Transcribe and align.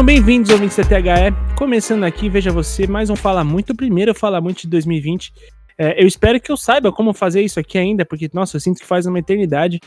Sejam 0.00 0.14
bem-vindos, 0.14 0.50
ouvintes 0.50 0.78
da 0.78 0.82
THE. 0.82 1.54
Começando 1.54 2.04
aqui, 2.04 2.30
veja 2.30 2.50
você, 2.50 2.86
mais 2.86 3.10
um 3.10 3.16
Fala 3.16 3.44
Muito. 3.44 3.74
O 3.74 3.76
primeiro 3.76 4.14
Fala 4.14 4.40
Muito 4.40 4.62
de 4.62 4.68
2020. 4.68 5.30
É, 5.76 6.02
eu 6.02 6.06
espero 6.06 6.40
que 6.40 6.50
eu 6.50 6.56
saiba 6.56 6.90
como 6.90 7.12
fazer 7.12 7.42
isso 7.42 7.60
aqui 7.60 7.76
ainda, 7.76 8.02
porque, 8.06 8.30
nossa, 8.32 8.56
eu 8.56 8.60
sinto 8.62 8.80
que 8.80 8.86
faz 8.86 9.04
uma 9.04 9.18
eternidade 9.18 9.78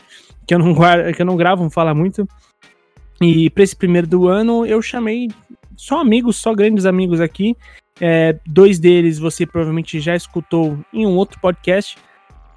que 0.46 0.54
eu 0.54 0.60
não, 0.60 0.72
guardo, 0.72 1.12
que 1.12 1.20
eu 1.20 1.26
não 1.26 1.36
gravo 1.36 1.64
um 1.64 1.68
Fala 1.68 1.92
Muito. 1.92 2.28
E 3.20 3.50
para 3.50 3.64
esse 3.64 3.74
primeiro 3.74 4.06
do 4.06 4.28
ano, 4.28 4.64
eu 4.64 4.80
chamei 4.80 5.26
só 5.76 5.98
amigos, 5.98 6.36
só 6.36 6.54
grandes 6.54 6.86
amigos 6.86 7.20
aqui. 7.20 7.56
É, 8.00 8.38
dois 8.46 8.78
deles 8.78 9.18
você 9.18 9.44
provavelmente 9.44 9.98
já 9.98 10.14
escutou 10.14 10.78
em 10.92 11.04
um 11.04 11.16
outro 11.16 11.40
podcast. 11.40 11.98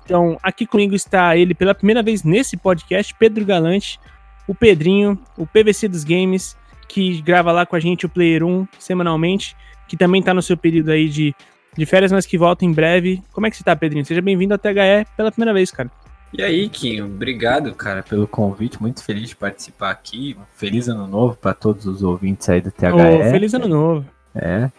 Então, 0.05 0.37
aqui 0.43 0.67
comigo 0.67 0.93
está 0.93 1.35
ele 1.35 1.55
pela 1.55 1.73
primeira 1.73 2.03
vez 2.03 2.21
nesse 2.21 2.55
podcast, 2.55 3.15
Pedro 3.17 3.43
Galante, 3.43 3.99
o 4.47 4.53
Pedrinho, 4.53 5.19
o 5.35 5.47
PVC 5.47 5.87
dos 5.87 6.03
Games, 6.03 6.55
que 6.87 7.21
grava 7.21 7.51
lá 7.51 7.65
com 7.65 7.75
a 7.75 7.79
gente 7.79 8.05
o 8.05 8.09
Player 8.09 8.43
1 8.43 8.67
semanalmente, 8.79 9.55
que 9.87 9.97
também 9.97 10.19
está 10.19 10.33
no 10.33 10.41
seu 10.41 10.57
período 10.57 10.91
aí 10.91 11.09
de, 11.09 11.35
de 11.77 11.85
férias, 11.85 12.11
mas 12.11 12.25
que 12.25 12.37
volta 12.37 12.65
em 12.65 12.71
breve. 12.71 13.21
Como 13.31 13.45
é 13.47 13.49
que 13.49 13.57
você 13.57 13.63
tá, 13.63 13.75
Pedrinho? 13.75 14.05
Seja 14.05 14.21
bem-vindo 14.21 14.53
à 14.53 14.57
THE 14.57 15.05
pela 15.15 15.31
primeira 15.31 15.53
vez, 15.53 15.71
cara. 15.71 15.91
E 16.33 16.43
aí, 16.43 16.67
Kim, 16.67 17.01
obrigado, 17.01 17.73
cara, 17.73 18.03
pelo 18.03 18.27
convite. 18.27 18.81
Muito 18.81 19.03
feliz 19.03 19.29
de 19.29 19.35
participar 19.35 19.91
aqui. 19.91 20.37
feliz 20.55 20.87
ano 20.87 21.07
novo 21.07 21.37
para 21.37 21.53
todos 21.53 21.85
os 21.85 22.03
ouvintes 22.03 22.47
aí 22.49 22.61
do 22.61 22.71
THE. 22.71 22.87
Oh, 22.87 23.31
feliz 23.31 23.53
ano 23.53 23.67
novo. 23.67 24.05
É. 24.35 24.69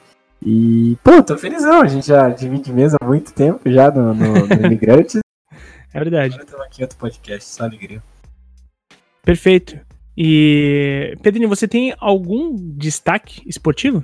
E, 0.44 0.96
pô, 1.02 1.22
tô 1.22 1.36
felizão. 1.36 1.82
A 1.82 1.88
gente 1.88 2.06
já 2.06 2.28
divide 2.28 2.72
mesa 2.72 2.96
há 3.00 3.04
muito 3.04 3.32
tempo 3.32 3.60
já 3.70 3.90
no, 3.90 4.14
no, 4.14 4.46
no 4.46 4.54
Imigrantes. 4.66 5.20
É 5.92 5.98
verdade. 5.98 6.34
Agora 6.34 6.44
estamos 6.44 6.66
aqui 6.66 6.82
outro 6.82 6.98
podcast, 6.98 7.48
só 7.48 7.64
alegria. 7.64 8.02
Perfeito. 9.22 9.87
E, 10.20 11.16
Pedrinho, 11.22 11.48
você 11.48 11.68
tem 11.68 11.94
algum 12.00 12.52
destaque 12.76 13.40
esportivo? 13.46 14.02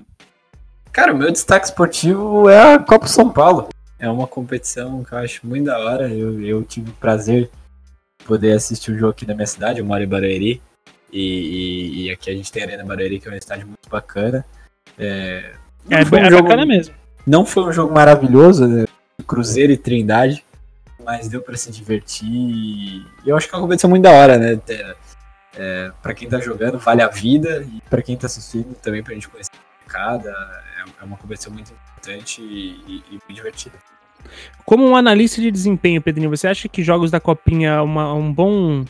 Cara, 0.92 1.12
o 1.12 1.18
meu 1.18 1.32
destaque 1.32 1.66
esportivo 1.66 2.48
é 2.48 2.74
a 2.74 2.78
Copa 2.78 3.08
São 3.08 3.28
Paulo. 3.28 3.68
É 3.98 4.08
uma 4.08 4.28
competição 4.28 5.02
que 5.02 5.12
eu 5.12 5.18
acho 5.18 5.44
muito 5.44 5.64
da 5.64 5.76
hora. 5.76 6.08
Eu, 6.08 6.40
eu 6.40 6.62
tive 6.62 6.90
o 6.90 6.94
prazer 6.94 7.50
de 8.20 8.26
poder 8.26 8.52
assistir 8.52 8.92
o 8.92 8.96
jogo 8.96 9.10
aqui 9.10 9.26
na 9.26 9.34
minha 9.34 9.46
cidade, 9.48 9.80
eu 9.80 9.84
moro 9.84 10.04
em 10.04 10.06
Barueri. 10.06 10.62
E, 11.12 11.20
e, 11.20 12.04
e, 12.04 12.10
aqui 12.12 12.30
a 12.30 12.32
gente 12.32 12.52
tem 12.52 12.62
a 12.62 12.66
Arena 12.66 12.84
Barueri, 12.84 13.18
que 13.18 13.26
é 13.26 13.32
uma 13.32 13.36
estádio 13.36 13.66
muito 13.66 13.90
bacana. 13.90 14.44
É, 14.96 15.50
é, 15.90 15.96
um 15.96 16.16
é 16.16 16.30
jogo, 16.30 16.44
bacana 16.44 16.64
mesmo. 16.64 16.94
Não 17.26 17.44
foi 17.44 17.64
um 17.64 17.72
jogo 17.72 17.92
maravilhoso, 17.92 18.68
né? 18.68 18.84
Cruzeiro 19.26 19.72
e 19.72 19.76
Trindade, 19.76 20.44
mas 21.04 21.26
deu 21.26 21.40
para 21.40 21.56
se 21.56 21.72
divertir. 21.72 22.28
E 22.30 23.04
eu 23.26 23.36
acho 23.36 23.48
que 23.48 23.54
é 23.54 23.58
uma 23.58 23.64
competição 23.64 23.90
muito 23.90 24.04
da 24.04 24.12
hora, 24.12 24.38
né? 24.38 24.60
É, 25.56 25.92
para 26.02 26.14
quem 26.14 26.28
tá 26.28 26.38
jogando, 26.41 26.78
vale 26.78 27.02
a 27.02 27.08
vida, 27.08 27.62
e 27.62 27.80
para 27.88 28.02
quem 28.02 28.16
tá 28.16 28.27
assistindo 28.27 28.74
também 28.77 29.02
pra 29.02 29.14
gente 29.14 29.28
conhecer 29.28 29.52
a 29.86 29.91
cada. 29.91 30.30
É, 30.30 31.02
é 31.02 31.05
uma 31.05 31.16
competição 31.16 31.52
muito 31.52 31.72
importante 31.72 32.42
e, 32.42 32.80
e, 32.86 33.05
e 33.11 33.12
muito 33.12 33.34
divertida. 33.34 33.77
Como 34.64 34.86
um 34.86 34.96
analista 34.96 35.41
de 35.41 35.50
desempenho, 35.50 36.00
Pedrinho, 36.00 36.30
você 36.30 36.48
acha 36.48 36.69
que 36.69 36.83
jogos 36.83 37.11
da 37.11 37.20
Copinha 37.20 37.70
é 37.70 37.80
uma, 37.80 38.14
um 38.14 38.33
bom, 38.33 38.84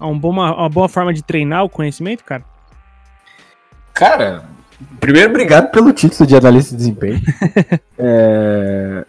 um 0.00 0.18
bom, 0.18 0.30
uma, 0.30 0.54
uma 0.54 0.68
boa 0.68 0.88
forma 0.88 1.12
de 1.12 1.22
treinar 1.22 1.64
o 1.64 1.68
conhecimento, 1.68 2.22
cara? 2.22 2.44
Cara, 3.94 4.44
primeiro, 5.00 5.30
obrigado 5.30 5.70
pelo 5.70 5.92
título 5.92 6.26
de 6.26 6.36
analista 6.36 6.72
de 6.72 6.78
desempenho. 6.78 7.20
é, 7.98 9.06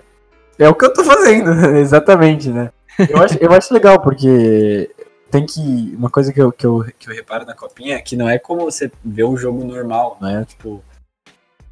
é 0.59 0.69
o 0.69 0.75
que 0.75 0.85
eu 0.85 0.93
tô 0.93 1.03
fazendo, 1.03 1.51
exatamente, 1.77 2.49
né? 2.49 2.71
Eu 3.09 3.21
acho, 3.21 3.37
eu 3.39 3.51
acho 3.51 3.73
legal, 3.73 3.99
porque 3.99 4.89
tem 5.29 5.45
que. 5.45 5.95
Uma 5.95 6.09
coisa 6.09 6.31
que 6.31 6.41
eu, 6.41 6.51
que, 6.51 6.65
eu, 6.65 6.85
que 6.97 7.09
eu 7.09 7.13
reparo 7.13 7.45
na 7.45 7.53
copinha 7.53 7.95
é 7.95 8.01
que 8.01 8.15
não 8.15 8.29
é 8.29 8.39
como 8.39 8.61
você 8.61 8.91
vê 9.03 9.23
um 9.23 9.37
jogo 9.37 9.63
normal, 9.63 10.17
né? 10.21 10.45
Tipo, 10.45 10.83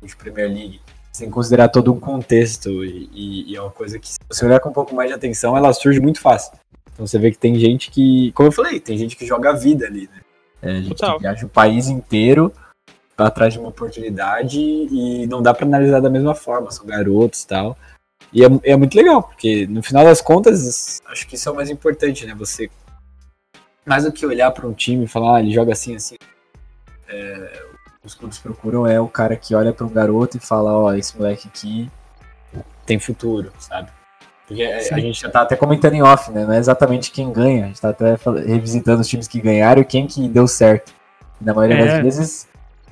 de 0.01 0.16
Premier 0.16 0.47
League. 0.47 0.81
Que 1.17 1.27
considerar 1.29 1.69
todo 1.69 1.93
um 1.93 1.99
contexto 1.99 2.83
e, 2.83 3.09
e, 3.13 3.51
e, 3.51 3.55
é 3.55 3.61
uma 3.61 3.71
coisa 3.71 3.97
que, 3.97 4.09
se 4.09 4.19
você 4.29 4.45
olhar 4.45 4.59
com 4.59 4.69
um 4.69 4.73
pouco 4.73 4.93
mais 4.93 5.09
de 5.09 5.16
atenção, 5.16 5.55
ela 5.55 5.71
surge 5.71 5.99
muito 6.01 6.19
fácil. 6.19 6.51
Então 6.91 7.07
você 7.07 7.17
vê 7.17 7.31
que 7.31 7.38
tem 7.38 7.55
gente 7.55 7.89
que, 7.89 8.33
como 8.33 8.49
eu 8.49 8.51
falei, 8.51 8.81
tem 8.81 8.97
gente 8.97 9.16
que 9.16 9.25
joga 9.25 9.51
a 9.51 9.53
vida 9.53 9.85
ali, 9.85 10.09
né? 10.13 10.22
É, 10.61 10.75
gente 10.81 10.89
Total. 10.89 11.16
que 11.16 11.22
viaja 11.22 11.45
o 11.45 11.49
país 11.49 11.87
inteiro 11.87 12.51
atrás 13.17 13.53
de 13.53 13.59
uma 13.59 13.69
oportunidade 13.69 14.59
e 14.59 15.25
não 15.27 15.41
dá 15.41 15.53
para 15.53 15.66
analisar 15.66 16.01
da 16.01 16.09
mesma 16.09 16.35
forma, 16.35 16.69
são 16.69 16.85
garotos 16.85 17.43
e 17.43 17.47
tal. 17.47 17.77
E 18.33 18.43
é, 18.43 18.47
é 18.63 18.75
muito 18.75 18.95
legal, 18.95 19.23
porque 19.23 19.66
no 19.67 19.81
final 19.81 20.03
das 20.03 20.22
contas, 20.22 21.01
acho 21.05 21.25
que 21.27 21.35
isso 21.35 21.47
é 21.47 21.51
o 21.51 21.55
mais 21.55 21.69
importante, 21.69 22.25
né? 22.25 22.35
Você 22.35 22.69
mais 23.85 24.03
do 24.03 24.12
que 24.12 24.25
olhar 24.25 24.51
para 24.51 24.68
um 24.68 24.73
time 24.73 25.06
e 25.06 25.07
falar, 25.07 25.38
ah, 25.38 25.40
ele 25.40 25.53
joga 25.53 25.73
assim, 25.73 25.96
assim. 25.96 26.16
É, 27.07 27.63
os 28.03 28.13
clubes 28.13 28.38
procuram 28.38 28.85
é 28.85 29.00
o 29.00 29.07
cara 29.07 29.35
que 29.35 29.53
olha 29.56 29.73
para 29.73 29.85
um 29.85 29.90
garoto 29.90 30.38
e 30.38 30.40
fala, 30.40 30.73
ó, 30.73 30.85
oh, 30.85 30.94
esse 30.94 31.18
moleque 31.18 31.47
aqui 31.47 31.91
tem 32.85 33.00
futuro, 33.00 33.51
sabe? 33.59 33.90
Porque 34.47 34.81
Sim. 34.81 34.94
a 34.94 35.00
gente 35.00 35.22
já 35.22 35.29
tá 35.29 35.41
até 35.41 35.56
comentando 35.56 35.94
em 35.94 36.03
off, 36.03 36.31
né? 36.31 36.46
Não 36.46 36.53
é 36.53 36.59
exatamente 36.59 37.12
quem 37.12 37.31
ganha, 37.31 37.66
a 37.66 37.68
gente 37.68 37.81
tá 37.81 37.90
até 37.90 38.16
revisitando 38.46 39.01
os 39.01 39.07
times 39.07 39.28
que 39.28 39.41
ganharam 39.41 39.81
e 39.81 39.85
quem 39.85 40.06
que 40.06 40.28
deu 40.28 40.47
certo. 40.47 40.94
Na 41.41 41.53
maioria 41.53 41.78
é. 41.78 41.85
das 41.85 42.03
vezes, 42.03 42.47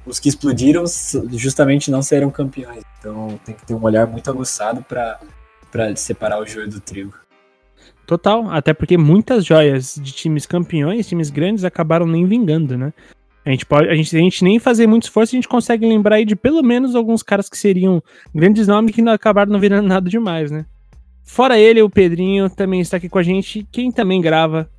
os 0.06 0.20
que 0.20 0.30
explodiram 0.30 0.84
justamente 1.32 1.92
não 1.92 2.02
serão 2.02 2.32
campeões. 2.32 2.84
Então 3.00 3.40
tem 3.46 3.54
que 3.54 3.66
ter 3.66 3.74
um 3.76 3.84
olhar 3.84 4.08
muito 4.08 4.30
aguçado 4.30 4.84
para 4.84 5.20
separar 5.96 6.40
o 6.40 6.46
joio 6.46 6.68
do 6.68 6.80
trigo. 6.80 7.14
Total, 8.06 8.50
até 8.50 8.74
porque 8.74 8.98
muitas 8.98 9.46
joias 9.46 10.00
de 10.02 10.12
times 10.12 10.46
campeões, 10.46 11.08
times 11.08 11.30
grandes, 11.30 11.64
acabaram 11.64 12.06
nem 12.06 12.26
vingando, 12.26 12.78
né? 12.78 12.94
A 13.46 13.50
gente 13.50 13.66
pode, 13.66 13.90
a 13.90 13.96
gente, 13.96 14.16
a 14.16 14.20
gente 14.20 14.44
nem 14.44 14.60
fazer 14.60 14.88
muito 14.88 15.04
esforço, 15.04 15.36
a 15.36 15.38
gente 15.38 15.48
consegue 15.48 15.86
lembrar 15.86 16.16
aí 16.16 16.26
de 16.26 16.36
pelo 16.36 16.62
menos 16.62 16.96
alguns 16.96 17.22
caras 17.22 17.50
que 17.50 17.58
seriam 17.58 18.02
grandes 18.34 18.68
nomes 18.68 18.96
que 18.96 19.02
não 19.02 19.12
acabaram 19.12 19.52
não 19.52 19.60
virando 19.60 19.88
nada 19.88 20.10
demais, 20.10 20.52
né? 20.52 20.66
Fora 21.24 21.58
ele, 21.58 21.82
o 21.82 21.90
Pedrinho 21.90 22.50
também 22.50 22.82
está 22.82 22.98
aqui 22.98 23.08
com 23.08 23.18
a 23.20 23.24
gente, 23.24 23.66
quem 23.72 23.92
também 23.92 24.22
grava 24.22 24.70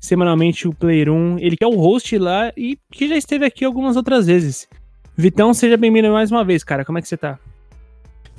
semanalmente 0.00 0.66
o 0.66 0.74
Player 0.74 1.08
1, 1.10 1.38
ele 1.38 1.56
que 1.56 1.64
é 1.64 1.66
o 1.66 1.76
host 1.76 2.18
lá 2.18 2.52
e 2.56 2.76
que 2.90 3.08
já 3.08 3.16
esteve 3.16 3.44
aqui 3.44 3.64
algumas 3.64 3.96
outras 3.96 4.26
vezes. 4.26 4.68
Vitão, 5.16 5.54
seja 5.54 5.76
bem-vindo 5.76 6.10
mais 6.10 6.30
uma 6.32 6.44
vez, 6.44 6.64
cara. 6.64 6.84
Como 6.84 6.98
é 6.98 7.02
que 7.02 7.06
você 7.06 7.16
tá? 7.16 7.38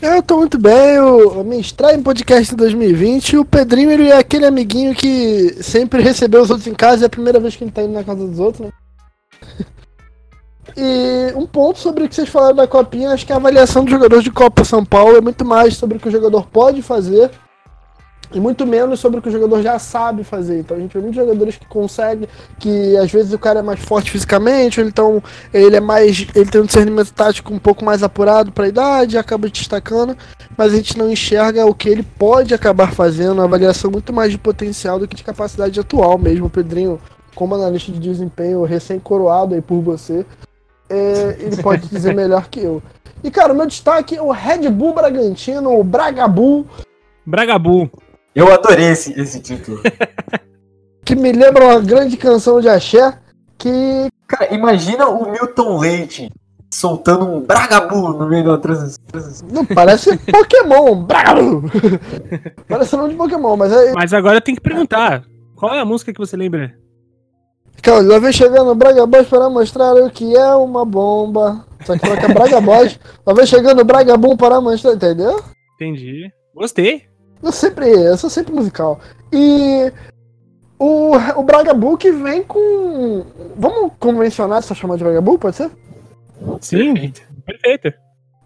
Eu 0.06 0.22
tô 0.22 0.36
muito 0.36 0.58
bem, 0.60 0.96
eu 0.96 1.46
me 1.46 1.58
extrai 1.58 1.96
em 1.96 2.04
podcast 2.04 2.54
2020. 2.58 3.38
O 3.38 3.46
Pedrinho, 3.46 3.90
ele 3.90 4.10
é 4.10 4.18
aquele 4.18 4.46
amiguinho 4.46 4.94
que 4.94 5.64
sempre 5.64 6.02
recebeu 6.02 6.42
os 6.42 6.50
outros 6.50 6.68
em 6.68 6.74
casa 6.74 7.06
é 7.06 7.08
a 7.08 7.10
primeira 7.10 7.40
vez 7.40 7.56
que 7.56 7.64
ele 7.64 7.72
tá 7.72 7.84
indo 7.84 7.94
na 7.94 8.04
casa 8.04 8.28
dos 8.28 8.38
outros, 8.38 8.68
né? 8.68 8.72
E 10.76 11.32
um 11.36 11.46
ponto 11.46 11.80
sobre 11.80 12.04
o 12.04 12.10
que 12.10 12.16
vocês 12.16 12.28
falaram 12.28 12.56
da 12.56 12.68
Copinha, 12.68 13.12
acho 13.12 13.26
que 13.26 13.32
a 13.32 13.36
avaliação 13.38 13.84
dos 13.84 13.92
jogadores 13.92 14.24
de 14.24 14.32
Copa 14.32 14.66
São 14.66 14.84
Paulo 14.84 15.16
é 15.16 15.22
muito 15.22 15.46
mais 15.46 15.78
sobre 15.78 15.98
o 15.98 16.00
que 16.00 16.10
o 16.10 16.12
jogador 16.12 16.48
pode 16.48 16.82
fazer 16.82 17.30
e 18.34 18.40
muito 18.40 18.66
menos 18.66 19.00
sobre 19.00 19.20
o 19.20 19.22
que 19.22 19.30
o 19.30 19.32
jogador 19.32 19.62
já 19.62 19.78
sabe 19.78 20.24
fazer. 20.24 20.60
Então 20.60 20.76
a 20.76 20.80
gente 20.80 20.94
vê 20.94 21.00
muitos 21.00 21.16
jogadores 21.16 21.56
que 21.56 21.66
conseguem, 21.66 22.28
que 22.60 22.98
às 22.98 23.12
vezes 23.12 23.32
o 23.32 23.40
cara 23.40 23.60
é 23.60 23.62
mais 23.64 23.80
forte 23.80 24.10
fisicamente, 24.10 24.82
ou 24.82 24.88
então 24.88 25.24
ele 25.54 25.76
é 25.76 25.80
mais. 25.80 26.28
ele 26.36 26.50
tem 26.50 26.62
um 26.62 26.66
discernimento 26.66 27.14
tático 27.14 27.54
um 27.54 27.60
pouco 27.60 27.86
mais 27.86 28.02
apurado 28.02 28.52
para 28.52 28.66
a 28.66 28.68
idade, 28.68 29.18
acaba 29.18 29.48
destacando, 29.48 30.18
mas 30.58 30.74
a 30.74 30.76
gente 30.76 30.98
não 30.98 31.12
enxerga 31.12 31.66
o 31.66 31.76
que 31.76 31.88
ele 31.90 32.04
pode 32.04 32.54
acabar 32.54 32.92
fazendo, 32.92 33.34
uma 33.34 33.44
avaliação 33.44 33.92
muito 33.92 34.12
mais 34.12 34.32
de 34.32 34.38
potencial 34.38 34.98
do 34.98 35.08
que 35.08 35.16
de 35.16 35.24
capacidade 35.24 35.80
atual 35.80 36.18
mesmo. 36.18 36.50
Pedrinho, 36.50 37.00
como 37.36 37.56
analista 37.56 37.92
de 37.92 38.00
desempenho 38.00 38.64
recém-coroado 38.64 39.54
aí 39.54 39.62
por 39.62 39.82
você, 39.82 40.26
é, 40.90 41.38
ele 41.40 41.62
pode 41.62 41.88
dizer 41.88 42.16
melhor 42.16 42.48
que 42.50 42.60
eu. 42.60 42.82
E 43.24 43.32
cara, 43.32 43.54
o 43.54 43.56
meu 43.56 43.66
destaque 43.66 44.16
é 44.16 44.22
o 44.22 44.32
Red 44.32 44.70
Bull 44.70 44.94
Bragantino, 44.94 45.80
o 45.80 45.84
Bragabu. 45.84 46.66
Bragabu. 47.26 47.90
Eu 48.36 48.52
adorei 48.52 48.90
esse, 48.90 49.20
esse 49.20 49.40
título. 49.40 49.82
que 51.06 51.16
me 51.16 51.32
lembra 51.32 51.66
uma 51.66 51.80
grande 51.80 52.18
canção 52.18 52.60
de 52.60 52.70
axé 52.70 53.18
que. 53.58 54.08
Cara, 54.28 54.54
imagina 54.54 55.08
o 55.08 55.32
Milton 55.32 55.78
Leite 55.78 56.32
soltando 56.74 57.26
um 57.26 57.42
Bragabu 57.42 58.10
no 58.14 58.28
meio 58.28 58.44
da 58.46 58.58
transição. 58.58 59.04
Não, 59.52 59.64
parece 59.66 60.18
Pokémon, 60.26 61.04
Bragabu! 61.04 61.64
parece 62.68 62.96
nome 62.98 63.10
de 63.10 63.16
Pokémon, 63.16 63.56
mas 63.56 63.72
é. 63.72 63.94
Mas 63.94 64.14
agora 64.14 64.42
tem 64.42 64.56
que 64.56 64.62
perguntar: 64.62 65.24
qual 65.56 65.74
é 65.74 65.80
a 65.80 65.86
música 65.86 66.12
que 66.12 66.20
você 66.20 66.36
lembra? 66.36 66.74
Calma, 67.82 68.02
lá 68.02 68.20
vem 68.20 68.32
chegando 68.32 68.72
o 68.72 68.76
Bragaboss 68.76 69.28
para 69.28 69.50
mostrar 69.50 69.94
o 69.94 70.10
que 70.10 70.36
é 70.36 70.56
uma 70.56 70.86
bomba. 70.86 71.66
Só 71.86 71.94
que 71.94 72.00
coloca 72.00 72.34
Bragaboss. 72.34 73.00
lá 73.26 73.34
vem 73.34 73.46
chegando 73.46 73.82
o 73.82 73.86
Bragabum 73.86 74.38
para 74.38 74.62
mostrar, 74.62 74.94
entendeu? 74.94 75.44
Entendi. 75.76 76.32
Gostei. 76.56 77.13
Eu 77.44 77.52
sempre, 77.52 77.90
eu 77.90 78.18
sou 78.18 78.30
sempre 78.30 78.54
musical. 78.54 79.00
E 79.32 79.92
o, 80.80 81.12
o 81.36 81.44
Bragabu 81.44 81.98
que 81.98 82.12
vem 82.12 82.42
com. 82.42 83.26
Vamos 83.58 83.92
convencionar 84.00 84.60
essa 84.60 84.74
chamada 84.74 84.98
de 84.98 85.04
Bragabu, 85.04 85.38
pode 85.38 85.58
ser? 85.58 85.70
Sim, 86.62 87.14
perfeito. 87.46 87.94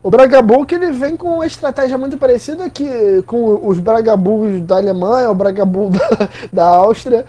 O 0.01 0.09
Bragabu 0.09 0.65
que 0.65 0.75
ele 0.75 0.91
vem 0.91 1.15
com 1.15 1.35
uma 1.35 1.45
estratégia 1.45 1.97
muito 1.97 2.17
parecida 2.17 2.69
que 2.69 3.21
com 3.23 3.67
os 3.67 3.79
Bragabus 3.79 4.61
da 4.61 4.77
Alemanha, 4.77 5.29
o 5.29 5.35
Bragabu 5.35 5.89
da, 5.93 6.29
da 6.51 6.65
Áustria, 6.65 7.25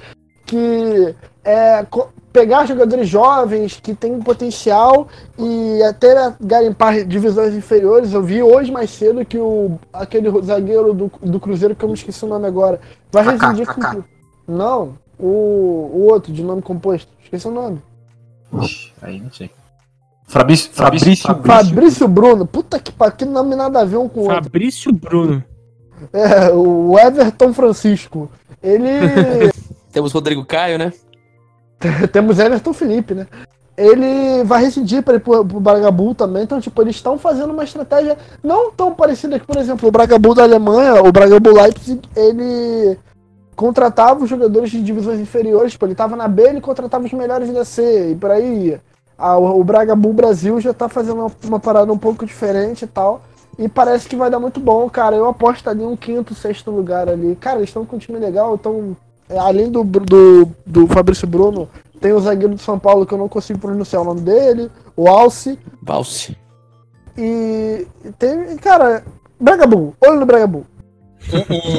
que 0.46 1.14
é 1.44 1.84
pegar 2.32 2.66
jogadores 2.66 3.08
jovens 3.08 3.80
que 3.80 3.94
têm 3.94 4.20
potencial 4.20 5.08
e 5.38 5.82
até 5.82 6.34
garimpar 6.40 7.04
divisões 7.04 7.54
inferiores. 7.54 8.12
Eu 8.12 8.22
vi 8.22 8.42
hoje 8.42 8.70
mais 8.70 8.90
cedo 8.90 9.24
que 9.24 9.38
o 9.38 9.78
aquele 9.92 10.30
zagueiro 10.42 10.92
do, 10.94 11.10
do 11.22 11.40
Cruzeiro, 11.40 11.74
que 11.74 11.84
eu 11.84 11.88
me 11.88 11.94
esqueci 11.94 12.24
o 12.24 12.28
nome 12.28 12.46
agora, 12.46 12.80
vai 13.10 13.24
rescindir 13.24 13.66
com. 13.66 14.02
Não, 14.46 14.94
o, 15.18 15.90
o 15.92 16.06
outro 16.10 16.32
de 16.32 16.42
nome 16.42 16.62
composto. 16.62 17.10
Esqueci 17.22 17.46
o 17.46 17.50
nome. 17.50 17.82
Aí 19.02 19.20
não 19.20 19.30
sei. 19.30 19.50
Fabrício, 20.26 20.70
Fabrício, 20.72 21.16
Fabrício, 21.16 21.68
Fabrício 21.68 22.08
Bruno. 22.08 22.46
Puta 22.46 22.78
que 22.78 22.92
pariu, 22.92 23.16
que 23.16 23.24
nome 23.24 23.56
nada 23.56 23.80
a 23.80 23.84
ver 23.84 23.96
um 23.96 24.08
com 24.08 24.20
o 24.20 24.22
outro. 24.24 24.44
Fabrício 24.44 24.92
Bruno. 24.92 25.42
É, 26.12 26.50
o 26.52 26.98
Everton 26.98 27.52
Francisco. 27.52 28.30
Ele. 28.62 28.88
Temos 29.90 30.12
Rodrigo 30.12 30.44
Caio, 30.44 30.78
né? 30.78 30.92
Temos 32.12 32.38
Everton 32.38 32.72
Felipe, 32.72 33.14
né? 33.14 33.26
Ele 33.76 34.42
vai 34.42 34.64
rescindir 34.64 35.02
para 35.02 35.14
ir 35.14 35.20
pro, 35.20 35.44
pro 35.44 35.60
Bragabu 35.60 36.14
também. 36.14 36.42
Então, 36.42 36.60
tipo, 36.60 36.82
eles 36.82 36.96
estão 36.96 37.16
fazendo 37.16 37.52
uma 37.52 37.62
estratégia 37.62 38.18
não 38.42 38.72
tão 38.72 38.92
parecida 38.92 39.38
que, 39.38 39.46
por 39.46 39.56
exemplo, 39.56 39.88
o 39.88 39.92
Bragabu 39.92 40.34
da 40.34 40.42
Alemanha, 40.42 41.00
o 41.00 41.12
Bragabu 41.12 41.52
Leipzig, 41.52 42.00
ele 42.16 42.98
contratava 43.54 44.24
os 44.24 44.30
jogadores 44.30 44.70
de 44.70 44.82
divisões 44.82 45.20
inferiores. 45.20 45.72
Tipo, 45.72 45.86
ele 45.86 45.94
tava 45.94 46.16
na 46.16 46.26
B, 46.26 46.42
ele 46.42 46.60
contratava 46.60 47.04
os 47.06 47.12
melhores 47.12 47.52
da 47.52 47.64
C 47.64 48.12
e 48.12 48.16
por 48.16 48.32
aí 48.32 48.66
ia. 48.66 48.82
Ah, 49.16 49.36
o, 49.36 49.60
o 49.60 49.64
Bragabu 49.64 50.12
Brasil 50.12 50.60
já 50.60 50.74
tá 50.74 50.88
fazendo 50.88 51.20
uma, 51.20 51.32
uma, 51.44 51.60
parada 51.60 51.92
um 51.92 51.98
pouco 51.98 52.26
diferente 52.26 52.84
e 52.84 52.88
tal. 52.88 53.22
E 53.56 53.68
parece 53.68 54.08
que 54.08 54.16
vai 54.16 54.30
dar 54.30 54.40
muito 54.40 54.58
bom, 54.58 54.88
cara. 54.90 55.14
Eu 55.14 55.26
aposto 55.26 55.68
ali 55.68 55.84
um 55.84 55.96
quinto, 55.96 56.34
sexto 56.34 56.70
lugar 56.70 57.08
ali. 57.08 57.36
Cara, 57.36 57.58
eles 57.58 57.70
estão 57.70 57.84
com 57.84 57.96
um 57.96 57.98
time 57.98 58.18
legal, 58.18 58.54
então 58.54 58.96
além 59.36 59.70
do, 59.70 59.84
do, 59.84 60.48
do 60.64 60.86
Fabrício 60.86 61.26
Bruno, 61.26 61.68
tem 62.00 62.12
o 62.12 62.20
zagueiro 62.20 62.54
do 62.54 62.60
São 62.60 62.78
Paulo 62.78 63.04
que 63.04 63.12
eu 63.12 63.18
não 63.18 63.28
consigo 63.28 63.58
pronunciar 63.58 64.02
o 64.02 64.04
nome 64.04 64.20
dele, 64.20 64.70
o 64.96 65.08
Alce. 65.08 65.58
Valse. 65.82 66.36
E 67.16 67.86
tem, 68.18 68.56
cara, 68.58 69.04
Bragabu, 69.40 69.94
olho 70.00 70.20
no 70.20 70.26
Bragabu. 70.26 70.64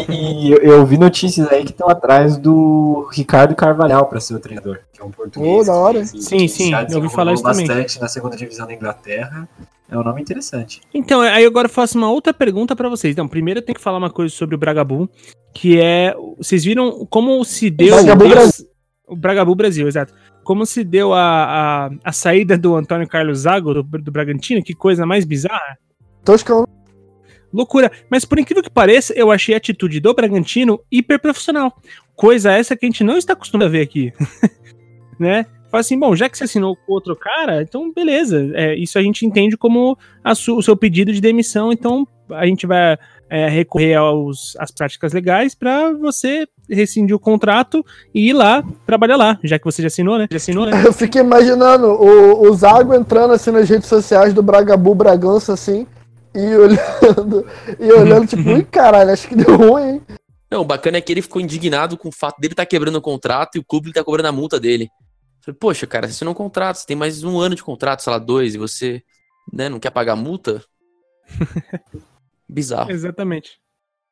E, 0.09 0.49
e, 0.49 0.51
eu 0.51 0.85
vi 0.85 0.97
notícias 0.97 1.47
aí 1.51 1.63
que 1.63 1.71
estão 1.71 1.89
atrás 1.89 2.37
do 2.37 3.07
Ricardo 3.11 3.55
Carvalhal 3.55 4.05
para 4.05 4.19
ser 4.19 4.35
o 4.35 4.39
treinador, 4.39 4.79
que 4.91 5.01
é 5.01 5.03
um 5.03 5.11
português. 5.11 5.61
Oh, 5.61 5.63
da 5.63 5.73
hora. 5.73 6.05
sim, 6.05 6.47
sim, 6.47 6.71
eu 6.89 6.97
ouvi 6.97 7.09
falar 7.09 7.33
isso 7.33 7.43
bastante 7.43 7.67
também. 7.67 8.01
na 8.01 8.07
segunda 8.07 8.35
divisão 8.35 8.67
da 8.67 8.73
Inglaterra. 8.73 9.47
É 9.91 9.97
um 9.97 10.03
nome 10.03 10.21
interessante. 10.21 10.81
Então, 10.93 11.19
aí 11.21 11.43
agora 11.43 11.65
eu 11.65 11.71
faço 11.71 11.97
uma 11.97 12.11
outra 12.11 12.31
pergunta 12.31 12.75
para 12.75 12.87
vocês. 12.87 13.11
Então, 13.11 13.27
primeiro 13.27 13.59
eu 13.59 13.65
tenho 13.65 13.75
que 13.75 13.81
falar 13.81 13.97
uma 13.97 14.11
coisa 14.11 14.33
sobre 14.33 14.53
o 14.53 14.57
Bragabu, 14.57 15.09
que 15.51 15.79
é. 15.79 16.13
Vocês 16.37 16.63
viram 16.63 17.07
como 17.09 17.43
se 17.43 17.71
deu. 17.71 17.95
O 17.95 18.03
Bragabu 18.03 18.29
Brasil. 18.29 18.67
O 19.07 19.15
Bragabu 19.15 19.55
Brasil, 19.55 19.87
exato. 19.87 20.13
Como 20.43 20.63
se 20.65 20.83
deu 20.83 21.13
a, 21.13 21.87
a, 21.87 21.89
a 22.03 22.11
saída 22.11 22.55
do 22.55 22.75
Antônio 22.75 23.07
Carlos 23.07 23.39
Zago, 23.39 23.73
do, 23.73 23.83
do 23.83 24.11
Bragantino, 24.11 24.63
que 24.63 24.75
coisa 24.75 25.07
mais 25.07 25.25
bizarra. 25.25 25.77
Toscão. 26.23 26.67
Loucura. 27.53 27.91
Mas 28.09 28.25
por 28.25 28.39
incrível 28.39 28.63
que 28.63 28.69
pareça, 28.69 29.13
eu 29.13 29.31
achei 29.31 29.53
a 29.53 29.57
atitude 29.57 29.99
do 29.99 30.13
Bragantino 30.13 30.79
hiper 30.91 31.19
profissional. 31.19 31.75
Coisa 32.15 32.51
essa 32.51 32.75
que 32.75 32.85
a 32.85 32.89
gente 32.89 33.03
não 33.03 33.17
está 33.17 33.33
acostumado 33.33 33.67
a 33.67 33.69
ver 33.69 33.81
aqui. 33.81 34.13
né? 35.19 35.45
Fala 35.69 35.81
assim, 35.81 35.99
bom, 35.99 36.15
já 36.15 36.27
que 36.27 36.37
você 36.37 36.45
assinou 36.45 36.75
com 36.75 36.93
outro 36.93 37.15
cara, 37.15 37.61
então 37.61 37.93
beleza. 37.93 38.49
É, 38.55 38.75
isso 38.75 38.97
a 38.97 39.01
gente 39.03 39.25
entende 39.25 39.55
como 39.55 39.97
o 40.25 40.61
seu 40.63 40.75
pedido 40.75 41.13
de 41.13 41.21
demissão, 41.21 41.71
então 41.71 42.07
a 42.31 42.45
gente 42.45 42.65
vai 42.65 42.97
é, 43.29 43.47
recorrer 43.47 43.93
aos, 43.93 44.55
às 44.59 44.71
práticas 44.71 45.13
legais 45.13 45.53
para 45.53 45.93
você 45.93 46.47
rescindir 46.67 47.15
o 47.15 47.19
contrato 47.19 47.85
e 48.13 48.29
ir 48.29 48.33
lá 48.33 48.63
trabalhar 48.85 49.15
lá, 49.15 49.39
já 49.43 49.59
que 49.59 49.65
você 49.65 49.81
já 49.81 49.87
assinou, 49.87 50.17
né? 50.17 50.27
Já 50.29 50.37
assinou, 50.37 50.65
né? 50.65 50.71
Eu 50.85 50.93
fiquei 50.93 51.21
imaginando 51.21 51.87
o, 51.87 52.49
o 52.49 52.53
Zago 52.55 52.93
entrando 52.93 53.33
assim 53.33 53.51
nas 53.51 53.69
redes 53.69 53.87
sociais 53.87 54.33
do 54.33 54.41
Bragabu 54.41 54.95
Bragança, 54.95 55.53
assim, 55.53 55.85
e 56.33 56.55
olhando, 56.55 57.47
e 57.79 57.91
olhando, 57.91 58.27
tipo, 58.27 58.49
ui, 58.49 58.63
caralho, 58.63 59.11
acho 59.11 59.27
que 59.27 59.35
deu 59.35 59.55
ruim, 59.55 59.89
hein? 59.89 60.01
Não, 60.51 60.61
o 60.61 60.65
bacana 60.65 60.97
é 60.97 61.01
que 61.01 61.11
ele 61.11 61.21
ficou 61.21 61.41
indignado 61.41 61.97
com 61.97 62.09
o 62.09 62.11
fato 62.11 62.39
dele 62.39 62.53
estar 62.53 62.63
tá 62.63 62.69
quebrando 62.69 62.97
o 62.97 63.01
contrato 63.01 63.55
e 63.55 63.59
o 63.59 63.63
clube 63.63 63.93
tá 63.93 64.03
cobrando 64.03 64.29
a 64.29 64.31
multa 64.31 64.59
dele. 64.59 64.89
Falei, 65.41 65.57
poxa, 65.59 65.85
cara, 65.85 66.07
você 66.07 66.25
não 66.25 66.33
contrata, 66.33 66.79
você 66.79 66.87
tem 66.87 66.95
mais 66.95 67.23
um 67.23 67.39
ano 67.39 67.55
de 67.55 67.63
contrato, 67.63 68.01
sei 68.01 68.11
lá, 68.11 68.19
dois, 68.19 68.55
e 68.55 68.57
você 68.57 69.01
né, 69.53 69.69
não 69.69 69.79
quer 69.79 69.91
pagar 69.91 70.15
multa? 70.15 70.63
Bizarro. 72.49 72.91
Exatamente. 72.91 73.59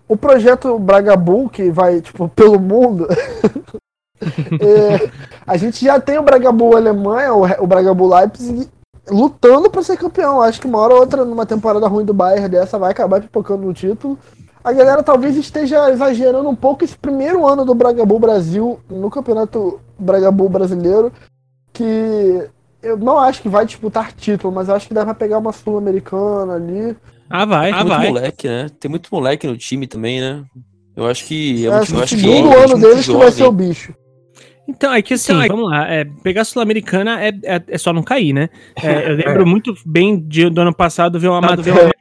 O 0.07 0.15
projeto 0.15 0.77
Bragabu, 0.79 1.49
que 1.49 1.69
vai, 1.69 2.01
tipo, 2.01 2.29
pelo 2.29 2.59
mundo. 2.59 3.07
é, 4.61 5.11
a 5.45 5.57
gente 5.57 5.83
já 5.83 5.99
tem 5.99 6.17
o 6.17 6.23
Bragabu 6.23 6.77
Alemanha, 6.77 7.33
o, 7.33 7.43
o 7.43 7.67
Bragabu 7.67 8.07
Leipzig, 8.07 8.69
lutando 9.09 9.69
para 9.69 9.83
ser 9.83 9.97
campeão. 9.97 10.41
Acho 10.41 10.61
que 10.61 10.67
uma 10.67 10.79
hora 10.79 10.93
ou 10.93 10.99
outra, 11.01 11.25
numa 11.25 11.45
temporada 11.45 11.87
ruim 11.87 12.05
do 12.05 12.13
Bayern 12.13 12.49
dessa, 12.49 12.77
vai 12.77 12.91
acabar 12.91 13.21
pipocando 13.21 13.65
no 13.65 13.73
título. 13.73 14.17
A 14.63 14.73
galera 14.73 15.01
talvez 15.01 15.35
esteja 15.37 15.89
exagerando 15.89 16.49
um 16.49 16.55
pouco 16.55 16.83
esse 16.83 16.97
primeiro 16.97 17.47
ano 17.47 17.63
do 17.63 17.73
Bragabu 17.73 18.19
Brasil 18.19 18.79
no 18.89 19.09
campeonato 19.09 19.79
Bragabu 19.97 20.49
brasileiro, 20.49 21.11
que 21.71 22.49
eu 22.83 22.97
não 22.97 23.17
acho 23.17 23.41
que 23.41 23.49
vai 23.49 23.65
disputar 23.65 24.11
título, 24.13 24.53
mas 24.53 24.69
acho 24.69 24.87
que 24.87 24.93
dá 24.93 25.05
pra 25.05 25.13
pegar 25.13 25.37
uma 25.37 25.53
sul-americana 25.53 26.55
ali. 26.55 26.95
Ah, 27.29 27.45
vai. 27.45 27.71
Tem 27.71 27.79
ah, 27.79 27.83
muito 27.83 27.97
vai. 27.97 28.07
moleque, 28.07 28.47
né? 28.47 28.69
Tem 28.79 28.89
muito 28.91 29.09
moleque 29.11 29.47
no 29.47 29.57
time 29.57 29.87
também, 29.87 30.21
né? 30.21 30.43
Eu 30.95 31.05
acho 31.05 31.25
que 31.25 31.65
é, 31.65 31.69
é 31.69 31.75
um 31.75 31.83
time, 31.83 32.01
o 32.01 32.07
segundo 32.07 32.57
ano 32.57 32.79
deles 32.79 33.05
que 33.05 33.15
vai 33.15 33.31
ser 33.31 33.43
o 33.43 33.51
bicho. 33.51 33.93
Então, 34.67 34.93
é 34.93 35.01
que 35.01 35.13
assim, 35.13 35.41
é... 35.41 35.47
vamos 35.47 35.69
lá, 35.69 35.87
é, 35.89 36.03
pegar 36.03 36.41
a 36.41 36.45
Sul-Americana 36.45 37.23
é, 37.23 37.29
é, 37.43 37.63
é, 37.67 37.77
só 37.77 37.93
não 37.93 38.03
cair, 38.03 38.33
né? 38.33 38.49
É, 38.75 39.11
eu 39.11 39.15
lembro 39.25 39.47
muito 39.47 39.73
bem 39.85 40.19
de, 40.19 40.49
do 40.49 40.61
ano 40.61 40.75
passado 40.75 41.19
ver 41.19 41.29
uma 41.29 41.39
matéria. 41.39 41.91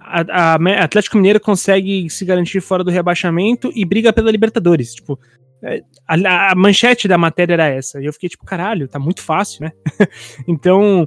A, 0.00 0.54
a, 0.54 0.84
Atlético 0.84 1.18
Mineiro 1.18 1.38
consegue 1.38 2.08
se 2.08 2.24
garantir 2.24 2.60
fora 2.62 2.82
do 2.82 2.90
rebaixamento 2.90 3.70
e 3.74 3.84
briga 3.84 4.12
pela 4.12 4.30
Libertadores. 4.30 4.94
Tipo, 4.94 5.18
é, 5.62 5.82
a, 6.08 6.52
a, 6.52 6.54
manchete 6.54 7.06
da 7.06 7.18
matéria 7.18 7.52
era 7.52 7.66
essa. 7.66 8.00
E 8.00 8.06
eu 8.06 8.12
fiquei 8.12 8.30
tipo, 8.30 8.46
caralho, 8.46 8.88
tá 8.88 8.98
muito 8.98 9.20
fácil, 9.20 9.64
né? 9.64 9.72
então, 10.48 11.06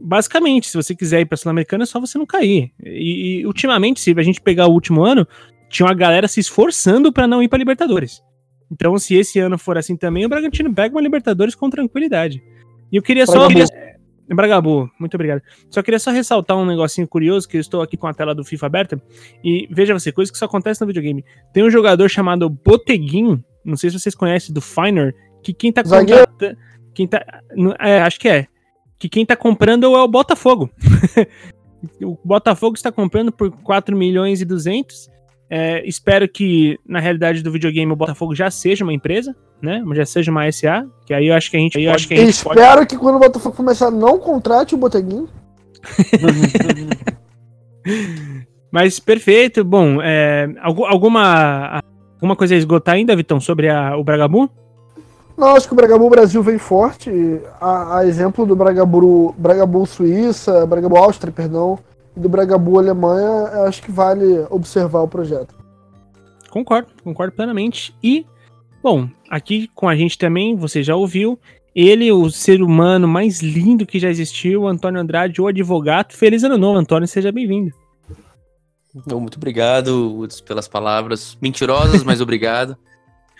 basicamente, 0.00 0.68
se 0.68 0.76
você 0.76 0.94
quiser 0.94 1.20
ir 1.20 1.26
pra 1.26 1.36
Sul-Americana, 1.36 1.82
é 1.82 1.86
só 1.86 1.98
você 1.98 2.16
não 2.16 2.26
cair. 2.26 2.70
E, 2.84 3.40
e, 3.40 3.46
ultimamente, 3.46 4.00
se 4.00 4.14
a 4.16 4.22
gente 4.22 4.40
pegar 4.40 4.68
o 4.68 4.72
último 4.72 5.02
ano, 5.02 5.26
tinha 5.68 5.86
uma 5.86 5.94
galera 5.94 6.28
se 6.28 6.38
esforçando 6.38 7.12
para 7.12 7.26
não 7.26 7.42
ir 7.42 7.48
pra 7.48 7.58
Libertadores. 7.58 8.22
Então, 8.70 8.96
se 8.98 9.14
esse 9.14 9.38
ano 9.38 9.58
for 9.58 9.76
assim 9.76 9.96
também, 9.96 10.24
o 10.24 10.28
Bragantino 10.28 10.72
pega 10.72 10.94
uma 10.94 11.00
Libertadores 11.00 11.54
com 11.54 11.68
tranquilidade. 11.68 12.42
E 12.90 12.96
eu 12.96 13.02
queria 13.02 13.26
só. 13.26 13.48
Bragabu, 14.32 14.88
muito 14.98 15.14
obrigado. 15.14 15.42
Só 15.68 15.82
queria 15.82 15.98
só 15.98 16.10
ressaltar 16.12 16.56
um 16.56 16.64
negocinho 16.64 17.06
curioso, 17.08 17.48
que 17.48 17.56
eu 17.56 17.60
estou 17.60 17.82
aqui 17.82 17.96
com 17.96 18.06
a 18.06 18.14
tela 18.14 18.32
do 18.32 18.44
FIFA 18.44 18.66
aberta, 18.66 19.02
e 19.42 19.66
veja 19.70 19.92
você, 19.92 20.12
coisa 20.12 20.30
que 20.30 20.38
só 20.38 20.44
acontece 20.44 20.80
no 20.80 20.86
videogame. 20.86 21.24
Tem 21.52 21.64
um 21.64 21.70
jogador 21.70 22.08
chamado 22.08 22.48
Boteguin, 22.48 23.42
não 23.64 23.76
sei 23.76 23.90
se 23.90 23.98
vocês 23.98 24.14
conhecem, 24.14 24.54
do 24.54 24.60
Finer, 24.60 25.14
que 25.42 25.52
quem 25.52 25.72
tá 25.72 25.82
contratando... 25.82 26.56
Quem 26.94 27.08
tá... 27.08 27.24
É, 27.80 28.00
acho 28.02 28.20
que 28.20 28.28
é. 28.28 28.46
Que 28.98 29.08
quem 29.08 29.26
tá 29.26 29.34
comprando 29.34 29.84
é 29.84 29.88
o 29.88 30.08
Botafogo. 30.08 30.70
o 32.02 32.16
Botafogo 32.24 32.76
está 32.76 32.92
comprando 32.92 33.32
por 33.32 33.50
4 33.50 33.96
milhões 33.96 34.40
e 34.40 34.44
200, 34.44 35.10
é, 35.50 35.82
espero 35.84 36.28
que, 36.28 36.78
na 36.86 37.00
realidade 37.00 37.42
do 37.42 37.50
videogame, 37.50 37.90
o 37.90 37.96
Botafogo 37.96 38.36
já 38.36 38.48
seja 38.52 38.84
uma 38.84 38.94
empresa, 38.94 39.34
né? 39.60 39.82
Já 39.94 40.06
seja 40.06 40.30
uma 40.30 40.50
SA, 40.52 40.86
que 41.04 41.12
aí 41.12 41.26
eu 41.26 41.34
acho 41.34 41.50
que 41.50 41.56
a 41.56 41.60
gente, 41.60 41.76
aí 41.76 41.86
eu 41.86 41.92
acho 41.92 42.06
que 42.06 42.14
a 42.14 42.18
gente 42.18 42.30
Espero 42.30 42.56
pode... 42.56 42.86
que 42.86 42.96
quando 42.96 43.16
o 43.16 43.18
Botafogo 43.18 43.56
começar, 43.56 43.90
não 43.90 44.20
contrate 44.20 44.76
o 44.76 44.78
Boteguinho. 44.78 45.28
Mas 48.70 49.00
perfeito. 49.00 49.64
Bom, 49.64 50.00
é, 50.00 50.48
alguma, 50.60 51.82
alguma 52.14 52.36
coisa 52.36 52.54
a 52.54 52.58
esgotar 52.58 52.94
ainda, 52.94 53.16
Vitão, 53.16 53.40
sobre 53.40 53.68
a, 53.68 53.96
o 53.96 54.04
Bragabu? 54.04 54.48
Não, 55.36 55.56
acho 55.56 55.66
que 55.66 55.72
o 55.72 55.76
Bragabu 55.76 56.08
Brasil 56.08 56.44
vem 56.44 56.58
forte. 56.58 57.10
A, 57.60 57.98
a 57.98 58.06
exemplo 58.06 58.46
do 58.46 58.54
Bragabu, 58.54 59.34
Bragabu 59.36 59.84
Suíça, 59.84 60.64
Bragabu 60.64 60.96
Áustria, 60.96 61.32
perdão 61.32 61.76
do 62.16 62.28
Bragabu 62.28 62.78
Alemanha, 62.78 63.64
acho 63.66 63.82
que 63.82 63.90
vale 63.90 64.46
observar 64.50 65.00
o 65.00 65.08
projeto. 65.08 65.54
Concordo, 66.50 66.88
concordo 67.02 67.32
plenamente. 67.32 67.94
E, 68.02 68.26
bom, 68.82 69.08
aqui 69.28 69.68
com 69.74 69.88
a 69.88 69.94
gente 69.94 70.18
também, 70.18 70.56
você 70.56 70.82
já 70.82 70.96
ouviu, 70.96 71.38
ele, 71.74 72.10
o 72.10 72.28
ser 72.30 72.62
humano 72.62 73.06
mais 73.06 73.40
lindo 73.40 73.86
que 73.86 74.00
já 74.00 74.10
existiu, 74.10 74.66
Antônio 74.66 75.00
Andrade, 75.00 75.40
o 75.40 75.46
advogado. 75.46 76.12
Feliz 76.12 76.42
ano 76.42 76.58
novo, 76.58 76.78
Antônio, 76.78 77.06
seja 77.06 77.30
bem-vindo. 77.30 77.72
Muito 78.92 79.36
obrigado 79.36 80.26
pelas 80.44 80.66
palavras 80.66 81.38
mentirosas, 81.40 82.02
mas 82.02 82.20
obrigado. 82.20 82.76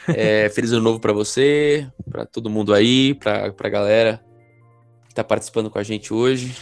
É, 0.08 0.48
feliz 0.48 0.72
ano 0.72 0.80
novo 0.80 0.98
para 0.98 1.12
você, 1.12 1.86
para 2.10 2.24
todo 2.24 2.48
mundo 2.48 2.72
aí, 2.72 3.12
para 3.12 3.54
a 3.54 3.68
galera 3.68 4.24
que 5.04 5.12
está 5.12 5.22
participando 5.22 5.68
com 5.68 5.78
a 5.78 5.82
gente 5.82 6.14
hoje. 6.14 6.56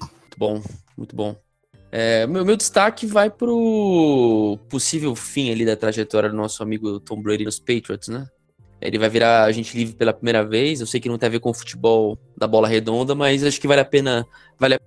Muito 0.00 0.36
bom, 0.36 0.60
muito 0.96 1.14
bom. 1.14 1.36
É, 1.90 2.26
meu, 2.26 2.42
meu 2.42 2.56
destaque 2.56 3.06
vai 3.06 3.30
pro 3.30 4.58
possível 4.70 5.14
fim 5.14 5.50
ali 5.50 5.66
da 5.66 5.76
trajetória 5.76 6.30
do 6.30 6.36
nosso 6.36 6.62
amigo 6.62 6.98
Tom 6.98 7.20
Brady 7.20 7.44
nos 7.44 7.58
Patriots, 7.58 8.08
né? 8.08 8.26
Ele 8.80 8.98
vai 8.98 9.10
virar 9.10 9.44
agente 9.44 9.76
livre 9.76 9.94
pela 9.94 10.12
primeira 10.12 10.44
vez. 10.44 10.80
Eu 10.80 10.86
sei 10.86 11.00
que 11.00 11.08
não 11.08 11.18
tem 11.18 11.26
a 11.28 11.30
ver 11.30 11.38
com 11.38 11.50
o 11.50 11.54
futebol 11.54 12.18
da 12.36 12.48
bola 12.48 12.66
redonda, 12.66 13.14
mas 13.14 13.44
acho 13.44 13.60
que 13.60 13.68
vale 13.68 13.82
a 13.82 13.84
pena, 13.84 14.26
vale 14.58 14.74
a 14.74 14.80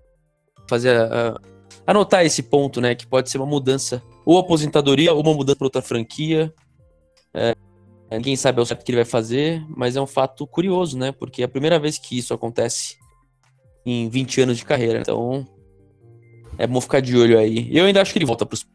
fazer 0.68 0.98
a, 0.98 1.30
a, 1.30 1.42
anotar 1.88 2.26
esse 2.26 2.42
ponto, 2.44 2.82
né? 2.82 2.96
Que 2.96 3.06
pode 3.06 3.30
ser 3.30 3.38
uma 3.38 3.46
mudança, 3.46 4.04
ou 4.26 4.40
aposentadoria, 4.40 5.14
ou 5.14 5.22
uma 5.22 5.34
mudança 5.34 5.58
para 5.58 5.68
outra 5.68 5.82
franquia. 5.84 6.54
É, 7.34 7.56
ninguém 8.12 8.36
sabe 8.36 8.60
ao 8.60 8.66
certo 8.66 8.82
o 8.82 8.84
que 8.84 8.92
ele 8.92 8.98
vai 8.98 9.06
fazer, 9.06 9.64
mas 9.70 9.96
é 9.96 10.02
um 10.02 10.08
fato 10.08 10.46
curioso, 10.46 10.98
né? 10.98 11.12
Porque 11.12 11.42
é 11.44 11.46
a 11.46 11.50
primeira 11.50 11.80
vez 11.80 11.98
que 11.98 12.18
isso 12.18 12.34
acontece 12.34 12.98
em 13.86 14.10
20 14.10 14.42
anos 14.42 14.58
de 14.58 14.66
carreira. 14.66 15.00
Então, 15.00 15.48
é 16.58 16.68
bom 16.68 16.82
ficar 16.82 17.00
de 17.00 17.16
olho 17.16 17.38
aí. 17.38 17.70
Eu 17.72 17.86
ainda 17.86 18.02
acho 18.02 18.12
que 18.12 18.18
ele 18.18 18.26
volta 18.26 18.46
para 18.46 18.56
os 18.56 18.66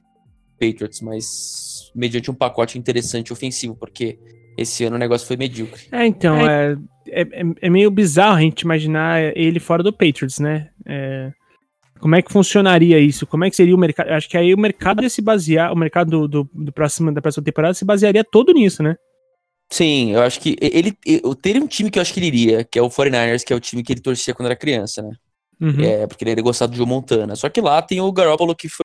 Patriots, 0.59 1.01
mas 1.01 1.91
mediante 1.95 2.31
um 2.31 2.35
pacote 2.35 2.79
interessante 2.79 3.33
ofensivo, 3.33 3.75
porque 3.75 4.19
esse 4.57 4.85
ano 4.85 4.97
o 4.97 4.99
negócio 4.99 5.27
foi 5.27 5.37
medíocre. 5.37 5.83
É, 5.91 6.07
então, 6.07 6.37
é, 6.49 6.77
é, 7.09 7.23
é, 7.23 7.43
é 7.63 7.71
meio 7.71 7.91
bizarro 7.91 8.37
a 8.37 8.41
gente 8.41 8.63
imaginar 8.63 9.37
ele 9.37 9.59
fora 9.59 9.83
do 9.83 9.93
Patriots, 9.93 10.39
né? 10.39 10.69
É, 10.87 11.33
como 11.99 12.15
é 12.15 12.23
que 12.23 12.33
funcionaria 12.33 12.99
isso? 12.99 13.27
Como 13.27 13.45
é 13.45 13.51
que 13.51 13.57
seria 13.57 13.75
o 13.75 13.79
mercado? 13.79 14.11
Acho 14.11 14.29
que 14.29 14.37
aí 14.37 14.55
o 14.55 14.59
mercado 14.59 15.03
ia 15.03 15.11
se 15.11 15.21
basear, 15.21 15.73
o 15.73 15.77
mercado 15.77 16.11
do, 16.11 16.29
do, 16.29 16.51
do 16.53 16.73
próximo, 16.73 17.13
da 17.13 17.21
próxima 17.21 17.45
temporada 17.45 17.75
se 17.75 17.85
basearia 17.85 18.25
todo 18.25 18.53
nisso, 18.53 18.83
né? 18.83 18.97
Sim, 19.71 20.13
eu 20.13 20.23
acho 20.23 20.41
que 20.41 20.57
ele, 20.61 20.97
eu 21.07 21.35
teria 21.35 21.63
um 21.63 21.67
time 21.67 21.91
que 21.91 21.99
eu 21.99 22.03
acho 22.03 22.13
que 22.13 22.19
ele 22.19 22.27
iria, 22.27 22.65
que 22.65 22.79
é 22.79 22.83
o 22.83 22.89
49ers, 22.89 23.45
que 23.45 23.53
é 23.53 23.57
o 23.57 23.61
time 23.61 23.85
que 23.85 23.93
ele 23.93 24.01
torcia 24.01 24.35
quando 24.35 24.47
era 24.47 24.57
criança, 24.57 25.01
né? 25.01 25.13
Uhum. 25.61 25.81
É, 25.81 26.07
porque 26.07 26.25
ele 26.25 26.31
ia 26.31 26.43
gostar 26.43 26.67
do 26.67 26.77
Joe 26.77 26.87
Montana. 26.87 27.37
Só 27.37 27.49
que 27.49 27.61
lá 27.61 27.83
tem 27.83 28.01
o 28.01 28.13
Garoppolo 28.13 28.55
que 28.55 28.69
foi 28.69 28.85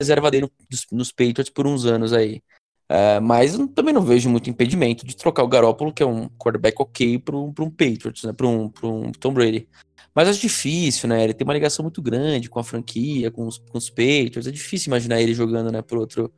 reserva 0.00 0.30
dele 0.30 0.50
nos, 0.70 0.86
nos 0.90 1.12
Patriots 1.12 1.50
por 1.50 1.66
uns 1.66 1.84
anos 1.84 2.12
aí. 2.12 2.42
Uh, 2.90 3.20
mas 3.20 3.56
também 3.74 3.92
não 3.92 4.02
vejo 4.02 4.30
muito 4.30 4.48
impedimento 4.48 5.04
de 5.04 5.16
trocar 5.16 5.42
o 5.42 5.48
Garoppolo, 5.48 5.92
que 5.92 6.02
é 6.02 6.06
um 6.06 6.28
quarterback 6.28 6.76
ok, 6.80 7.18
para 7.18 7.36
um, 7.36 7.52
um 7.58 7.70
Patriots, 7.70 8.22
né? 8.22 8.32
Para 8.32 8.46
um, 8.46 8.70
um 8.84 9.12
Tom 9.12 9.32
Brady. 9.32 9.68
Mas 10.14 10.28
acho 10.28 10.40
difícil, 10.40 11.08
né? 11.08 11.24
Ele 11.24 11.34
tem 11.34 11.44
uma 11.44 11.52
ligação 11.52 11.82
muito 11.82 12.00
grande 12.00 12.48
com 12.48 12.60
a 12.60 12.64
franquia, 12.64 13.30
com 13.30 13.46
os, 13.46 13.58
com 13.58 13.76
os 13.76 13.90
Patriots. 13.90 14.46
É 14.46 14.50
difícil 14.50 14.88
imaginar 14.88 15.20
ele 15.20 15.34
jogando, 15.34 15.70
né, 15.70 15.82
por 15.82 15.98
outro, 15.98 16.32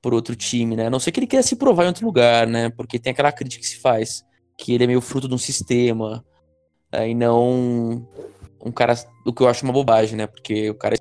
por 0.00 0.14
outro 0.14 0.34
time, 0.34 0.74
né? 0.74 0.86
A 0.86 0.90
não 0.90 0.98
ser 0.98 1.12
que 1.12 1.20
ele 1.20 1.26
queira 1.26 1.42
se 1.42 1.56
provar 1.56 1.84
em 1.84 1.88
outro 1.88 2.06
lugar, 2.06 2.46
né? 2.46 2.70
Porque 2.70 2.98
tem 2.98 3.12
aquela 3.12 3.30
crítica 3.30 3.62
que 3.62 3.68
se 3.68 3.76
faz, 3.76 4.24
que 4.56 4.72
ele 4.72 4.84
é 4.84 4.86
meio 4.86 5.00
fruto 5.00 5.28
de 5.28 5.34
um 5.34 5.38
sistema, 5.38 6.24
é, 6.90 7.08
e 7.08 7.14
não 7.14 8.08
um 8.64 8.72
cara. 8.72 8.94
O 9.26 9.32
que 9.32 9.42
eu 9.42 9.48
acho 9.48 9.64
uma 9.64 9.72
bobagem, 9.72 10.16
né? 10.16 10.26
Porque 10.26 10.70
o 10.70 10.74
cara 10.74 10.94
é 10.94 10.98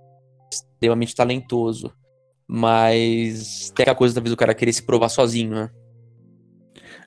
extremamente 0.54 1.16
talentoso. 1.16 1.94
Mas 2.48 3.72
tem 3.76 3.84
aquela 3.84 3.96
coisa, 3.96 4.16
talvez, 4.16 4.34
o 4.34 4.38
cara 4.38 4.56
querer 4.56 4.74
se 4.74 4.82
provar 4.84 5.10
sozinho, 5.10 5.52
né? 5.52 5.70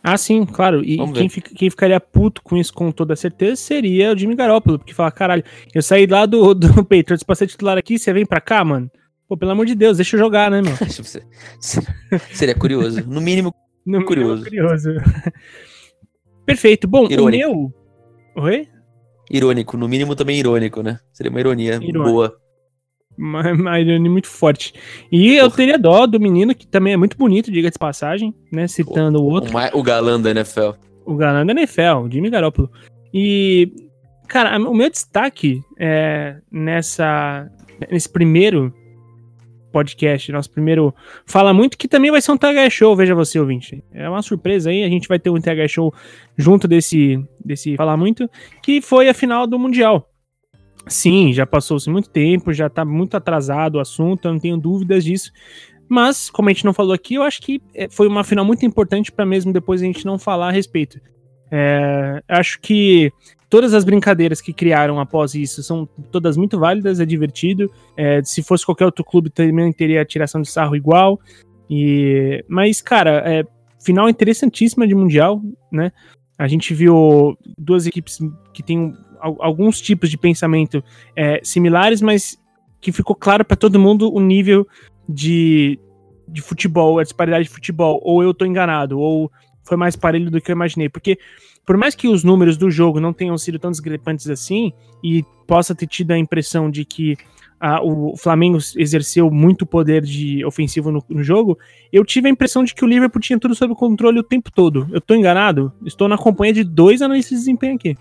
Ah, 0.02 0.16
sim, 0.16 0.44
claro. 0.44 0.85
E 0.85 0.99
quem, 1.12 1.28
fica, 1.28 1.54
quem, 1.54 1.71
ficaria 1.71 2.00
puto 2.00 2.42
com 2.42 2.56
isso 2.56 2.73
com 2.73 2.90
toda 2.90 3.14
certeza 3.14 3.56
seria 3.56 4.12
o 4.12 4.18
Jimmy 4.18 4.35
Garoppolo, 4.35 4.78
porque 4.78 4.92
fala, 4.92 5.12
caralho, 5.12 5.44
eu 5.73 5.82
saí 5.82 6.06
lá 6.06 6.26
do, 6.26 6.54
do 6.54 6.68
Patriots 6.85 7.23
pra 7.23 7.37
ser 7.37 7.47
titular 7.47 7.78
aqui, 7.78 7.99
você 7.99 8.12
vem 8.12 8.26
pra 8.26 8.40
cá, 8.40 8.64
mano? 8.64 8.90
Pô, 9.28 9.37
pelo 9.37 9.52
amor 9.52 9.64
de 9.64 9.75
Deus, 9.75 9.97
deixa 9.97 10.16
eu 10.16 10.21
jogar, 10.21 10.50
né, 10.50 10.61
meu? 10.61 10.75
seria 12.35 12.54
curioso. 12.54 13.04
No 13.06 13.21
mínimo, 13.21 13.54
no 13.87 14.04
curioso. 14.04 14.44
Mínimo 14.44 14.68
curioso. 14.68 14.90
Iperfeito. 16.42 16.88
Bom, 16.88 17.06
irônico. 17.09 17.23
o 17.23 17.30
meu... 17.30 17.75
Oi? 18.44 18.68
Irônico, 19.33 19.79
no 19.79 19.89
mínimo 19.89 20.15
também 20.15 20.39
irônico, 20.39 20.83
né? 20.83 21.01
Seria 21.12 21.31
uma 21.31 21.41
ironia 21.41 21.77
irônico. 21.77 22.05
boa. 22.05 22.37
Uma, 23.17 23.53
uma 23.53 23.81
ironia 23.81 24.11
muito 24.11 24.29
forte. 24.29 24.75
E 25.11 25.37
Porra. 25.37 25.41
eu 25.41 25.51
teria 25.51 25.79
dó 25.79 26.07
do 26.07 26.21
menino, 26.21 26.55
que 26.55 26.67
também 26.67 26.93
é 26.93 26.97
muito 26.97 27.17
bonito, 27.17 27.51
diga-se 27.51 27.73
de 27.73 27.79
passagem, 27.79 28.35
né? 28.53 28.69
Citando 28.69 29.23
o 29.23 29.25
outro. 29.25 29.51
O, 29.57 29.81
o 29.81 29.83
galã 29.83 30.21
da 30.21 30.31
NFL. 30.31 30.73
O 31.07 31.17
galã 31.17 31.47
da 31.47 31.53
NFL, 31.53 32.05
o 32.05 32.11
Jimmy 32.11 32.29
Garoppolo. 32.29 32.71
E, 33.12 33.73
cara, 34.29 34.59
o 34.59 34.75
meu 34.75 34.91
destaque 34.91 35.61
é 35.79 36.37
nessa, 36.51 37.51
nesse 37.91 38.09
primeiro 38.09 38.73
podcast, 39.73 40.31
nosso 40.31 40.50
primeiro 40.50 40.95
Fala 41.26 41.52
Muito, 41.52 41.76
que 41.76 41.88
também 41.88 42.11
vai 42.11 42.21
ser 42.21 42.33
um 42.33 42.37
TH 42.37 42.71
Show, 42.71 42.95
veja 42.95 43.14
você, 43.14 43.41
ouvinte. 43.41 43.83
É 43.93 44.09
uma 44.09 44.23
surpresa 44.23 44.71
aí, 44.71 44.85
a 44.85 44.88
gente 44.88 45.09
vai 45.09 45.19
ter 45.19 45.31
um 45.31 45.41
TH 45.41 45.67
Show 45.69 45.93
junto 46.37 46.69
desse, 46.69 47.19
desse 47.45 47.76
Fala 47.76 47.97
Muito, 47.97 48.31
que 48.62 48.81
foi 48.81 49.09
a 49.09 49.14
final 49.14 49.47
do 49.47 49.59
Mundial. 49.59 50.09
Sim, 50.87 51.33
já 51.33 51.47
passou-se 51.47 51.88
muito 51.88 52.11
tempo, 52.11 52.52
já 52.52 52.69
tá 52.69 52.85
muito 52.85 53.17
atrasado 53.17 53.76
o 53.76 53.81
assunto, 53.81 54.26
eu 54.26 54.33
não 54.33 54.41
tenho 54.41 54.57
dúvidas 54.57 55.05
disso. 55.05 55.33
Mas, 55.88 56.31
como 56.31 56.49
a 56.49 56.52
gente 56.52 56.64
não 56.64 56.73
falou 56.73 56.93
aqui, 56.93 57.14
eu 57.14 57.23
acho 57.23 57.41
que 57.43 57.61
é, 57.75 57.88
foi 57.88 58.09
uma 58.09 58.25
final 58.25 58.45
muito 58.45 58.64
importante 58.64 59.12
para 59.12 59.26
mesmo 59.26 59.52
depois 59.52 59.83
a 59.83 59.85
gente 59.85 60.05
não 60.05 60.19
falar 60.19 60.49
a 60.49 60.52
respeito. 60.52 61.00
É, 61.50 62.23
acho 62.29 62.61
que 62.61 63.12
todas 63.52 63.75
as 63.75 63.85
brincadeiras 63.85 64.40
que 64.40 64.50
criaram 64.50 64.99
após 64.99 65.35
isso 65.35 65.62
são 65.62 65.87
todas 66.11 66.38
muito 66.38 66.59
válidas, 66.59 67.00
é 67.00 67.04
divertido. 67.04 67.71
É, 67.94 68.23
se 68.25 68.42
fosse 68.42 68.64
qualquer 68.64 68.87
outro 68.87 69.04
clube, 69.04 69.28
também 69.28 69.71
teria 69.75 70.02
tiração 70.06 70.40
de 70.40 70.49
sarro 70.49 70.75
igual. 70.75 71.21
E, 71.68 72.42
mas, 72.49 72.80
cara, 72.80 73.23
é, 73.26 73.44
final 73.78 74.09
interessantíssima 74.09 74.88
de 74.88 74.94
Mundial, 74.94 75.42
né? 75.71 75.92
A 76.38 76.49
gente 76.49 76.73
viu 76.73 77.37
duas 77.59 77.87
equipes 77.87 78.21
que 78.54 78.62
têm 78.62 78.94
alguns 79.21 79.82
tipos 79.82 80.09
de 80.09 80.16
pensamento 80.16 80.82
é, 81.14 81.38
similares, 81.44 82.00
mas 82.00 82.38
que 82.80 82.90
ficou 82.90 83.14
claro 83.14 83.44
para 83.44 83.54
todo 83.54 83.78
mundo 83.78 84.11
o 84.11 84.18
nível 84.18 84.66
de, 85.06 85.78
de 86.26 86.40
futebol, 86.40 86.99
a 86.99 87.02
disparidade 87.02 87.44
de 87.44 87.50
futebol. 87.50 88.00
Ou 88.02 88.23
eu 88.23 88.32
tô 88.32 88.47
enganado, 88.47 88.99
ou 88.99 89.30
foi 89.62 89.76
mais 89.76 89.94
parelho 89.94 90.30
do 90.30 90.40
que 90.40 90.50
eu 90.50 90.56
imaginei. 90.56 90.88
Porque, 90.88 91.18
por 91.64 91.76
mais 91.76 91.95
que 91.95 92.09
os 92.09 92.25
números 92.25 92.57
do 92.57 92.71
jogo 92.71 93.00
não 93.00 93.12
tenham 93.12 93.38
sido 93.38 93.59
tão 93.59 93.71
discrepantes 93.71 94.28
assim, 94.28 94.73
e 95.02 95.25
possa 95.47 95.75
ter 95.75 95.87
tido 95.87 96.11
a 96.11 96.19
impressão 96.19 96.71
de 96.71 96.85
que 96.85 97.16
o 97.85 98.16
Flamengo 98.16 98.59
exerceu 98.76 99.31
muito 99.31 99.64
poder 99.64 100.02
de 100.02 100.45
ofensivo 100.45 100.90
no, 100.90 101.04
no, 101.09 101.23
jogo, 101.23 101.57
eu 101.92 102.04
tive 102.04 102.26
a 102.26 102.31
impressão 102.31 102.64
de 102.64 102.75
que 102.75 102.85
o 102.85 102.88
Liverpool 102.88 103.21
tinha 103.21 103.38
tudo 103.38 103.54
sob 103.54 103.73
controle 103.76 104.19
o 104.19 104.25
tempo 104.25 104.50
todo. 104.50 104.88
Eu 104.90 105.00
tô 105.00 105.14
enganado? 105.14 105.73
Estou 105.87 106.09
na 106.09 106.19
companhia 106.19 106.52
de 106.52 106.64
dois 106.64 107.00
analistas 107.00 107.38
de 107.38 107.45
desempenho 107.45 107.76
aqui. 107.76 107.97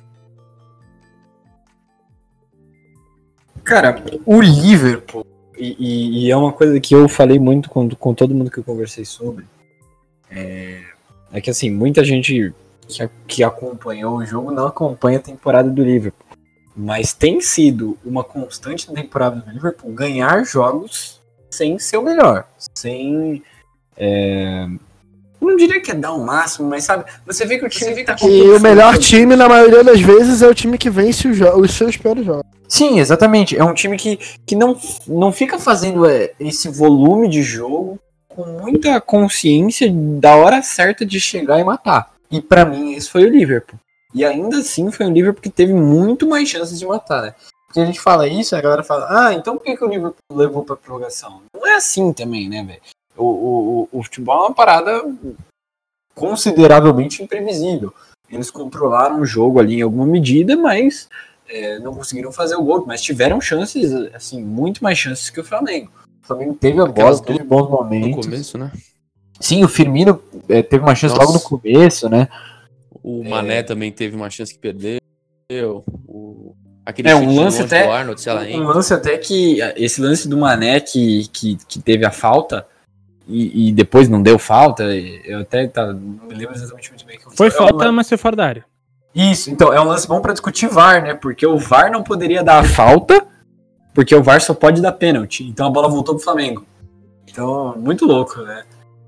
Cara, 3.64 4.04
o 4.26 4.42
Liverpool, 4.42 5.28
e, 5.56 5.76
e, 5.78 6.26
e, 6.26 6.32
é 6.32 6.36
uma 6.36 6.52
coisa 6.52 6.80
que 6.80 6.96
eu 6.96 7.08
falei 7.08 7.38
muito 7.38 7.70
com, 7.70 7.88
com 7.90 8.16
todo 8.16 8.34
mundo 8.34 8.50
que 8.50 8.58
eu 8.58 8.64
conversei 8.64 9.06
sobre, 9.06 9.46
é, 10.32 10.82
é 11.32 11.40
que 11.40 11.52
assim, 11.52 11.70
muita 11.70 12.04
gente 12.04 12.52
que, 12.92 13.10
que 13.28 13.44
acompanhou 13.44 14.18
o 14.18 14.26
jogo 14.26 14.52
não 14.52 14.68
acompanha 14.68 15.18
a 15.18 15.22
temporada 15.22 15.70
do 15.70 15.84
Liverpool. 15.84 16.26
Mas 16.76 17.14
tem 17.14 17.42
sido 17.42 17.98
uma 18.06 18.24
constante 18.24 18.88
na 18.88 18.96
temporada 18.96 19.42
do 19.42 19.52
Liverpool 19.52 19.92
ganhar 19.92 20.44
jogos 20.46 21.22
sem 21.50 21.78
ser 21.78 21.98
o 21.98 22.04
melhor. 22.04 22.48
Sem. 22.74 23.44
É, 23.98 24.68
não 25.42 25.56
diria 25.56 25.82
que 25.82 25.92
é 25.92 25.96
dar 25.96 26.14
o 26.14 26.24
máximo, 26.24 26.70
mas 26.70 26.84
sabe, 26.84 27.04
você 27.26 27.46
vê 27.46 27.58
que 27.58 27.66
o 27.66 27.70
time 27.70 28.04
tá 28.04 28.16
E 28.22 28.42
o 28.52 28.60
melhor 28.60 28.98
time, 28.98 29.36
na 29.36 29.50
maioria 29.50 29.84
das 29.84 30.00
vezes, 30.00 30.42
é 30.42 30.48
o 30.48 30.54
time 30.54 30.78
que 30.78 30.90
vence 30.90 31.28
os, 31.28 31.40
os 31.42 31.72
seus 31.72 31.98
piores 31.98 32.26
jogos. 32.26 32.46
Sim, 32.68 33.00
exatamente. 33.00 33.58
É 33.58 33.64
um 33.64 33.74
time 33.74 33.98
que, 33.98 34.18
que 34.46 34.56
não, 34.56 34.78
não 35.08 35.32
fica 35.32 35.60
fazendo 35.60 36.06
é, 36.06 36.32
esse 36.40 36.70
volume 36.70 37.28
de 37.28 37.42
jogo 37.42 38.00
com 38.30 38.46
muita 38.46 39.02
consciência 39.02 39.92
da 39.92 40.36
hora 40.36 40.62
certa 40.62 41.06
de 41.06 41.20
chegar 41.20 41.60
e 41.60 41.64
matar. 41.64 42.11
E 42.32 42.42
para 42.42 42.66
mim, 42.66 42.94
esse 42.94 43.10
foi 43.10 43.26
o 43.26 43.30
Liverpool. 43.30 43.80
E 44.14 44.26
ainda 44.26 44.58
assim 44.58 44.92
foi 44.92 45.06
um 45.06 45.14
Liverpool 45.14 45.42
que 45.42 45.50
teve 45.50 45.74
muito 45.74 46.28
mais 46.28 46.48
chances 46.48 46.80
de 46.80 46.86
matar, 46.86 47.22
né? 47.22 47.36
Porque 47.68 47.80
a 47.80 47.86
gente 47.86 48.02
fala 48.02 48.28
isso, 48.28 48.56
a 48.56 48.62
galera 48.62 48.84
fala, 48.84 49.08
ah, 49.10 49.34
então 49.34 49.58
por 49.58 49.64
que, 49.64 49.78
que 49.78 49.84
o 49.84 49.88
Liverpool 49.88 50.16
levou 50.34 50.64
pra 50.64 50.76
prorrogação? 50.76 51.42
Não 51.54 51.66
é 51.66 51.76
assim 51.76 52.12
também, 52.12 52.50
né, 52.50 52.64
velho? 52.64 52.82
O, 53.16 53.26
o, 53.26 53.90
o, 53.92 54.04
futebol 54.04 54.44
é 54.44 54.48
uma 54.48 54.54
parada 54.54 55.02
consideravelmente 56.14 57.24
imprevisível. 57.24 57.94
Eles 58.30 58.52
controlaram 58.52 59.22
o 59.22 59.26
jogo 59.26 59.60
ali 59.60 59.76
em 59.76 59.82
alguma 59.82 60.06
medida, 60.06 60.58
mas 60.58 61.08
é, 61.48 61.80
não 61.80 61.94
conseguiram 61.94 62.32
fazer 62.32 62.56
o 62.56 62.64
gol. 62.64 62.86
Mas 62.86 63.02
tiveram 63.02 63.40
chances, 63.40 63.94
assim, 64.14 64.44
muito 64.44 64.84
mais 64.84 64.98
chances 64.98 65.30
que 65.30 65.40
o 65.40 65.44
Flamengo. 65.44 65.92
O 66.24 66.28
Flamengo 66.28 66.54
teve 66.56 66.82
a 66.82 66.86
bola, 66.86 67.22
teve 67.22 67.44
bons 67.44 67.70
momentos. 67.70 68.18
No 68.18 68.24
começo, 68.24 68.58
né? 68.58 68.72
Sim, 69.42 69.64
o 69.64 69.68
Firmino 69.68 70.22
é, 70.48 70.62
teve 70.62 70.84
uma 70.84 70.96
chance 70.96 71.16
Nossa. 71.16 71.28
logo 71.28 71.38
no 71.38 71.44
começo, 71.44 72.08
né? 72.08 72.28
O 73.04 73.24
Mané 73.24 73.58
é... 73.58 73.64
também 73.64 73.92
teve 73.92 74.16
uma 74.16 74.30
chance 74.30 74.54
que 74.54 74.60
perdeu. 74.60 75.00
O... 76.08 76.56
Aquele 76.86 77.10
é, 77.10 77.16
um 77.16 77.36
lance 77.36 77.62
até, 77.62 77.88
Arnold, 77.88 78.22
um 78.56 78.64
lance 78.64 78.94
até 78.94 79.18
que 79.18 79.60
esse 79.76 80.02
lance 80.02 80.28
do 80.28 80.38
Mané 80.38 80.80
que, 80.80 81.28
que, 81.32 81.58
que 81.68 81.80
teve 81.80 82.06
a 82.06 82.12
falta 82.12 82.66
e, 83.28 83.70
e, 83.70 83.72
depois 83.72 84.10
não 84.10 84.22
deu 84.22 84.40
falta, 84.40 84.84
eu 84.84 85.40
até 85.40 85.68
tá, 85.68 85.94
não 85.94 86.28
me 86.28 86.34
lembro 86.34 86.56
exatamente 86.56 86.90
muito 86.90 87.06
bem. 87.06 87.20
Que 87.20 87.38
foi 87.38 87.48
é 87.48 87.52
falta, 87.52 87.92
mas 87.92 88.10
foi 88.10 88.18
fora 88.18 88.36
da 88.36 88.46
área. 88.46 88.66
Isso, 89.14 89.52
então 89.52 89.72
é 89.72 89.80
um 89.80 89.86
lance 89.86 90.08
bom 90.08 90.22
para 90.22 90.34
discutir 90.34 90.68
VAR, 90.68 91.04
né? 91.04 91.14
Porque 91.14 91.46
o 91.46 91.58
VAR 91.58 91.92
não 91.92 92.02
poderia 92.02 92.44
dar 92.44 92.60
a 92.60 92.64
falta, 92.64 93.26
porque 93.94 94.16
o 94.16 94.24
VAR 94.24 94.42
só 94.42 94.54
pode 94.54 94.82
dar 94.82 94.94
pênalti. 94.94 95.44
Então 95.44 95.68
a 95.68 95.70
bola 95.70 95.88
voltou 95.88 96.16
pro 96.16 96.24
Flamengo. 96.24 96.66
Então, 97.28 97.76
muito 97.78 98.06
louco, 98.06 98.42
né? 98.42 98.64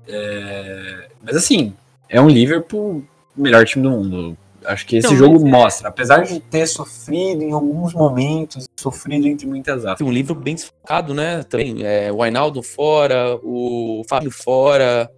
É... 0.08 1.08
Mas 1.22 1.36
assim, 1.36 1.72
é 2.08 2.20
um 2.20 2.28
Liverpool 2.28 3.02
melhor 3.36 3.64
time 3.64 3.82
do 3.82 3.90
mundo. 3.90 4.36
Acho 4.64 4.86
que 4.86 4.96
esse 4.96 5.06
Então, 5.08 5.18
jogo 5.18 5.46
é- 5.46 5.50
mostra, 5.50 5.88
apesar 5.88 6.22
de 6.24 6.40
ter 6.40 6.66
sofrido 6.66 7.42
em 7.42 7.52
alguns 7.52 7.92
momentos, 7.92 8.66
sofrido 8.80 9.26
entre 9.26 9.46
muitas 9.46 9.84
aspas. 9.84 9.98
Tem 9.98 10.06
um 10.06 10.12
livro 10.12 10.34
bem 10.34 10.54
desfocado, 10.54 11.12
né? 11.12 11.42
Também, 11.42 11.82
é, 11.82 12.10
o 12.10 12.22
Ainaldo 12.22 12.62
fora, 12.62 13.38
o 13.42 14.02
Fábio 14.08 14.30
fora, 14.30 15.10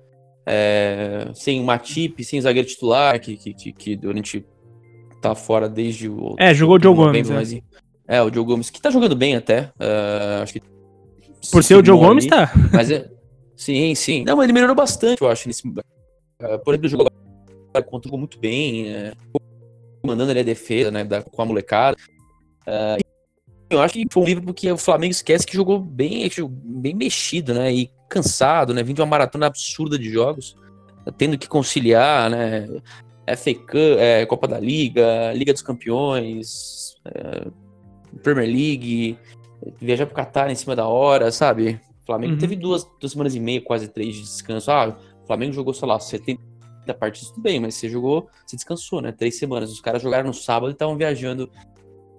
é, 0.45 1.29
sem 1.35 1.61
o 1.61 1.65
Matip, 1.65 2.25
sem 2.25 2.39
o 2.41 2.43
zagueiro 2.43 2.67
titular, 2.67 3.21
que, 3.21 3.37
que, 3.37 3.55
que, 3.55 3.73
que 3.73 3.97
durante 3.97 4.45
tá 5.23 5.35
fora 5.37 5.69
desde 5.69 6.09
o. 6.09 6.35
É, 6.39 6.53
jogou 6.53 6.77
o 6.77 6.83
Joe 6.83 6.95
Gomes, 6.95 7.29
novembro, 7.29 7.35
mas- 7.35 7.61
é, 8.09 8.23
o 8.23 8.33
Joe 8.33 8.45
Gomes, 8.45 8.69
que 8.71 8.81
tá 8.81 8.91
jogando 8.91 9.15
bem 9.15 9.37
até. 9.37 9.71
é, 9.79 10.41
acho 10.43 10.55
que. 10.55 10.63
Por 11.53 11.63
ser 11.63 11.77
o 11.77 11.85
Joe 11.85 11.97
Gomes, 11.99 12.25
ali, 12.25 12.31
tá. 12.31 12.53
Mas 12.73 12.91
é. 12.91 13.09
Sim, 13.57 13.95
sim. 13.95 14.25
Não, 14.25 14.43
ele 14.43 14.53
melhorou 14.53 14.77
bastante, 14.77 15.23
eu 15.23 15.29
acho. 15.29 15.49
Nesse, 15.49 15.63
é, 16.39 16.59
por 16.59 16.75
exemplo, 16.75 16.87
o 16.87 16.91
jogo 16.91 17.07
agora 17.71 17.85
controlou 17.85 18.19
muito 18.19 18.39
bem, 18.39 18.89
é, 18.89 19.13
mandando 20.05 20.31
ali 20.31 20.41
a 20.41 20.45
defesa, 20.45 20.91
né, 20.91 21.05
da, 21.05 21.23
com 21.23 21.43
a 21.43 21.45
molecada. 21.47 21.97
É, 22.67 22.99
eu 23.71 23.81
acho 23.81 23.95
que 23.95 24.07
foi 24.11 24.23
um 24.23 24.27
livro 24.27 24.45
porque 24.45 24.71
o 24.71 24.79
Flamengo 24.79 25.11
esquece 25.11 25.47
que 25.47 25.57
jogou 25.57 25.81
bem, 25.81 26.29
bem 26.65 26.95
mexido, 26.95 27.53
né? 27.53 27.73
E 27.73 27.91
cansado, 28.09 28.73
né? 28.73 28.83
Vindo 28.83 28.97
de 28.97 29.03
uma 29.03 29.09
maratona 29.09 29.47
absurda 29.47 29.99
de 29.99 30.09
jogos, 30.09 30.57
tendo 31.19 31.37
que 31.37 31.49
conciliar, 31.49 32.31
né? 32.31 32.69
FA 33.37 33.55
Cup, 33.55 33.99
é, 33.99 34.25
Copa 34.27 34.47
da 34.47 34.61
Liga, 34.61 35.33
Liga 35.33 35.53
dos 35.53 35.63
Campeões, 35.63 36.95
é, 37.05 37.49
Premier 38.23 38.49
League, 38.49 39.19
viajar 39.81 40.07
pro 40.07 40.15
Qatar 40.15 40.49
em 40.49 40.55
cima 40.55 40.77
da 40.77 40.87
hora, 40.87 41.33
sabe? 41.33 41.81
O 42.07 42.13
Flamengo 42.13 42.35
Uhum. 42.35 42.39
teve 42.39 42.55
duas, 42.55 42.85
duas 43.01 43.11
semanas 43.11 43.35
e 43.35 43.41
meia, 43.41 43.61
quase 43.61 43.89
três 43.89 44.15
de 44.15 44.21
descanso. 44.23 44.71
Ah, 44.71 44.97
o 45.25 45.27
Flamengo 45.27 45.53
jogou, 45.53 45.75
sei 45.75 45.89
lá, 45.89 45.99
70 45.99 46.41
partidas, 47.01 47.31
tudo 47.31 47.43
bem, 47.43 47.59
mas 47.59 47.75
você 47.75 47.89
jogou, 47.89 48.29
você 48.47 48.55
descansou, 48.55 49.01
né? 49.03 49.11
Três 49.11 49.37
semanas. 49.37 49.73
Os 49.73 49.81
caras 49.81 50.01
jogaram 50.01 50.29
no 50.29 50.35
sábado 50.35 50.71
e 50.71 50.73
estavam 50.73 50.97
viajando 50.97 51.51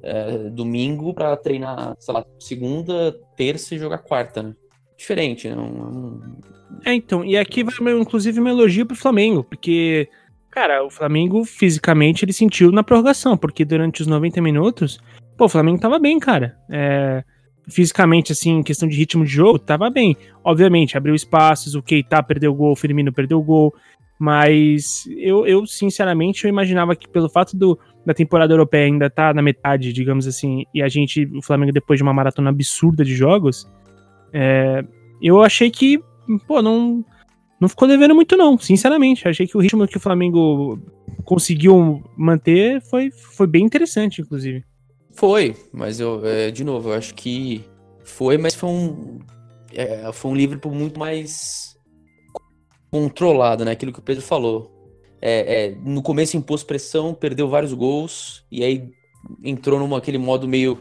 é, 0.03 0.49
domingo 0.49 1.13
pra 1.13 1.35
treinar, 1.37 1.95
sei 1.99 2.13
lá, 2.13 2.23
segunda, 2.39 3.17
terça 3.35 3.73
e 3.75 3.79
jogar 3.79 3.97
quarta, 3.99 4.43
né? 4.43 4.53
Diferente, 4.97 5.47
né? 5.49 5.55
Um- 5.55 5.61
um- 5.61 6.21
É, 6.85 6.93
então, 6.93 7.23
e 7.25 7.37
aqui 7.37 7.63
vai, 7.63 7.73
inclusive, 7.97 8.39
meu 8.41 8.53
elogio 8.53 8.85
pro 8.85 8.95
Flamengo, 8.95 9.43
porque, 9.43 10.07
cara, 10.51 10.85
o 10.85 10.89
Flamengo, 10.89 11.43
fisicamente, 11.45 12.23
ele 12.25 12.33
sentiu 12.33 12.71
na 12.71 12.83
prorrogação, 12.83 13.37
porque 13.37 13.63
durante 13.65 14.01
os 14.01 14.07
90 14.07 14.41
minutos, 14.41 14.99
pô, 15.37 15.45
o 15.45 15.49
Flamengo 15.49 15.79
tava 15.79 15.97
bem, 15.97 16.19
cara. 16.19 16.57
É, 16.69 17.23
fisicamente, 17.67 18.31
assim, 18.31 18.51
em 18.51 18.63
questão 18.63 18.87
de 18.87 18.95
ritmo 18.95 19.25
de 19.25 19.31
jogo, 19.31 19.59
tava 19.59 19.89
bem. 19.89 20.15
Obviamente, 20.43 20.97
abriu 20.97 21.13
espaços, 21.13 21.75
o 21.75 21.83
Keita 21.83 22.23
perdeu 22.23 22.51
o 22.51 22.55
gol, 22.55 22.71
o 22.71 22.75
Firmino 22.75 23.11
perdeu 23.11 23.39
o 23.39 23.43
gol, 23.43 23.73
mas 24.19 25.05
eu, 25.17 25.45
eu, 25.45 25.65
sinceramente, 25.65 26.45
eu 26.45 26.49
imaginava 26.49 26.95
que 26.95 27.07
pelo 27.07 27.29
fato 27.29 27.55
do, 27.55 27.77
da 28.05 28.13
temporada 28.13 28.53
europeia 28.53 28.85
ainda 28.85 29.09
tá 29.09 29.33
na 29.33 29.41
metade, 29.41 29.91
digamos 29.91 30.25
assim, 30.27 30.63
e 30.73 30.81
a 30.81 30.87
gente, 30.87 31.25
o 31.35 31.41
Flamengo, 31.41 31.71
depois 31.71 31.97
de 31.97 32.03
uma 32.03 32.13
maratona 32.13 32.49
absurda 32.49 33.03
de 33.03 33.13
jogos, 33.13 33.69
é, 34.33 34.83
eu 35.21 35.41
achei 35.43 35.69
que, 35.69 35.99
pô, 36.47 36.61
não, 36.61 37.03
não 37.59 37.67
ficou 37.67 37.87
devendo 37.87 38.15
muito, 38.15 38.37
não, 38.37 38.57
sinceramente. 38.57 39.27
Achei 39.27 39.47
que 39.47 39.57
o 39.57 39.59
ritmo 39.59 39.87
que 39.87 39.97
o 39.97 40.01
Flamengo 40.01 40.79
conseguiu 41.25 42.03
manter 42.15 42.81
foi, 42.81 43.11
foi 43.11 43.47
bem 43.47 43.65
interessante, 43.65 44.21
inclusive. 44.21 44.63
Foi, 45.17 45.55
mas 45.73 45.99
eu, 45.99 46.23
é, 46.23 46.51
de 46.51 46.63
novo, 46.63 46.89
eu 46.89 46.93
acho 46.93 47.15
que 47.15 47.65
foi, 48.03 48.37
mas 48.37 48.53
foi 48.53 48.69
um, 48.69 49.17
é, 49.73 50.11
foi 50.13 50.29
um 50.29 50.35
Liverpool 50.35 50.71
muito 50.71 50.99
mais 50.99 51.75
controlado, 52.91 53.65
né? 53.65 53.71
Aquilo 53.71 53.91
que 53.91 53.97
o 53.97 54.03
Pedro 54.03 54.21
falou. 54.21 54.71
É, 55.19 55.69
é, 55.69 55.75
no 55.83 56.03
começo 56.03 56.37
impôs 56.37 56.63
pressão, 56.63 57.15
perdeu 57.15 57.49
vários 57.49 57.73
gols, 57.73 58.45
e 58.51 58.63
aí 58.63 58.91
entrou 59.43 59.79
num 59.79 59.95
aquele 59.95 60.19
modo 60.19 60.47
meio 60.47 60.77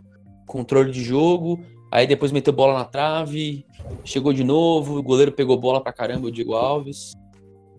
controle 0.46 0.92
de 0.92 1.03
jogo, 1.03 1.59
aí 1.90 2.07
depois 2.07 2.31
meteu 2.31 2.53
bola 2.53 2.75
na 2.75 2.85
trave, 2.85 3.64
chegou 4.05 4.35
de 4.35 4.44
novo, 4.44 4.99
o 4.99 5.03
goleiro 5.03 5.33
pegou 5.33 5.59
bola 5.59 5.81
pra 5.83 5.94
caramba, 5.94 6.27
o 6.27 6.31
Diego 6.31 6.53
Alves. 6.53 7.12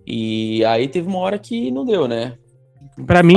E 0.07 0.65
aí 0.65 0.87
teve 0.87 1.07
uma 1.07 1.19
hora 1.19 1.37
que 1.37 1.69
não 1.69 1.85
deu, 1.85 2.07
né? 2.07 2.35
Pra 3.05 3.21
mim, 3.23 3.35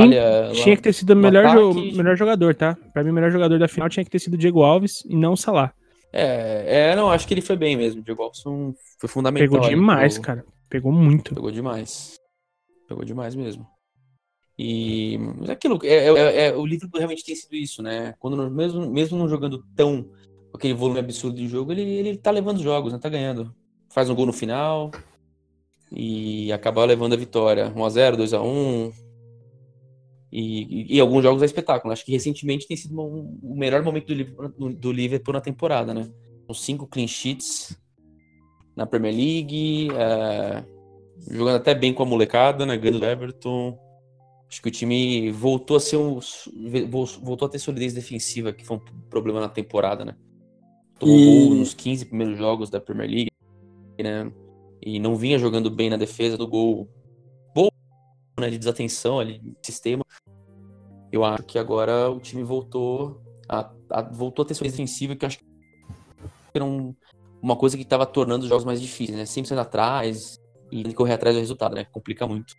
Tinha 0.52 0.76
que 0.76 0.82
ter 0.82 0.92
sido 0.92 1.10
o 1.10 1.16
melhor, 1.16 1.44
jo- 1.72 1.96
melhor 1.96 2.16
jogador, 2.16 2.54
tá? 2.54 2.76
Pra 2.92 3.02
mim, 3.04 3.10
o 3.10 3.12
melhor 3.14 3.30
jogador 3.30 3.58
da 3.58 3.68
final 3.68 3.88
tinha 3.88 4.04
que 4.04 4.10
ter 4.10 4.18
sido 4.18 4.34
o 4.34 4.38
Diego 4.38 4.62
Alves 4.62 5.04
e 5.06 5.16
não 5.16 5.32
o 5.32 5.36
Salah. 5.36 5.72
É, 6.12 6.90
é, 6.92 6.96
não, 6.96 7.10
acho 7.10 7.26
que 7.26 7.34
ele 7.34 7.40
foi 7.40 7.56
bem 7.56 7.76
mesmo. 7.76 8.00
O 8.00 8.04
Diego 8.04 8.22
Alves 8.22 8.40
foi, 8.42 9.08
fundamental. 9.08 9.48
Pegou 9.48 9.68
demais, 9.68 10.14
pro- 10.14 10.22
cara. 10.22 10.44
Pegou 10.68 10.92
muito. 10.92 11.34
Pegou 11.34 11.50
demais. 11.50 12.16
Pegou 12.88 13.04
demais 13.04 13.34
mesmo. 13.34 13.66
E 14.58 15.16
mas 15.38 15.48
é 15.48 15.52
aquilo, 15.52 15.78
é, 15.84 15.88
é- 16.08 16.46
é- 16.48 16.54
o 16.56 16.66
Liverpool 16.66 16.98
realmente 16.98 17.24
tem 17.24 17.34
sido 17.34 17.54
isso, 17.54 17.82
né? 17.82 18.14
Quando 18.18 18.50
mesmo, 18.50 18.90
mesmo 18.90 19.16
não 19.18 19.28
jogando 19.28 19.64
tão 19.74 20.10
aquele 20.52 20.74
volume 20.74 20.98
absurdo 20.98 21.36
de 21.36 21.46
jogo, 21.48 21.72
ele, 21.72 21.82
ele 21.82 22.16
tá 22.18 22.30
levando 22.30 22.56
os 22.56 22.62
jogos, 22.62 22.92
né? 22.92 22.98
Tá 22.98 23.08
ganhando. 23.08 23.54
Faz 23.88 24.10
um 24.10 24.14
gol 24.14 24.26
no 24.26 24.32
final 24.32 24.90
e 25.90 26.52
acaba 26.52 26.84
levando 26.84 27.14
a 27.14 27.16
vitória. 27.16 27.70
1x0, 27.74 28.16
2x1. 28.16 28.92
E, 30.32 30.92
e, 30.92 30.96
e 30.96 31.00
alguns 31.00 31.22
jogos 31.22 31.42
é 31.42 31.46
espetáculo. 31.46 31.92
Acho 31.92 32.04
que 32.04 32.12
recentemente 32.12 32.66
tem 32.66 32.76
sido 32.76 32.98
um- 33.00 33.38
o 33.42 33.56
melhor 33.56 33.82
momento 33.82 34.06
do 34.08 34.14
Liverpool, 34.14 34.72
do 34.72 34.92
Liverpool 34.92 35.34
na 35.34 35.40
temporada, 35.40 35.92
né? 35.92 36.08
Com 36.46 36.54
cinco 36.54 36.86
clean 36.86 37.06
sheets 37.08 37.76
na 38.76 38.86
Premier 38.86 39.14
League, 39.14 39.88
é, 39.92 40.64
jogando 41.30 41.56
até 41.56 41.74
bem 41.74 41.92
com 41.92 42.02
a 42.02 42.06
molecada, 42.06 42.64
né? 42.64 42.76
Ganhando 42.76 43.00
do 43.00 43.06
Everton. 43.06 43.78
Acho 44.48 44.62
que 44.62 44.68
o 44.68 44.72
time 44.72 45.30
voltou 45.30 45.76
a 45.76 45.80
ser 45.80 45.96
um, 45.96 46.18
voltou 47.22 47.46
a 47.46 47.48
ter 47.48 47.58
solidez 47.58 47.92
defensiva, 47.92 48.52
que 48.52 48.64
foi 48.64 48.76
um 48.78 48.80
problema 49.08 49.40
na 49.40 49.48
temporada, 49.48 50.04
né? 50.04 50.16
Tomou 50.98 51.16
E- 51.16 51.24
gol 51.48 51.54
nos 51.56 51.72
15 51.74 52.04
primeiros 52.04 52.36
jogos 52.38 52.68
da 52.70 52.80
Premier 52.80 53.08
League, 53.08 53.30
né? 54.02 54.30
E 54.84 54.98
não 54.98 55.14
vinha 55.16 55.38
jogando 55.38 55.70
bem 55.70 55.88
na 55.90 55.96
defesa 55.96 56.36
do 56.36 56.46
gol. 56.48 56.88
Né? 58.40 58.50
De 58.50 58.58
desatenção 58.58 59.18
ali, 59.20 59.40
sistema. 59.62 60.04
Eu 61.12 61.24
acho 61.24 61.42
que 61.44 61.58
agora 61.58 62.10
o 62.10 62.20
time 62.20 62.42
voltou 62.42 63.20
a, 63.48 63.70
a- 63.90 64.02
voltou 64.02 64.44
a 64.44 64.46
ter 64.48 64.54
solidez 64.54 64.76
defensiva, 64.76 65.16
que 65.16 65.24
eu 65.24 65.26
acho 65.26 65.38
que 65.38 65.44
era 66.54 66.64
um- 66.64 66.94
uma 67.42 67.56
coisa 67.56 67.76
que 67.76 67.82
estava 67.82 68.06
tornando 68.06 68.42
os 68.44 68.48
jogos 68.48 68.64
mais 68.64 68.80
difíceis, 68.80 69.18
né? 69.18 69.26
Sempre 69.26 69.48
saindo 69.48 69.60
atrás 69.62 70.38
e 70.70 70.92
correr 70.94 71.14
atrás 71.14 71.34
do 71.34 71.40
resultado, 71.40 71.74
né? 71.74 71.84
Complica 71.90 72.26
muito. 72.26 72.54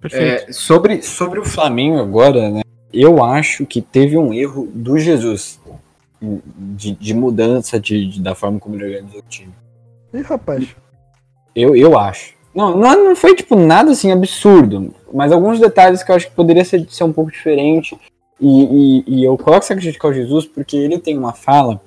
Perfeito. 0.00 0.48
É, 0.48 0.52
sobre, 0.52 1.02
sobre 1.02 1.38
o 1.38 1.44
Flamengo 1.44 1.98
agora, 1.98 2.50
né? 2.50 2.62
Eu 2.92 3.22
acho 3.22 3.64
que 3.66 3.80
teve 3.80 4.16
um 4.18 4.32
erro 4.34 4.66
do 4.74 4.98
Jesus 4.98 5.60
de, 6.20 6.92
de 6.94 7.14
mudança 7.14 7.78
de, 7.80 8.06
de- 8.06 8.22
da 8.22 8.34
forma 8.34 8.58
como 8.60 8.74
ele 8.76 8.84
organizou 8.84 9.20
o 9.20 9.24
time. 9.28 9.52
Ih, 10.12 10.20
rapaz. 10.22 10.74
Eu, 11.54 11.74
eu 11.76 11.98
acho. 11.98 12.34
Não, 12.54 12.76
não, 12.76 13.04
não 13.04 13.16
foi 13.16 13.34
tipo 13.34 13.56
nada 13.56 13.92
assim 13.92 14.12
absurdo, 14.12 14.94
mas 15.12 15.32
alguns 15.32 15.58
detalhes 15.58 16.02
que 16.02 16.10
eu 16.10 16.16
acho 16.16 16.28
que 16.28 16.34
poderia 16.34 16.64
ser, 16.64 16.86
ser 16.90 17.04
um 17.04 17.12
pouco 17.12 17.30
diferente. 17.30 17.98
E, 18.40 18.46
e, 18.46 19.04
e 19.06 19.24
eu 19.24 19.38
coloco 19.38 19.64
essa 19.64 19.76
crítica 19.76 20.06
ao 20.06 20.12
Jesus 20.12 20.46
porque 20.46 20.76
ele 20.76 20.98
tem 20.98 21.16
uma 21.16 21.32
fala. 21.32 21.80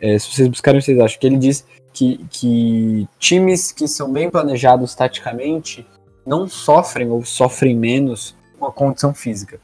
é, 0.00 0.18
se 0.18 0.32
vocês 0.32 0.48
buscarem, 0.48 0.80
vocês 0.80 0.98
acham 0.98 1.18
que 1.18 1.26
ele 1.26 1.38
diz 1.38 1.64
que, 1.92 2.18
que 2.30 3.08
times 3.18 3.72
que 3.72 3.88
são 3.88 4.12
bem 4.12 4.30
planejados 4.30 4.94
taticamente 4.94 5.86
não 6.26 6.46
sofrem 6.46 7.08
ou 7.10 7.24
sofrem 7.24 7.74
menos 7.74 8.36
com 8.58 8.66
a 8.66 8.72
condição 8.72 9.14
física. 9.14 9.60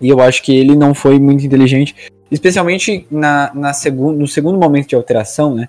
E 0.00 0.08
eu 0.08 0.20
acho 0.20 0.42
que 0.42 0.56
ele 0.56 0.74
não 0.74 0.94
foi 0.94 1.18
muito 1.18 1.44
inteligente, 1.44 1.94
especialmente 2.30 3.06
na, 3.10 3.52
na 3.54 3.72
no 4.12 4.26
segundo 4.26 4.58
momento 4.58 4.88
de 4.88 4.96
alteração, 4.96 5.54
né? 5.54 5.68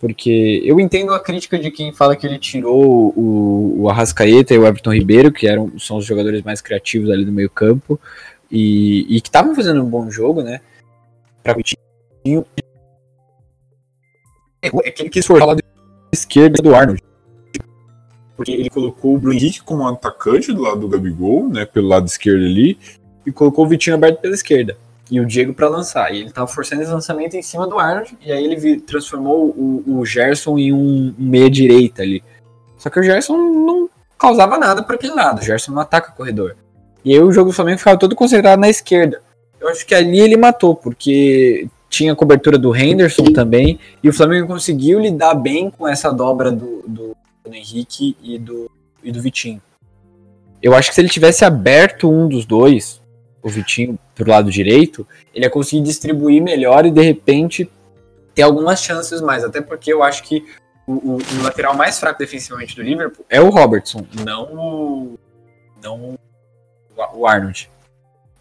Porque 0.00 0.62
eu 0.64 0.80
entendo 0.80 1.12
a 1.12 1.20
crítica 1.20 1.58
de 1.58 1.70
quem 1.70 1.92
fala 1.92 2.16
que 2.16 2.26
ele 2.26 2.38
tirou 2.38 3.12
o, 3.14 3.82
o 3.82 3.90
Arrascaeta 3.90 4.54
e 4.54 4.58
o 4.58 4.66
Everton 4.66 4.94
Ribeiro, 4.94 5.30
que 5.30 5.46
eram, 5.46 5.78
são 5.78 5.98
os 5.98 6.06
jogadores 6.06 6.42
mais 6.42 6.62
criativos 6.62 7.10
ali 7.10 7.22
do 7.22 7.30
meio 7.30 7.50
campo, 7.50 8.00
e, 8.50 9.00
e 9.14 9.20
que 9.20 9.28
estavam 9.28 9.54
fazendo 9.54 9.82
um 9.82 9.88
bom 9.88 10.10
jogo, 10.10 10.42
né? 10.42 10.62
Pra 11.42 11.54
o 11.54 11.62
time. 11.62 12.44
É 14.62 14.90
que 14.90 15.02
ele 15.02 15.10
quis 15.10 15.26
forçar 15.26 15.46
o 15.46 15.50
lado 15.50 15.62
esquerdo 16.10 16.62
do 16.62 16.74
Arnold. 16.74 17.02
Porque 18.36 18.52
ele 18.52 18.70
colocou 18.70 19.14
o 19.14 19.18
Bruno 19.18 19.36
Henrique 19.36 19.62
como 19.62 19.86
atacante 19.86 20.50
do 20.50 20.62
lado 20.62 20.80
do 20.80 20.88
Gabigol, 20.88 21.46
né? 21.46 21.66
Pelo 21.66 21.88
lado 21.88 22.06
esquerdo 22.06 22.42
ali. 22.42 22.78
e 23.26 23.30
colocou 23.30 23.66
o 23.66 23.68
Vitinho 23.68 23.96
aberto 23.96 24.22
pela 24.22 24.34
esquerda. 24.34 24.78
E 25.10 25.18
o 25.20 25.26
Diego 25.26 25.52
para 25.52 25.68
lançar. 25.68 26.14
E 26.14 26.20
ele 26.20 26.30
tava 26.30 26.46
forçando 26.46 26.82
esse 26.82 26.90
lançamento 26.92 27.34
em 27.36 27.42
cima 27.42 27.66
do 27.66 27.78
Arnold. 27.78 28.16
E 28.24 28.30
aí 28.30 28.44
ele 28.44 28.56
vi- 28.56 28.80
transformou 28.80 29.48
o, 29.48 29.82
o 29.98 30.06
Gerson 30.06 30.56
em 30.58 30.72
um, 30.72 31.14
meia-direita 31.18 32.02
ali. 32.02 32.22
Só 32.78 32.88
que 32.88 33.00
o 33.00 33.02
Gerson 33.02 33.36
não 33.36 33.90
causava 34.18 34.56
nada 34.56 34.82
para 34.82 34.94
aquele 34.94 35.14
lado. 35.14 35.40
O 35.40 35.44
Gerson 35.44 35.72
não 35.72 35.82
ataca 35.82 36.12
corredor. 36.12 36.56
E 37.04 37.12
aí 37.12 37.20
o 37.20 37.32
jogo 37.32 37.50
do 37.50 37.54
Flamengo 37.54 37.78
ficava 37.78 37.98
todo 37.98 38.14
concentrado 38.14 38.60
na 38.60 38.68
esquerda. 38.68 39.20
Eu 39.60 39.68
acho 39.68 39.84
que 39.84 39.94
ali 39.94 40.20
ele 40.20 40.36
matou, 40.36 40.74
porque 40.76 41.66
tinha 41.88 42.14
cobertura 42.14 42.56
do 42.56 42.74
Henderson 42.74 43.24
também. 43.24 43.78
E 44.02 44.08
o 44.08 44.12
Flamengo 44.12 44.46
conseguiu 44.46 45.00
lidar 45.00 45.34
bem 45.34 45.70
com 45.70 45.88
essa 45.88 46.12
dobra 46.12 46.52
do, 46.52 46.84
do 46.86 47.16
Bruno 47.42 47.56
Henrique 47.56 48.16
e 48.22 48.38
do, 48.38 48.70
e 49.02 49.10
do 49.10 49.20
Vitinho. 49.20 49.60
eu 50.62 50.72
acho 50.74 50.90
que 50.90 50.94
se 50.94 51.00
ele 51.00 51.08
tivesse 51.08 51.44
aberto 51.44 52.08
um 52.10 52.28
dos 52.28 52.44
dois, 52.46 52.99
o 53.42 53.48
Vitinho 53.48 53.98
pro 54.14 54.28
lado 54.30 54.50
direito, 54.50 55.06
ele 55.34 55.44
ia 55.46 55.50
conseguir 55.50 55.82
distribuir 55.82 56.42
melhor 56.42 56.84
e 56.86 56.90
de 56.90 57.00
repente 57.02 57.70
ter 58.34 58.42
algumas 58.42 58.82
chances 58.82 59.20
mais. 59.20 59.42
Até 59.44 59.60
porque 59.60 59.92
eu 59.92 60.02
acho 60.02 60.22
que 60.24 60.44
o, 60.86 60.92
o- 60.92 61.16
o 61.18 61.42
lateral 61.42 61.74
mais 61.74 61.98
fraco 61.98 62.18
defensivamente 62.18 62.74
do 62.76 62.82
Liverpool 62.82 63.24
é 63.28 63.40
o 63.40 63.48
Robertson, 63.48 64.04
não 64.24 64.44
o, 64.54 65.18
não 65.82 66.18
o- 67.16 67.26
Arnold. 67.26 67.70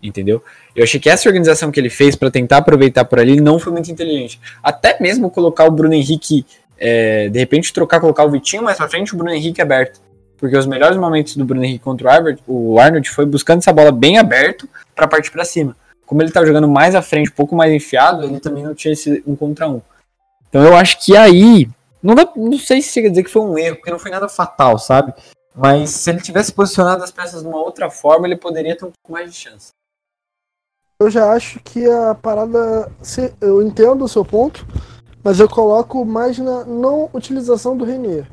Entendeu? 0.02 0.42
Eu 0.76 0.84
achei 0.84 1.00
que 1.00 1.10
essa 1.10 1.28
organização 1.28 1.72
que 1.72 1.80
ele 1.80 1.90
fez 1.90 2.16
para 2.16 2.32
tentar 2.32 2.58
aproveitar 2.58 3.04
por 3.06 3.20
ali 3.20 3.40
não 3.42 3.60
foi 3.60 3.72
muito 3.74 3.92
inteligente. 3.92 4.40
Até 4.64 4.98
mesmo 5.02 5.30
colocar 5.30 5.66
o 5.66 5.72
Bruno 5.72 5.94
Henrique, 5.94 6.46
é, 6.78 7.28
de 7.30 7.38
repente 7.40 7.74
trocar, 7.74 8.00
colocar 8.00 8.24
o 8.24 8.32
Vitinho 8.32 8.64
mais 8.64 8.78
pra 8.78 8.88
frente 8.88 9.14
o 9.14 9.18
Bruno 9.18 9.34
Henrique 9.34 9.62
aberto. 9.62 10.00
Porque 10.40 10.58
os 10.58 10.66
melhores 10.66 10.98
momentos 10.98 11.36
do 11.36 11.44
Bruno 11.44 11.64
Henrique 11.64 11.84
contra 11.84 12.08
o 12.08 12.10
Arnold, 12.10 12.44
o 12.48 12.80
Arnold 12.80 13.10
foi 13.10 13.26
buscando 13.26 13.60
essa 13.60 13.74
bola 13.74 13.92
bem 13.92 14.18
aberto 14.18 14.70
para 14.96 15.08
partir 15.08 15.32
para 15.32 15.44
cima. 15.44 15.76
Como 16.06 16.22
ele 16.22 16.32
tá 16.32 16.44
jogando 16.46 16.68
mais 16.68 16.96
à 16.96 17.02
frente, 17.02 17.30
um 17.30 17.36
pouco 17.36 17.56
mais 17.56 17.72
enfiado, 17.74 18.24
ele 18.24 18.40
também 18.40 18.64
não 18.64 18.74
tinha 18.74 18.94
esse 18.94 19.22
um 19.28 19.36
contra 19.36 19.70
um. 19.70 19.82
Então 20.48 20.64
eu 20.64 20.76
acho 20.76 20.98
que 21.00 21.16
aí, 21.16 21.70
não, 22.02 22.16
dá, 22.16 22.28
não 22.36 22.58
sei 22.58 22.82
se 22.82 22.94
chega 22.94 23.08
a 23.08 23.12
dizer 23.12 23.24
que 23.24 23.30
foi 23.30 23.42
um 23.42 23.58
erro, 23.58 23.76
porque 23.76 23.92
não 23.92 24.00
foi 24.00 24.10
nada 24.10 24.30
fatal, 24.30 24.80
sabe? 24.80 25.14
Mas 25.54 25.90
se 25.90 26.10
ele 26.10 26.22
tivesse 26.22 26.54
posicionado 26.54 27.04
as 27.04 27.12
peças 27.12 27.42
de 27.42 27.48
uma 27.48 27.62
outra 27.62 27.90
forma, 27.90 28.26
ele 28.26 28.38
poderia 28.38 28.78
ter 28.78 28.86
um 28.86 28.92
pouco 28.92 29.12
mais 29.12 29.30
de 29.30 29.38
chance. 29.38 29.72
Eu 31.02 31.10
já 31.10 31.32
acho 31.32 31.60
que 31.62 31.86
a 31.90 32.16
parada. 32.16 32.92
Eu 33.40 33.62
entendo 33.62 34.04
o 34.04 34.10
seu 34.10 34.26
ponto, 34.26 34.66
mas 35.24 35.40
eu 35.40 35.48
coloco 35.48 36.04
mais 36.06 36.38
na 36.38 36.66
não 36.66 37.10
utilização 37.14 37.76
do 37.78 37.86
Renier. 37.86 38.28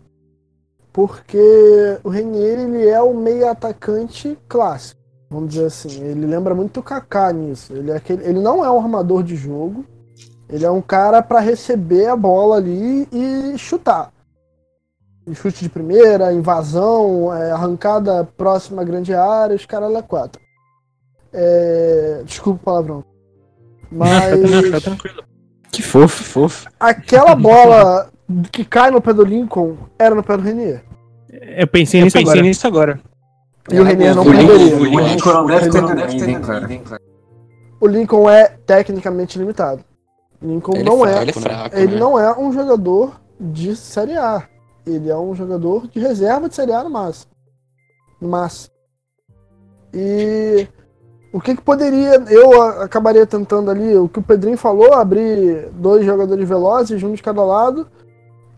Porque 0.97 1.99
o 2.03 2.09
Renier 2.09 2.59
ele 2.59 2.89
é 2.89 3.03
o 3.03 3.13
meio 3.13 3.51
atacante 3.51 4.39
clássico, 4.49 4.99
vamos 5.29 5.51
dizer 5.51 5.67
assim. 5.67 6.03
Ele 6.03 6.25
lembra 6.25 6.55
muito 6.55 6.81
o 6.81 6.83
Kaká 6.83 7.31
nisso. 7.35 7.75
Ele, 7.75 7.91
é 7.91 7.97
aquele, 7.97 8.25
ele 8.25 8.41
não 8.41 8.65
é 8.65 8.71
um 8.71 8.79
armador 8.79 9.23
de 9.23 9.37
jogo. 9.37 9.85
Ele 10.49 10.65
é 10.65 10.71
um 10.71 10.81
cara 10.81 11.21
para 11.21 11.39
receber 11.39 12.07
a 12.07 12.17
bola 12.17 12.57
ali 12.57 13.07
e 13.13 13.59
chutar. 13.59 14.11
E 15.27 15.35
Chute 15.35 15.65
de 15.65 15.69
primeira, 15.69 16.33
invasão, 16.33 17.35
é, 17.35 17.51
arrancada 17.51 18.25
próxima 18.35 18.81
à 18.81 18.85
grande 18.85 19.13
área, 19.13 19.55
os 19.55 19.67
caras 19.67 19.93
lá 19.93 20.03
quatro. 20.03 20.41
É, 21.31 22.23
Desculpa 22.25 22.59
o 22.59 22.65
palavrão. 22.65 23.05
Fica 23.83 23.95
Mas 24.71 24.81
tranquilo. 24.83 25.23
Que 25.71 25.83
fofo, 25.83 26.25
fofo. 26.25 26.71
aquela 26.81 27.35
bola 27.35 28.09
que 28.51 28.65
cai 28.65 28.91
no 28.91 29.03
pé 29.03 29.13
do 29.13 29.25
Lincoln 29.25 29.77
era 29.99 30.15
no 30.15 30.23
pé 30.23 30.39
do 30.39 30.43
Renier. 30.43 30.86
Eu 31.59 31.67
pensei, 31.67 32.03
nisso, 32.03 32.19
agora. 32.19 32.43
nisso 32.43 32.67
agora. 32.67 33.01
E 33.71 33.81
o 33.81 33.83
Renier 33.83 34.15
não 34.15 34.25
o 34.25 34.33
Lincoln- 34.33 35.43
o 35.43 35.47
deve 35.47 35.71
ter. 35.71 37.01
O 37.81 37.87
Lincoln 37.87 38.31
é 38.31 38.57
tecnicamente 38.65 39.39
limitado. 39.39 39.85
Lincoln 40.41 40.75
Ele 40.75 40.85
não 40.85 41.05
é 41.05 41.11
fraco, 41.11 41.23
ele 41.23 41.31
é 41.31 41.33
fraco, 41.33 41.77
ele 41.77 41.95
né? 41.95 42.01
não 42.01 42.19
é 42.19 42.39
um 42.39 42.53
jogador 42.53 43.21
de 43.41 43.75
Série 43.75 44.17
A. 44.17 44.49
Ele 44.87 45.11
é 45.11 45.17
um 45.17 45.35
jogador 45.35 45.89
de 45.89 45.99
reserva 45.99 46.49
de 46.49 46.55
Série 46.55 46.73
A 46.73 46.85
no 46.85 46.91
máximo. 46.91 47.33
No 48.21 48.29
máximo. 48.29 48.73
E 49.93 50.69
o 51.33 51.41
que, 51.41 51.57
que 51.57 51.63
poderia. 51.63 52.23
Eu 52.29 52.63
acabaria 52.63 53.27
tentando 53.27 53.71
ali, 53.71 53.97
o 53.97 54.09
que 54.09 54.19
o 54.19 54.23
Pedrinho 54.23 54.57
falou, 54.57 54.95
abrir 54.95 55.69
dois 55.73 56.05
jogadores 56.05 56.49
velozes, 56.49 57.03
um 57.03 57.13
de 57.13 57.23
cada 57.23 57.43
lado. 57.43 57.87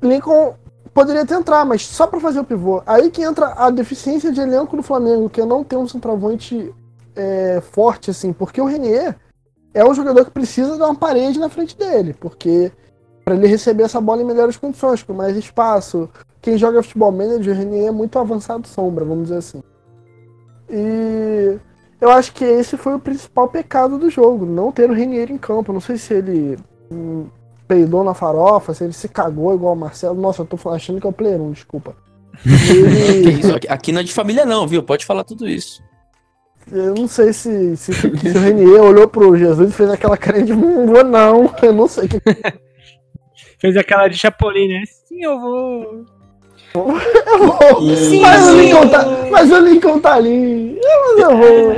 Lincoln 0.02 0.54
poderia 0.98 1.22
até 1.22 1.36
entrar, 1.36 1.64
mas 1.64 1.86
só 1.86 2.08
para 2.08 2.18
fazer 2.18 2.40
o 2.40 2.44
pivô. 2.44 2.82
Aí 2.84 3.08
que 3.08 3.22
entra 3.22 3.54
a 3.56 3.70
deficiência 3.70 4.32
de 4.32 4.40
elenco 4.40 4.76
do 4.76 4.82
Flamengo, 4.82 5.30
que 5.30 5.40
é 5.40 5.44
não 5.44 5.62
ter 5.62 5.76
um 5.76 5.86
centroavante 5.86 6.74
é, 7.14 7.60
forte, 7.70 8.10
assim, 8.10 8.32
porque 8.32 8.60
o 8.60 8.64
Renier 8.64 9.14
é 9.72 9.84
um 9.84 9.94
jogador 9.94 10.24
que 10.24 10.32
precisa 10.32 10.76
dar 10.76 10.86
uma 10.86 10.96
parede 10.96 11.38
na 11.38 11.48
frente 11.48 11.78
dele, 11.78 12.16
porque 12.18 12.72
para 13.24 13.36
ele 13.36 13.46
receber 13.46 13.84
essa 13.84 14.00
bola 14.00 14.22
em 14.22 14.24
melhores 14.24 14.56
condições, 14.56 15.00
com 15.04 15.12
mais 15.12 15.36
espaço. 15.36 16.10
Quem 16.42 16.58
joga 16.58 16.82
futebol 16.82 17.12
manager, 17.12 17.54
o 17.54 17.56
Renier 17.56 17.86
é 17.86 17.92
muito 17.92 18.18
avançado 18.18 18.66
sombra, 18.66 19.04
vamos 19.04 19.28
dizer 19.28 19.38
assim. 19.38 19.62
E 20.68 21.58
eu 22.00 22.10
acho 22.10 22.32
que 22.32 22.44
esse 22.44 22.76
foi 22.76 22.96
o 22.96 22.98
principal 22.98 23.46
pecado 23.46 23.98
do 23.98 24.10
jogo, 24.10 24.44
não 24.44 24.72
ter 24.72 24.90
o 24.90 24.94
Renier 24.94 25.30
em 25.30 25.38
campo. 25.38 25.72
Não 25.72 25.80
sei 25.80 25.96
se 25.96 26.14
ele 26.14 26.58
peidou 27.68 28.02
na 28.02 28.14
farofa, 28.14 28.72
se 28.72 28.82
ele 28.84 28.92
se 28.94 29.08
cagou 29.08 29.54
igual 29.54 29.74
o 29.74 29.76
Marcelo. 29.76 30.20
Nossa, 30.20 30.42
eu 30.42 30.46
tô 30.46 30.70
achando 30.70 31.00
que 31.00 31.06
é 31.06 31.10
o 31.10 31.12
player 31.12 31.40
1, 31.40 31.52
desculpa. 31.52 31.94
Ele- 32.44 33.52
aqui, 33.52 33.68
aqui 33.68 33.92
não 33.92 34.00
é 34.00 34.04
de 34.04 34.12
família 34.12 34.46
não, 34.46 34.66
viu? 34.66 34.82
Pode 34.82 35.04
falar 35.04 35.24
tudo 35.24 35.48
isso. 35.48 35.82
eu 36.70 36.94
não 36.94 37.08
sei 37.08 37.32
se, 37.32 37.76
se, 37.76 37.92
se 37.92 38.06
o 38.06 38.40
Renier 38.40 38.80
olhou 38.82 39.08
pro 39.08 39.36
Jesus 39.36 39.70
e 39.70 39.72
fez 39.72 39.90
aquela 39.90 40.16
cara 40.16 40.42
de 40.42 40.54
não 40.54 40.86
vou 40.86 41.04
não. 41.04 41.52
Eu 41.62 41.72
não 41.72 41.86
sei 41.88 42.08
Fez 43.60 43.76
aquela 43.76 44.06
de 44.08 44.16
Chapolin, 44.16 44.68
né? 44.68 44.82
Sim, 45.08 45.24
eu 45.24 45.40
vou. 45.40 46.04
Sim, 47.96 48.20
mas, 48.20 48.46
o 48.46 48.60
Lincoln 48.60 48.88
tá, 48.88 49.04
mas 49.32 49.50
o 49.50 49.58
Lincoln 49.58 49.98
tá 49.98 50.14
ali. 50.14 50.78
Mas 50.80 51.18
eu 51.18 51.36
vou. 51.36 51.74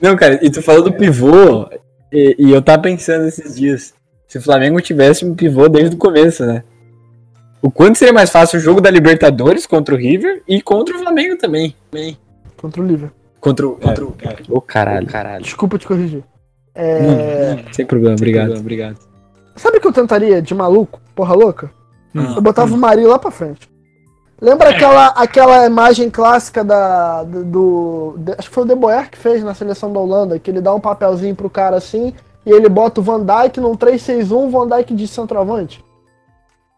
Não, 0.00 0.14
cara, 0.16 0.38
e 0.44 0.50
tu 0.50 0.60
falou 0.60 0.82
do 0.82 0.92
pivô, 0.92 1.68
e, 2.12 2.36
e 2.38 2.50
eu 2.52 2.62
tava 2.62 2.82
pensando 2.82 3.26
esses 3.26 3.56
dias, 3.56 3.94
se 4.26 4.38
o 4.38 4.42
Flamengo 4.42 4.80
tivesse 4.80 5.24
um 5.24 5.34
pivô 5.34 5.68
desde 5.68 5.96
o 5.96 5.98
começo, 5.98 6.44
né? 6.44 6.62
O 7.60 7.70
quanto 7.70 7.98
seria 7.98 8.14
mais 8.14 8.30
fácil 8.30 8.58
o 8.58 8.62
jogo 8.62 8.80
da 8.80 8.90
Libertadores 8.90 9.66
contra 9.66 9.94
o 9.94 9.98
River 9.98 10.42
e 10.46 10.62
contra 10.62 10.94
o 10.94 10.98
Flamengo 11.00 11.36
também. 11.36 11.74
Contra 12.56 12.80
o 12.80 12.86
Liver. 12.86 13.10
Contra 13.40 13.66
o. 13.66 13.72
Contra 13.76 14.04
o 14.04 14.14
Ô, 14.48 14.60
caralho. 14.60 15.06
Caralho. 15.06 15.42
Desculpa 15.42 15.78
te 15.78 15.86
corrigir. 15.86 16.22
É, 16.74 17.64
Sem 17.72 17.84
problema, 17.84 18.14
obrigado. 18.14 18.56
obrigado. 18.56 18.98
Sabe 19.56 19.78
o 19.78 19.80
que 19.80 19.88
eu 19.88 19.92
tentaria 19.92 20.40
de 20.40 20.54
maluco? 20.54 21.00
Porra 21.14 21.34
louca? 21.34 21.70
Hum. 22.14 22.36
Eu 22.36 22.40
botava 22.40 22.72
o 22.72 22.78
Mari 22.78 23.04
lá 23.04 23.18
pra 23.18 23.32
frente. 23.32 23.68
Lembra 24.40 24.70
aquela, 24.70 25.06
aquela 25.08 25.66
imagem 25.66 26.08
clássica 26.10 26.62
da, 26.62 27.24
do, 27.24 27.44
do- 27.44 28.14
de- 28.18 28.32
Acho 28.38 28.48
que 28.48 28.54
foi 28.54 28.64
o 28.64 28.66
De 28.66 28.74
Boer 28.74 29.10
que 29.10 29.18
fez 29.18 29.42
na 29.42 29.52
seleção 29.54 29.92
da 29.92 29.98
Holanda, 29.98 30.38
que 30.38 30.50
ele 30.50 30.60
dá 30.60 30.72
um 30.74 30.78
papelzinho 30.80 31.34
pro 31.34 31.50
cara 31.50 31.76
assim 31.76 32.14
e 32.46 32.50
ele 32.50 32.68
bota 32.68 33.00
o 33.00 33.02
Van 33.04 33.20
Dijk 33.24 33.58
num 33.60 33.74
3-6-1, 33.76 34.48
Van 34.50 34.68
Dijk 34.68 34.94
de 34.94 35.08
centroavante. 35.08 35.84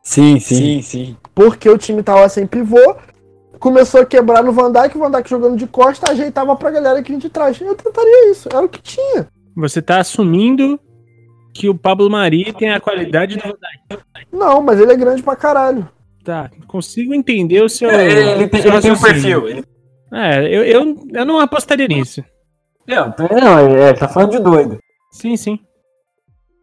Sim, 0.03 0.41
sim, 0.41 0.81
sim. 0.81 1.17
Porque 1.35 1.69
o 1.69 1.77
time 1.77 2.03
tava 2.03 2.27
sem 2.31 2.47
pivô, 2.47 2.97
começou 3.59 4.01
a 4.01 4.07
quebrar 4.07 4.43
no 4.43 4.53
Van 4.53 4.73
Dijk, 4.73 4.97
o 4.97 5.01
Van 5.01 5.11
Dijk 5.11 5.29
jogando 5.29 5.57
de 5.57 5.67
costa, 5.67 6.11
ajeitava 6.11 6.57
pra 6.57 6.71
galera 6.71 7.03
que 7.03 7.09
vinha 7.09 7.21
de 7.21 7.29
trás. 7.29 7.61
Eu 7.61 7.75
tentaria 7.75 8.31
isso, 8.31 8.49
era 8.51 8.65
o 8.65 8.69
que 8.69 8.81
tinha. 8.81 9.29
Você 9.55 9.83
tá 9.83 9.99
assumindo 10.01 10.81
que 11.55 11.69
o 11.69 11.75
Pablo 11.77 12.09
Mari 12.09 12.53
tem 12.55 12.73
a 12.73 12.81
qualidade 12.81 13.37
do. 13.37 13.59
Não, 14.33 14.63
mas 14.63 14.81
ele 14.81 14.93
é 14.93 14.97
grande 14.97 15.23
pra 15.23 15.37
caralho. 15.37 15.87
Tá, 16.31 16.49
consigo 16.69 17.13
entender 17.13 17.61
o 17.61 17.69
seu. 17.69 17.91
É, 17.91 18.05
Ele, 18.07 18.47
tem, 18.47 18.63
seu 18.63 18.71
ele 18.71 18.81
tem 18.81 18.93
um 18.93 19.01
perfil. 19.01 19.49
Ele... 19.49 19.65
É, 20.13 20.39
eu, 20.47 20.63
eu, 20.65 20.97
eu 21.13 21.25
não 21.27 21.41
apostaria 21.41 21.89
nisso. 21.89 22.23
Não, 22.87 23.13
não, 23.19 23.59
é, 23.77 23.93
tá 23.93 24.07
falando 24.07 24.31
de 24.31 24.39
doido. 24.39 24.79
Sim, 25.11 25.37
sim. 25.37 25.59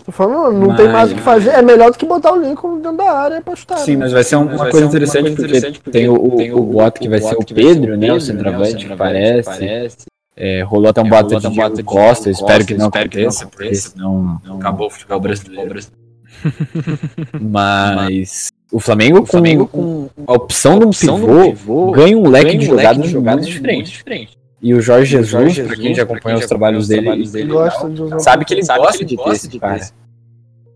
Tô 0.06 0.12
falando, 0.14 0.58
não 0.58 0.74
tem 0.74 0.86
Mas- 0.86 0.94
mais 0.94 1.12
o 1.12 1.16
que 1.16 1.22
fazer. 1.22 1.50
É 1.50 1.62
melhor 1.62 1.92
do 1.92 1.98
que 1.98 2.06
botar 2.06 2.32
o 2.32 2.40
Lincoln 2.40 2.78
dentro 2.80 2.96
da 2.96 3.12
área 3.12 3.42
pra 3.42 3.58
chutar. 3.58 3.80
Sim, 3.80 3.98
né? 3.98 4.06
mas 4.06 4.14
vai 4.14 4.24
ser 4.24 4.38
um- 4.38 4.46
Mas 4.46 4.54
uma 4.54 4.64
vai 4.64 4.72
coisa 4.72 4.78
ser 4.78 4.84
uma 4.86 4.90
interessante, 4.90 5.22
coisa 5.24 5.36
porque, 5.36 5.46
interessante, 5.58 5.80
porque 5.82 5.92
tem 6.00 6.08
o, 6.08 6.14
o, 6.14 6.38
tem 6.38 6.54
o 6.54 6.92
que 6.92 7.10
vai 7.10 7.20
ser 7.20 7.36
o 7.36 7.44
Pedro, 7.46 7.98
né? 7.98 8.14
O 8.14 8.22
centroavante, 8.22 8.88
que 8.88 8.96
parece. 8.96 10.06
É, 10.34 10.62
rolou 10.62 10.90
até 10.90 11.02
um 11.02 11.08
É, 11.08 11.10
boato 11.10 11.26
rolou 11.26 11.40
de 11.42 11.48
até 11.48 11.48
um 11.66 11.74
de 11.74 11.84
Costa, 11.84 12.24
Diego 12.24 12.32
espero 12.40 12.60
Costa, 12.60 12.66
que 12.66 12.74
não 12.80 12.86
espero 12.88 13.10
que 13.10 13.18
não 13.18 13.24
aconteça, 13.28 13.44
aconteça. 13.46 13.90
senão 13.90 14.40
Não, 14.46 14.58
acabou 14.58 14.88
o 14.88 14.90
futebol 14.90 15.20
brasileiro. 15.20 15.70
brasileiro. 15.70 15.98
Mas 17.42 18.48
o 18.72 18.80
Flamengo, 18.80 19.22
O 19.22 19.26
Flamengo 19.26 19.68
com 19.68 20.10
com 20.10 20.32
a 20.32 20.34
opção 20.34 20.80
de 20.80 20.86
um 20.86 20.90
opção 20.90 21.16
pivô, 21.20 21.38
do 21.38 21.44
pivô, 21.44 21.92
ganha 21.92 22.18
um 22.18 22.28
leque 22.28 22.46
ganha 22.46 22.60
de 22.60 22.66
um 22.66 22.70
jogadas, 22.70 23.06
de 23.06 23.12
jogadas 23.12 23.48
diferentes. 23.48 24.38
E 24.62 24.74
o 24.74 24.82
Jorge 24.82 25.16
o 25.16 25.20
Jesus, 25.20 25.30
Jorge 25.30 25.64
pra 25.64 25.76
quem 25.76 25.84
Jesus, 25.84 25.98
já 25.98 26.04
acompanha 26.04 26.22
quem 26.22 26.34
os 26.36 26.42
já 26.42 26.48
trabalhos 26.48 26.48
acompanha 26.48 26.80
os 26.80 26.88
dele, 26.88 27.02
trabalhos 27.02 27.32
dele, 27.32 27.52
Gosta 27.52 27.90
de 27.90 28.02
usar 28.02 28.20
sabe 28.20 28.46
que 28.46 28.54
ele 28.54 28.64
Sabe 28.64 28.80
gosta 28.80 28.98
que 28.98 29.04
ele 29.04 29.10
de 29.10 29.16
ter 29.16 29.24
gosta 29.24 29.36
esse 29.36 29.48
de 29.48 29.54
ter 29.54 29.60
cara. 29.60 29.88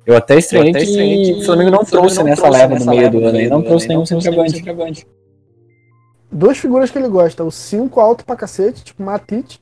Eu 0.06 0.15
até 0.17 0.38
estranhei 0.38 0.73
que, 0.73 1.34
que 1.34 1.41
o 1.41 1.45
Flamengo 1.45 1.71
não 1.71 1.84
trouxe 1.84 2.17
não 2.17 2.23
nessa 2.25 2.49
leva 2.49 2.80
no 2.80 2.86
meio 2.86 3.12
do 3.12 3.19
no 3.19 3.27
ano, 3.27 3.38
ele 3.38 3.49
não 3.49 3.62
trouxe 3.62 3.88
nenhum 3.88 4.06
centroavante. 4.06 4.58
centroavante. 4.58 5.08
Duas 6.32 6.58
figuras 6.58 6.89
que 6.89 6.97
ele 6.97 7.10
gosta, 7.10 7.43
o 7.43 7.51
5 7.51 7.99
alto 7.99 8.25
pra 8.25 8.36
cacete, 8.36 8.84
tipo 8.84 9.04
Matite, 9.04 9.60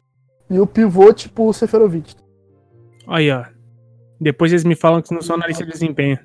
e 0.50 0.60
o 0.60 0.68
pivô, 0.68 1.12
tipo 1.12 1.48
o 1.48 1.54
Seferovic. 1.54 2.16
Aí, 3.08 3.32
ó. 3.32 3.44
Depois 4.22 4.52
eles 4.52 4.64
me 4.64 4.76
falam 4.76 5.02
que 5.02 5.14
não 5.14 5.22
são 5.22 5.36
analista 5.36 5.66
de 5.66 5.72
desempenho. 5.72 6.20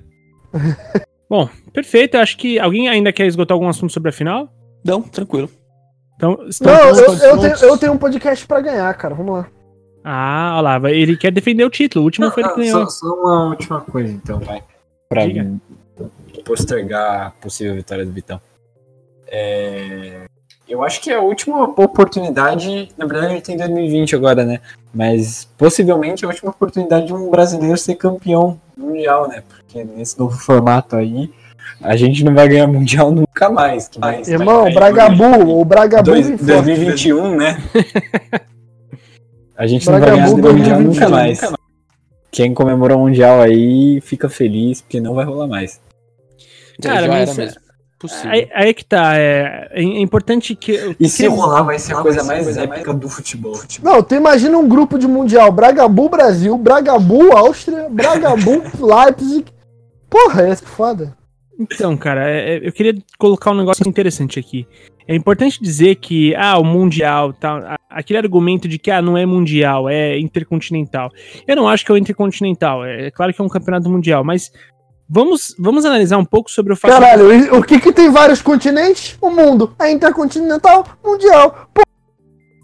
Bom, 1.29 1.49
perfeito. 1.73 2.17
Acho 2.17 2.37
que 2.37 2.59
alguém 2.59 2.87
ainda 2.87 3.11
quer 3.11 3.25
esgotar 3.25 3.55
algum 3.55 3.67
assunto 3.67 3.91
sobre 3.91 4.09
a 4.09 4.13
final? 4.13 4.49
Não, 4.83 5.01
tranquilo. 5.01 5.49
Então, 6.15 6.45
estão 6.47 6.71
Não, 6.71 6.89
eu, 6.89 7.13
eu, 7.13 7.39
tenho, 7.39 7.55
eu 7.55 7.77
tenho 7.77 7.93
um 7.93 7.97
podcast 7.97 8.45
pra 8.47 8.61
ganhar, 8.61 8.93
cara. 8.93 9.15
Vamos 9.15 9.33
lá. 9.33 9.47
Ah, 10.03 10.53
olha 10.57 10.77
lá. 10.79 10.91
Ele 10.91 11.17
quer 11.17 11.31
defender 11.31 11.65
o 11.65 11.69
título. 11.69 12.03
O 12.03 12.05
último 12.05 12.29
foi 12.31 12.43
ele 12.43 12.49
que 12.53 12.59
ganhou. 12.61 12.85
só, 12.87 13.07
só 13.07 13.13
uma 13.15 13.49
última 13.49 13.81
coisa, 13.81 14.11
então, 14.13 14.39
vai. 14.39 14.63
Pra 15.09 15.25
Diga. 15.25 15.51
postergar 16.45 17.27
a 17.27 17.29
possível 17.31 17.75
vitória 17.75 18.05
do 18.05 18.11
Vitão. 18.11 18.39
É, 19.27 20.25
Eu 20.75 20.83
acho 20.83 20.99
que 21.01 21.09
é 21.09 21.15
a 21.15 21.21
última 21.21 21.63
oportunidade, 21.63 22.89
na 22.97 23.05
verdade 23.05 23.27
a 23.27 23.35
gente 23.35 23.43
tem 23.45 23.55
2020 23.57 24.15
agora, 24.15 24.43
né? 24.45 24.59
Mas 24.93 25.47
possivelmente 25.57 26.23
é 26.23 26.27
a 26.27 26.31
última 26.31 26.51
oportunidade 26.51 27.07
de 27.07 27.13
um 27.13 27.29
brasileiro 27.29 27.77
ser 27.77 27.95
campeão 27.95 28.59
mundial, 28.77 29.27
né? 29.29 29.41
Porque 29.47 29.83
nesse 29.85 30.19
novo 30.19 30.37
formato 30.37 30.95
aí, 30.97 31.31
a 31.81 31.95
gente 31.95 32.23
não 32.25 32.33
vai 32.33 32.47
ganhar 32.49 32.67
mundial 32.67 33.09
nunca 33.09 33.49
mais. 33.49 33.87
Que 33.87 33.99
mais 33.99 34.27
Irmão, 34.27 34.63
vai- 34.63 34.73
Bragabu, 34.73 35.59
o 35.59 35.63
Bragabu 35.63 36.03
Dois- 36.11 36.27
forte. 36.27 36.43
2021, 36.45 37.35
né? 37.37 37.57
A 39.57 39.65
gente 39.67 39.85
não 39.85 39.93
vai 39.99 40.01
Bragabu 40.01 40.35
ganhar 40.35 40.53
mundial 40.53 40.77
2021. 40.81 40.81
nunca 40.91 41.09
mais. 41.09 41.41
Quem 42.31 42.53
comemorou 42.53 42.97
o 42.97 43.01
mundial 43.03 43.41
aí 43.41 44.01
fica 44.01 44.27
feliz, 44.27 44.81
porque 44.81 44.99
não 44.99 45.13
vai 45.13 45.23
rolar 45.23 45.47
mais. 45.47 45.79
Cara, 46.81 47.07
mesmo. 47.07 47.43
Possível. 47.97 48.29
Aí, 48.31 48.49
aí 48.53 48.69
é 48.69 48.73
que 48.73 48.83
tá. 48.83 49.17
É, 49.17 49.69
é 49.73 49.81
importante 49.81 50.53
que. 50.55 50.95
E 50.99 51.07
se 51.07 51.27
rolar, 51.27 51.63
vai 51.63 51.79
ser 51.79 51.95
a 51.95 52.01
coisa 52.01 52.23
mais 52.23 52.57
épica 52.57 52.93
do 52.93 53.09
futebol. 53.09 53.57
Não, 53.81 54.03
tu 54.03 54.15
imagina 54.15 54.57
um 54.57 54.67
grupo 54.67 54.99
de 54.99 55.07
mundial, 55.07 55.51
Bragabu 55.51 56.09
Brasil, 56.09 56.57
Bragabu 56.57 57.31
Áustria, 57.35 57.87
Bragabu 57.89 58.61
Leipzig. 58.79 59.45
Porra, 60.09 60.43
essa 60.47 60.63
é 60.63 60.67
foda. 60.67 61.17
Então, 61.57 61.95
cara, 61.95 62.29
é- 62.29 62.55
é- 62.57 62.67
eu 62.67 62.71
queria 62.73 62.93
colocar 63.17 63.51
um 63.51 63.57
negócio 63.57 63.87
interessante 63.87 64.37
aqui. 64.37 64.67
É 65.07 65.15
importante 65.15 65.61
dizer 65.61 65.95
que, 65.95 66.35
ah, 66.35 66.57
o 66.57 66.63
Mundial, 66.65 67.31
tal, 67.31 67.57
a- 67.59 67.77
aquele 67.89 68.17
argumento 68.19 68.67
de 68.67 68.77
que, 68.77 68.91
ah, 68.91 69.01
não 69.01 69.17
é 69.17 69.25
Mundial, 69.25 69.87
é 69.87 70.19
Intercontinental. 70.19 71.09
Eu 71.47 71.55
não 71.55 71.67
acho 71.67 71.85
que 71.85 71.91
é 71.91 71.95
o 71.95 71.97
Intercontinental, 71.97 72.83
é, 72.83 73.07
é 73.07 73.11
claro 73.11 73.33
que 73.33 73.41
é 73.41 73.45
um 73.45 73.49
campeonato 73.49 73.89
mundial, 73.89 74.23
mas 74.23 74.51
vamos, 75.09 75.55
vamos 75.57 75.85
analisar 75.85 76.17
um 76.17 76.25
pouco 76.25 76.49
sobre 76.49 76.73
o 76.73 76.75
fato... 76.75 76.91
Caralho, 76.91 77.33
e 77.33 77.49
o 77.51 77.63
que 77.63 77.79
que 77.79 77.91
tem 77.91 78.11
vários 78.11 78.41
continentes? 78.41 79.17
O 79.21 79.29
mundo. 79.29 79.75
É 79.79 79.91
intercontinental, 79.91 80.85
mundial. 81.03 81.69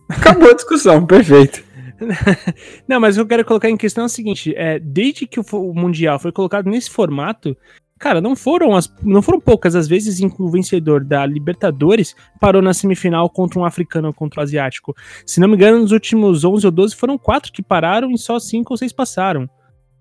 Acabou 0.10 0.50
a 0.50 0.54
discussão, 0.54 1.06
perfeito. 1.08 1.64
Não, 2.88 3.00
mas 3.00 3.16
o 3.16 3.20
que 3.20 3.22
eu 3.22 3.28
quero 3.28 3.46
colocar 3.46 3.70
em 3.70 3.78
questão 3.78 4.04
é 4.04 4.08
o 4.08 4.10
seguinte: 4.10 4.54
é, 4.56 4.80
desde 4.80 5.28
que 5.28 5.40
o 5.40 5.74
Mundial 5.74 6.20
foi 6.20 6.32
colocado 6.32 6.70
nesse 6.70 6.90
formato, 6.90 7.56
cara, 8.00 8.20
não 8.20 8.36
foram, 8.36 8.76
as, 8.76 8.92
não 9.04 9.22
foram 9.22 9.40
poucas 9.40 9.76
as 9.76 9.88
vezes 9.88 10.20
em 10.20 10.30
que 10.30 10.42
o 10.42 10.50
vencedor 10.50 11.04
da 11.04 11.26
Libertadores 11.26 12.16
parou 12.40 12.62
na 12.62 12.74
semifinal 12.74 13.30
contra 13.30 13.60
um 13.60 13.66
africano 13.66 14.08
ou 14.08 14.14
contra 14.14 14.42
um 14.42 14.44
asiático. 14.44 14.96
Se 15.26 15.40
não 15.40 15.48
me 15.48 15.56
engano, 15.56 15.80
nos 15.80 15.92
últimos 15.92 16.44
11 16.44 16.66
ou 16.66 16.72
12 16.72 16.96
foram 16.96 17.18
quatro 17.18 17.52
que 17.52 17.62
pararam 17.62 18.12
e 18.12 18.18
só 18.18 18.40
cinco 18.40 18.74
ou 18.74 18.78
seis 18.78 18.92
passaram. 18.92 19.48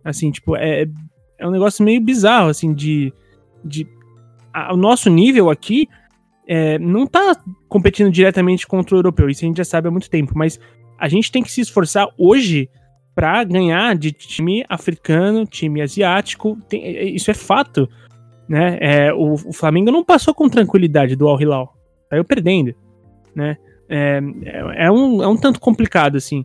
Assim, 0.03 0.31
tipo, 0.31 0.57
é, 0.57 0.87
é 1.41 1.47
um 1.47 1.51
negócio 1.51 1.85
meio 1.85 2.01
bizarro, 2.01 2.49
assim, 2.49 2.73
de. 2.73 3.13
de 3.65 3.87
a- 4.53 4.73
o 4.75 4.77
nosso 4.77 5.09
nível 5.11 5.49
aqui 5.51 5.89
é, 6.47 6.79
não 6.79 7.07
tá 7.07 7.37
competindo 7.69 8.11
diretamente 8.11 8.67
contra 8.67 8.95
o 8.95 8.99
europeu, 8.99 9.29
isso 9.29 9.45
a 9.45 9.49
gente 9.49 9.59
já 9.59 9.65
sabe 9.65 9.87
há 9.89 9.91
muito 9.91 10.11
tempo, 10.11 10.33
mas 10.35 10.59
a 10.99 11.09
gente 11.09 11.31
tem 11.31 11.43
que 11.43 11.51
se 11.53 11.61
esforçar 11.61 12.09
hoje 12.19 12.69
pra 13.15 13.45
ganhar 13.45 13.97
de 13.97 14.11
time 14.13 14.65
africano, 14.69 15.47
time 15.47 15.81
asiático. 15.81 16.57
tem- 16.69 16.83
é- 16.83 17.05
isso 17.05 17.31
é 17.31 17.35
fato. 17.35 17.89
Né? 18.49 18.79
É, 18.81 19.13
o, 19.13 19.35
o 19.35 19.53
Flamengo 19.53 19.93
não 19.93 20.05
passou 20.05 20.35
com 20.35 20.49
tranquilidade 20.49 21.15
do 21.15 21.29
Al 21.29 21.41
Hilal. 21.41 21.77
Saiu 22.09 22.25
perdendo. 22.25 22.75
Né? 23.35 23.57
É, 23.89 24.21
é, 24.45 24.87
é 24.87 24.91
um, 24.91 25.23
é 25.23 25.29
um 25.29 25.37
tanto 25.37 25.61
complicado, 25.61 26.17
assim. 26.17 26.45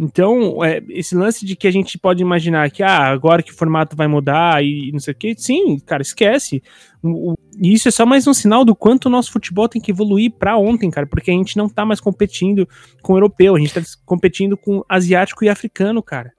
Então, 0.00 0.64
é, 0.64 0.80
esse 0.90 1.14
lance 1.16 1.44
de 1.44 1.56
que 1.56 1.66
a 1.66 1.70
gente 1.72 1.98
pode 1.98 2.22
imaginar 2.22 2.70
que 2.70 2.82
ah, 2.84 3.06
agora 3.08 3.42
que 3.42 3.50
o 3.50 3.56
formato 3.56 3.96
vai 3.96 4.06
mudar 4.06 4.62
e 4.64 4.92
não 4.92 5.00
sei 5.00 5.12
o 5.12 5.16
que, 5.16 5.34
sim, 5.36 5.76
cara, 5.80 6.02
esquece. 6.02 6.62
O- 7.02 7.32
o- 7.32 7.34
E 7.60 7.72
isso 7.72 7.88
é 7.88 7.90
só 7.90 8.06
mais 8.06 8.24
um 8.28 8.32
sinal 8.32 8.64
do 8.64 8.76
quanto 8.76 9.06
o 9.06 9.10
nosso 9.10 9.32
futebol 9.32 9.68
tem 9.68 9.82
que 9.82 9.90
evoluir 9.90 10.30
pra 10.38 10.56
ontem, 10.56 10.88
cara, 10.90 11.06
porque 11.08 11.30
a 11.32 11.34
gente 11.34 11.56
não 11.56 11.68
tá 11.68 11.84
mais 11.84 12.00
competindo 12.00 12.68
com 13.02 13.14
o 13.14 13.16
europeu, 13.16 13.56
a 13.56 13.58
gente 13.58 13.74
tá 13.74 13.82
competindo 14.06 14.56
com 14.56 14.84
asiático 14.88 15.44
e 15.44 15.48
africano, 15.48 16.00
cara. 16.00 16.32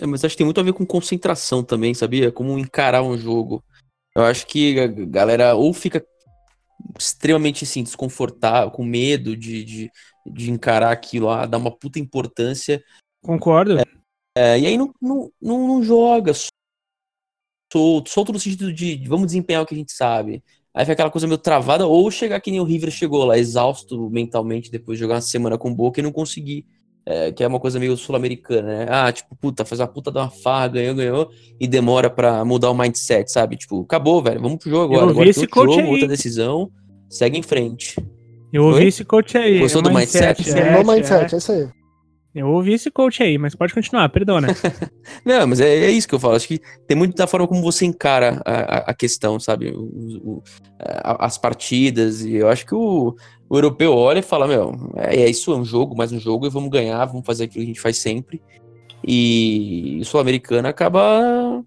É, 0.00 0.06
mas 0.06 0.24
acho 0.24 0.32
que 0.34 0.38
tem 0.38 0.46
muito 0.46 0.60
a 0.60 0.62
ver 0.64 0.72
com 0.72 0.86
concentração 0.86 1.62
também, 1.62 1.92
sabia? 1.92 2.32
Como 2.32 2.58
encarar 2.58 3.02
um 3.02 3.18
jogo. 3.18 3.62
Eu 4.16 4.24
acho 4.24 4.46
que 4.46 4.80
a 4.80 4.86
galera 4.86 5.54
ou 5.54 5.74
fica 5.74 6.02
extremamente 6.98 7.64
assim, 7.64 7.82
desconfortável, 7.82 8.70
com 8.70 8.84
medo 8.84 9.36
de, 9.36 9.64
de, 9.64 9.90
de 10.26 10.50
encarar 10.50 10.90
aquilo 10.90 11.26
lá, 11.26 11.46
dar 11.46 11.58
uma 11.58 11.70
puta 11.70 11.98
importância. 11.98 12.82
Concordo. 13.22 13.78
É, 14.36 14.58
e 14.58 14.66
aí 14.66 14.78
não, 14.78 14.92
não, 15.00 15.30
não, 15.40 15.68
não 15.68 15.82
joga 15.82 16.32
solto, 17.72 18.10
solto 18.10 18.32
no 18.32 18.40
sentido 18.40 18.72
de, 18.72 19.02
vamos 19.06 19.26
desempenhar 19.26 19.62
o 19.62 19.66
que 19.66 19.74
a 19.74 19.78
gente 19.78 19.92
sabe. 19.92 20.42
Aí 20.74 20.84
fica 20.84 20.92
aquela 20.92 21.10
coisa 21.10 21.26
meio 21.26 21.38
travada, 21.38 21.86
ou 21.86 22.10
chegar 22.10 22.40
que 22.40 22.50
nem 22.50 22.60
o 22.60 22.64
River 22.64 22.90
chegou 22.90 23.24
lá, 23.24 23.38
exausto 23.38 24.08
mentalmente, 24.08 24.70
depois 24.70 24.98
de 24.98 25.02
jogar 25.02 25.16
uma 25.16 25.20
semana 25.20 25.58
com 25.58 25.74
boca 25.74 26.00
e 26.00 26.02
não 26.02 26.12
conseguir. 26.12 26.64
É, 27.06 27.32
que 27.32 27.42
é 27.42 27.46
uma 27.46 27.58
coisa 27.58 27.80
meio 27.80 27.96
sul-americana, 27.96 28.68
né? 28.68 28.86
Ah, 28.88 29.10
tipo, 29.10 29.34
puta, 29.34 29.64
faz 29.64 29.80
uma 29.80 29.88
puta 29.88 30.12
da 30.12 30.24
uma 30.24 30.30
farra, 30.30 30.68
ganhou, 30.68 30.94
ganhou, 30.94 31.30
e 31.58 31.66
demora 31.66 32.10
pra 32.10 32.44
mudar 32.44 32.70
o 32.70 32.74
mindset, 32.74 33.32
sabe? 33.32 33.56
Tipo, 33.56 33.80
acabou, 33.80 34.22
velho, 34.22 34.40
vamos 34.40 34.58
pro 34.58 34.70
jogo 34.70 34.94
agora. 34.94 35.10
Agora 35.10 35.32
tem 35.32 35.42
outro 35.42 35.64
jogo, 35.64 35.80
aí. 35.80 35.90
outra 35.92 36.06
decisão, 36.06 36.70
segue 37.08 37.38
em 37.38 37.42
frente. 37.42 37.96
Eu 38.52 38.64
ouvi 38.64 38.80
Oi? 38.82 38.86
esse 38.88 39.04
coach 39.04 39.36
aí. 39.38 39.58
Gostou 39.60 39.80
é 39.80 39.84
do 39.84 39.92
mindset? 39.92 40.50
é, 40.50 40.82
no 40.82 40.92
mindset, 40.92 41.32
é. 41.32 41.34
é 41.34 41.38
isso 41.38 41.52
aí. 41.52 41.68
Eu 42.32 42.46
ouvi 42.48 42.74
esse 42.74 42.90
coach 42.92 43.20
aí, 43.24 43.36
mas 43.38 43.56
pode 43.56 43.74
continuar, 43.74 44.08
perdona. 44.08 44.48
Não, 45.26 45.48
mas 45.48 45.60
é, 45.60 45.68
é 45.86 45.90
isso 45.90 46.06
que 46.06 46.14
eu 46.14 46.20
falo. 46.20 46.36
Acho 46.36 46.46
que 46.46 46.60
tem 46.86 46.96
muito 46.96 47.16
da 47.16 47.26
forma 47.26 47.46
como 47.48 47.60
você 47.60 47.84
encara 47.84 48.40
a, 48.44 48.52
a- 48.52 48.78
a 48.90 48.94
questão, 48.94 49.40
sabe? 49.40 49.70
O- 49.70 49.80
o- 50.36 50.42
a- 50.78 51.26
as 51.26 51.36
partidas. 51.36 52.20
E 52.24 52.36
eu 52.36 52.48
acho 52.48 52.64
que 52.64 52.74
o, 52.74 53.16
o 53.48 53.56
europeu 53.56 53.92
olha 53.92 54.20
e 54.20 54.22
fala: 54.22 54.46
Meu, 54.46 54.72
é, 54.96 55.16
é 55.22 55.28
isso, 55.28 55.52
é 55.52 55.56
um 55.56 55.64
jogo, 55.64 55.96
mais 55.96 56.12
um 56.12 56.20
jogo, 56.20 56.46
e 56.46 56.50
vamos 56.50 56.70
ganhar, 56.70 57.04
vamos 57.06 57.26
fazer 57.26 57.44
aquilo 57.44 57.64
que 57.64 57.70
a 57.70 57.74
gente 57.74 57.80
faz 57.80 57.98
sempre. 57.98 58.40
E 59.04 59.98
o 60.00 60.04
sul-americano 60.04 60.68
acaba, 60.68 61.64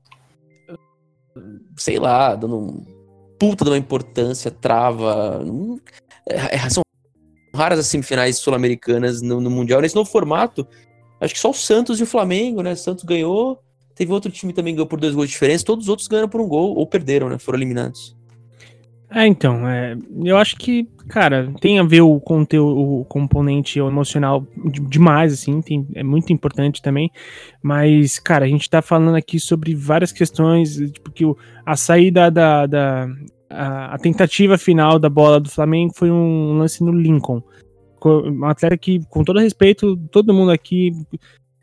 sei 1.75 1.99
lá, 1.99 2.35
dando 2.35 2.57
um 2.57 2.85
puta 3.39 3.65
de 3.65 3.71
uma 3.71 3.77
importância, 3.77 4.49
trava. 4.49 5.41
É- 5.43 5.47
é- 5.47 6.02
são 6.69 6.83
raras 7.55 7.79
as 7.79 7.87
semifinais 7.87 8.37
sul-americanas 8.37 9.21
no, 9.21 9.39
no 9.39 9.49
Mundial. 9.49 9.81
Nesse 9.81 9.95
novo 9.95 10.09
formato, 10.09 10.67
acho 11.21 11.33
que 11.33 11.39
só 11.39 11.51
o 11.51 11.53
Santos 11.53 11.99
e 11.99 12.03
o 12.03 12.07
Flamengo, 12.07 12.61
né? 12.61 12.73
O 12.73 12.77
Santos 12.77 13.03
ganhou. 13.03 13.59
Teve 13.95 14.11
outro 14.11 14.31
time 14.31 14.53
também 14.53 14.73
que 14.73 14.77
ganhou 14.77 14.87
por 14.87 14.99
dois 14.99 15.13
gols 15.13 15.27
de 15.27 15.33
diferença. 15.33 15.63
Todos 15.63 15.85
os 15.85 15.89
outros 15.89 16.07
ganharam 16.07 16.29
por 16.29 16.41
um 16.41 16.47
gol 16.47 16.75
ou 16.75 16.87
perderam, 16.87 17.29
né? 17.29 17.37
Foram 17.37 17.59
eliminados. 17.59 18.15
É, 19.15 19.27
então, 19.27 19.67
é, 19.69 19.95
eu 20.25 20.35
acho 20.37 20.55
que, 20.55 20.85
cara, 21.07 21.53
tem 21.61 21.77
a 21.77 21.83
ver 21.83 22.01
o 22.01 22.19
conteúdo, 22.19 23.01
o 23.01 23.05
componente 23.05 23.77
emocional 23.77 24.43
de- 24.65 24.79
demais, 24.81 25.31
assim, 25.33 25.61
tem, 25.61 25.87
é 25.93 26.01
muito 26.01 26.33
importante 26.33 26.81
também, 26.81 27.11
mas, 27.61 28.17
cara, 28.17 28.45
a 28.45 28.47
gente 28.47 28.67
tá 28.67 28.81
falando 28.81 29.15
aqui 29.15 29.39
sobre 29.39 29.75
várias 29.75 30.11
questões, 30.11 30.77
tipo, 30.91 31.11
que 31.11 31.25
o- 31.25 31.37
a 31.63 31.75
saída 31.77 32.31
da, 32.31 32.65
da 32.65 33.07
a, 33.53 33.97
tentativa 33.97 34.57
final 34.57 34.97
da 34.99 35.09
bola 35.09 35.39
do 35.39 35.49
Flamengo 35.49 35.93
foi 35.95 36.09
um 36.11 36.57
lance 36.57 36.83
no 36.83 36.91
Lincoln, 36.91 37.41
Co- 37.99 38.21
um 38.27 38.45
atleta 38.45 38.77
que, 38.77 38.99
com 39.09 39.23
todo 39.23 39.39
respeito, 39.39 39.95
todo 40.11 40.33
mundo 40.33 40.51
aqui 40.51 40.91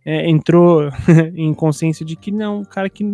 é, 0.04 0.28
entrou 0.28 0.88
em 1.34 1.52
consciência 1.54 2.04
de 2.06 2.16
que 2.16 2.30
não, 2.32 2.60
um 2.60 2.64
cara 2.64 2.88
que 2.88 3.04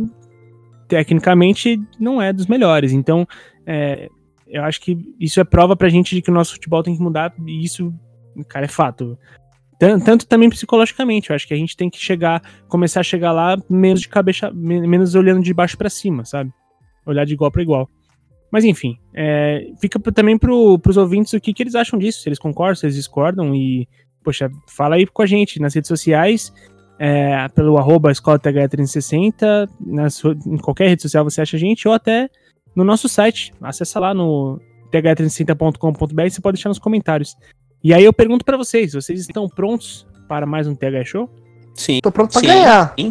tecnicamente 0.89 1.81
não 1.99 2.21
é 2.23 2.33
dos 2.33 2.47
melhores, 2.47 2.93
então, 2.93 3.27
é, 3.67 4.09
eu 4.47 4.62
acho 4.62 4.81
que 4.81 4.97
isso 5.19 5.41
é 5.41 5.45
prova 5.45 5.75
pra 5.77 5.89
gente 5.89 6.15
de 6.15 6.23
que 6.23 6.31
o 6.31 6.35
nosso 6.35 6.53
futebol 6.55 6.83
tem 6.83 6.97
que 6.97 7.03
mudar, 7.03 7.35
e 7.47 7.65
isso, 7.65 7.93
cara, 8.49 8.67
é 8.67 8.69
fato. 8.69 9.19
Tan- 9.79 9.99
Tanto 9.99 10.27
também 10.27 10.49
psicologicamente, 10.49 11.31
eu 11.31 11.37
acho 11.37 11.47
que 11.47 11.53
a 11.53 11.57
gente 11.57 11.77
tem 11.77 11.91
que 11.91 11.99
chegar, 11.99 12.41
começar 12.69 13.01
a 13.01 13.03
chegar 13.03 13.33
lá 13.33 13.59
menos 13.69 14.01
de 14.01 14.09
cabeça, 14.09 14.51
men- 14.53 14.87
menos 14.87 15.15
olhando 15.15 15.43
de 15.43 15.53
baixo 15.53 15.77
pra 15.77 15.91
cima, 15.91 16.25
sabe? 16.25 16.53
Olhar 17.05 17.25
de 17.27 17.35
igual 17.35 17.51
pra 17.51 17.62
igual. 17.62 17.91
Mas 18.51 18.65
enfim, 18.65 18.97
é, 19.15 19.67
fica 19.81 19.99
também 20.13 20.39
pro, 20.39 20.79
pros 20.79 20.97
ouvintes 20.97 21.33
o 21.33 21.41
que, 21.41 21.53
que 21.53 21.63
eles 21.63 21.75
acham 21.75 21.99
disso, 21.99 22.21
se 22.23 22.29
eles 22.29 22.39
concordam, 22.39 22.77
se 22.77 22.87
eles 22.87 22.95
discordam, 22.97 23.55
e, 23.55 23.89
poxa, 24.23 24.51
fala 24.69 24.95
aí 24.97 25.07
com 25.07 25.23
a 25.23 25.27
gente 25.27 25.61
nas 25.61 25.75
redes 25.75 25.89
sociais, 25.89 26.53
é, 26.99 27.49
pelo 27.49 27.77
arroba 27.77 28.11
escola 28.13 28.39
TH360, 28.39 29.69
na 29.85 30.09
sua- 30.09 30.37
em 30.47 30.57
qualquer 30.59 30.89
rede 30.89 31.03
social 31.03 31.25
você 31.25 31.41
acha 31.43 31.57
a 31.57 31.61
gente, 31.61 31.87
ou 31.89 31.93
até 31.95 32.29
no 32.75 32.85
nosso 32.85 33.09
site. 33.09 33.53
Acessa 33.61 33.99
lá 34.01 34.15
no 34.15 34.61
th360.com.br 34.93 36.23
você 36.31 36.41
pode 36.41 36.57
deixar 36.57 36.69
nos 36.69 36.79
comentários. 36.79 37.37
E 37.83 37.93
aí 37.93 38.05
eu 38.05 38.13
pergunto 38.13 38.45
pra 38.45 38.57
vocês, 38.57 38.93
vocês 38.95 39.21
estão 39.21 39.49
prontos 39.49 40.07
para 40.29 40.47
mais 40.47 40.67
um 40.67 40.75
TH 40.75 41.05
Show? 41.05 41.31
Sim. 41.75 42.01
Tô 42.03 42.11
pronto 42.11 42.33
pra 42.33 42.41
Sim. 42.41 42.47
ganhar. 42.47 42.95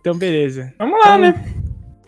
Então 0.00 0.16
beleza. 0.16 0.72
Vamos 0.78 1.00
lá, 1.04 1.18
né? 1.18 1.34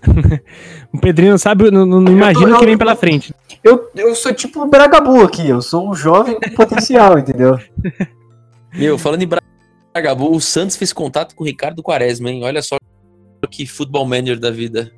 O 0.92 0.98
Pedrinho 1.00 1.32
não 1.32 1.38
sabe, 1.38 1.70
não, 1.70 1.84
não 1.84 2.10
imagina 2.12 2.56
o 2.56 2.58
que 2.60 2.64
vem 2.66 2.78
pela 2.78 2.96
frente. 2.96 3.34
Eu, 3.62 3.90
eu 3.94 4.14
sou 4.14 4.32
tipo 4.32 4.62
o 4.62 4.66
Bragabu 4.66 5.22
aqui, 5.22 5.48
eu 5.48 5.60
sou 5.60 5.90
um 5.90 5.94
jovem 5.94 6.38
com 6.40 6.50
potencial, 6.54 7.18
entendeu? 7.18 7.58
Meu, 8.74 8.96
falando 8.96 9.22
em 9.22 9.28
Bragabu, 9.94 10.34
o 10.34 10.40
Santos 10.40 10.76
fez 10.76 10.92
contato 10.92 11.34
com 11.34 11.44
o 11.44 11.46
Ricardo 11.46 11.82
Quaresma, 11.82 12.30
hein? 12.30 12.42
Olha 12.44 12.62
só 12.62 12.76
que 13.50 13.66
futebol 13.66 14.06
manager 14.06 14.38
da 14.38 14.50
vida. 14.50 14.90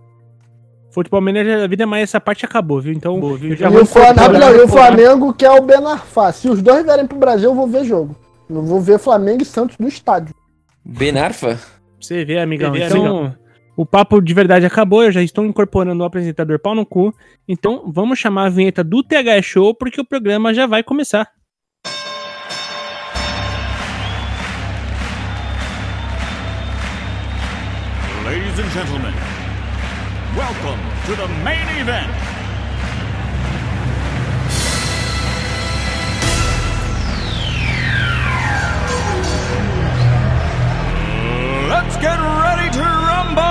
Futebol 0.92 1.20
Manager 1.20 1.60
da 1.60 1.66
vida, 1.68 1.86
mas 1.86 2.02
essa 2.02 2.20
parte 2.20 2.44
acabou, 2.44 2.80
viu? 2.80 2.92
Então, 2.92 3.20
eu 3.40 3.54
já 3.56 3.68
E 3.68 3.72
vou 3.72 3.82
o, 3.82 3.86
Fla- 3.86 4.10
incorporar- 4.10 4.40
não, 4.40 4.56
e 4.56 4.60
o 4.60 4.66
Flamengo 4.68 5.32
quer 5.32 5.50
o 5.52 5.62
Ben 5.62 5.84
Arfa. 5.86 6.32
Se 6.32 6.48
os 6.48 6.60
dois 6.60 6.84
vierem 6.84 7.06
pro 7.06 7.16
Brasil, 7.16 7.50
eu 7.50 7.54
vou 7.54 7.68
ver 7.68 7.84
jogo. 7.84 8.16
Eu 8.48 8.60
vou 8.64 8.80
ver 8.80 8.98
Flamengo 8.98 9.40
e 9.40 9.44
Santos 9.44 9.78
no 9.78 9.86
estádio. 9.86 10.34
Benarfa? 10.84 11.54
Pra 11.54 11.58
Você 12.00 12.24
vê, 12.24 12.40
amigão. 12.40 12.72
Você 12.72 12.78
vê, 12.80 12.84
então, 12.86 13.36
o 13.80 13.86
papo 13.86 14.20
de 14.20 14.34
verdade 14.34 14.66
acabou. 14.66 15.02
Eu 15.02 15.10
já 15.10 15.22
estou 15.22 15.46
incorporando 15.46 16.02
o 16.02 16.06
apresentador 16.06 16.58
pau 16.58 16.74
no 16.74 16.84
cu. 16.84 17.14
Então, 17.48 17.90
vamos 17.90 18.18
chamar 18.18 18.44
a 18.44 18.48
vinheta 18.50 18.84
do 18.84 19.02
TH 19.02 19.40
Show, 19.42 19.74
porque 19.74 19.98
o 19.98 20.04
programa 20.04 20.52
já 20.52 20.66
vai 20.66 20.82
começar. 20.82 21.26
Ladies 28.22 28.58
and 28.58 28.70
gentlemen, 28.70 29.14
welcome 30.36 30.78
to 31.06 31.16
the 31.16 31.26
main 31.42 31.80
event. 31.80 32.39
Let's 41.82 41.96
get 41.96 42.18
ready 42.20 42.70
to 42.72 42.80
rumble! 42.80 43.42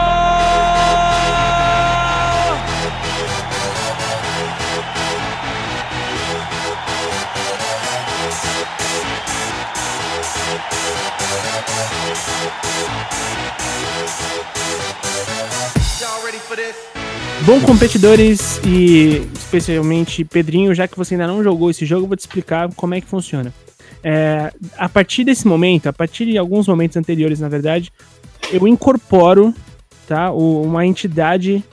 Bom, 17.47 17.59
competidores 17.61 18.61
e 18.63 19.27
especialmente 19.33 20.23
Pedrinho, 20.23 20.75
já 20.75 20.87
que 20.87 20.95
você 20.95 21.15
ainda 21.15 21.25
não 21.25 21.43
jogou 21.43 21.71
esse 21.71 21.83
jogo, 21.83 22.03
eu 22.03 22.07
vou 22.09 22.15
te 22.15 22.19
explicar 22.19 22.69
como 22.75 22.93
é 22.93 23.01
que 23.01 23.07
funciona. 23.07 23.51
É, 24.03 24.53
a 24.77 24.87
partir 24.87 25.23
desse 25.23 25.47
momento, 25.47 25.87
a 25.87 25.93
partir 25.93 26.25
de 26.25 26.37
alguns 26.37 26.67
momentos 26.67 26.95
anteriores, 26.95 27.39
na 27.39 27.49
verdade, 27.49 27.91
eu 28.51 28.67
incorporo 28.67 29.53
tá, 30.07 30.31
o- 30.31 30.61
uma 30.63 30.85
entidade 30.85 31.63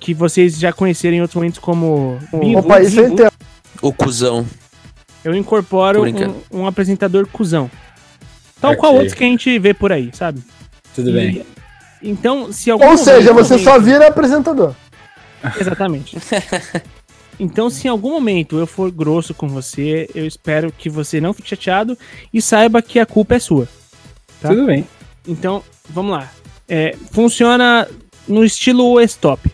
que 0.00 0.14
vocês 0.14 0.58
já 0.58 0.72
conheceram 0.72 1.16
em 1.16 1.20
outros 1.20 1.34
momentos 1.36 1.58
como. 1.58 2.18
Opa, 2.56 2.80
isso 2.80 3.00
eu 3.00 3.08
entendo. 3.08 3.32
O 3.82 3.92
cuzão. 3.92 4.46
Eu 5.24 5.34
incorporo 5.34 6.02
um, 6.04 6.60
um 6.60 6.66
apresentador 6.66 7.26
cuzão. 7.26 7.70
Tal 8.60 8.70
Ok. 8.72 8.80
qual 8.80 8.94
outros 8.94 9.14
que 9.14 9.24
a 9.24 9.26
gente 9.26 9.58
vê 9.58 9.74
por 9.74 9.92
aí, 9.92 10.10
sabe? 10.12 10.42
Tudo 10.94 11.10
E- 11.10 11.12
bem. 11.12 11.46
Então, 12.02 12.52
se 12.52 12.70
algum 12.70 12.86
Ou 12.90 12.96
seja, 12.96 13.32
momento- 13.32 13.46
você 13.48 13.58
só 13.58 13.78
vira 13.78 14.06
apresentador. 14.08 14.74
Exatamente. 15.60 16.16
Então, 17.40 17.70
se 17.70 17.86
em 17.86 17.90
algum 17.90 18.10
momento 18.10 18.58
eu 18.58 18.66
for 18.66 18.90
grosso 18.90 19.32
com 19.32 19.46
você, 19.46 20.10
eu 20.12 20.26
espero 20.26 20.72
que 20.76 20.90
você 20.90 21.20
não 21.20 21.32
fique 21.32 21.48
chateado 21.48 21.96
e 22.34 22.42
saiba 22.42 22.82
que 22.82 22.98
a 22.98 23.06
culpa 23.06 23.36
é 23.36 23.38
sua. 23.38 23.68
Tá. 24.42 24.48
Tudo 24.48 24.66
bem. 24.66 24.84
Então, 25.24 25.62
vamos 25.88 26.12
lá. 26.12 26.30
É, 26.68 26.96
funciona 27.10 27.88
no 28.26 28.44
estilo 28.44 29.00
stop. 29.00 29.50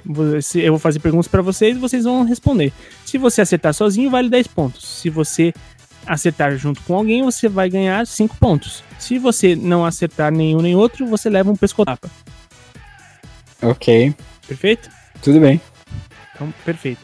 Eu 0.55 0.73
vou 0.73 0.79
fazer 0.79 0.99
perguntas 0.99 1.29
pra 1.29 1.42
vocês 1.42 1.77
e 1.77 1.81
vocês 1.81 2.05
vão 2.05 2.25
responder. 2.25 2.73
Se 3.05 3.16
você 3.16 3.40
acertar 3.40 3.73
sozinho, 3.73 4.11
vale 4.11 4.29
10 4.29 4.49
pontos. 4.49 4.85
Se 5.01 5.09
você 5.09 5.55
acertar 6.07 6.57
junto 6.57 6.83
com 6.83 6.94
alguém, 6.94 7.23
você 7.23 7.49
vai 7.49 7.70
ganhar 7.70 8.07
5 8.07 8.37
pontos. 8.37 8.83
Se 8.99 9.18
você 9.18 9.55
não 9.55 9.85
acertar 9.85 10.33
nenhum 10.33 10.61
nem 10.61 10.75
outro, 10.75 11.07
você 11.07 11.31
leva 11.31 11.51
um 11.51 11.57
pescotapa. 11.57 12.11
Ok. 13.62 14.14
Perfeito? 14.47 14.90
Tudo 15.23 15.40
bem. 15.40 15.61
Então, 16.35 16.53
perfeito. 16.64 17.01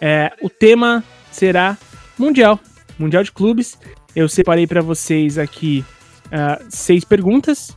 É, 0.00 0.32
o 0.40 0.48
tema 0.48 1.04
será 1.30 1.76
Mundial. 2.18 2.58
Mundial 2.98 3.22
de 3.22 3.30
Clubes. 3.30 3.78
Eu 4.16 4.28
separei 4.28 4.66
pra 4.66 4.82
vocês 4.82 5.38
aqui 5.38 5.84
ah, 6.32 6.60
seis 6.68 7.04
perguntas. 7.04 7.76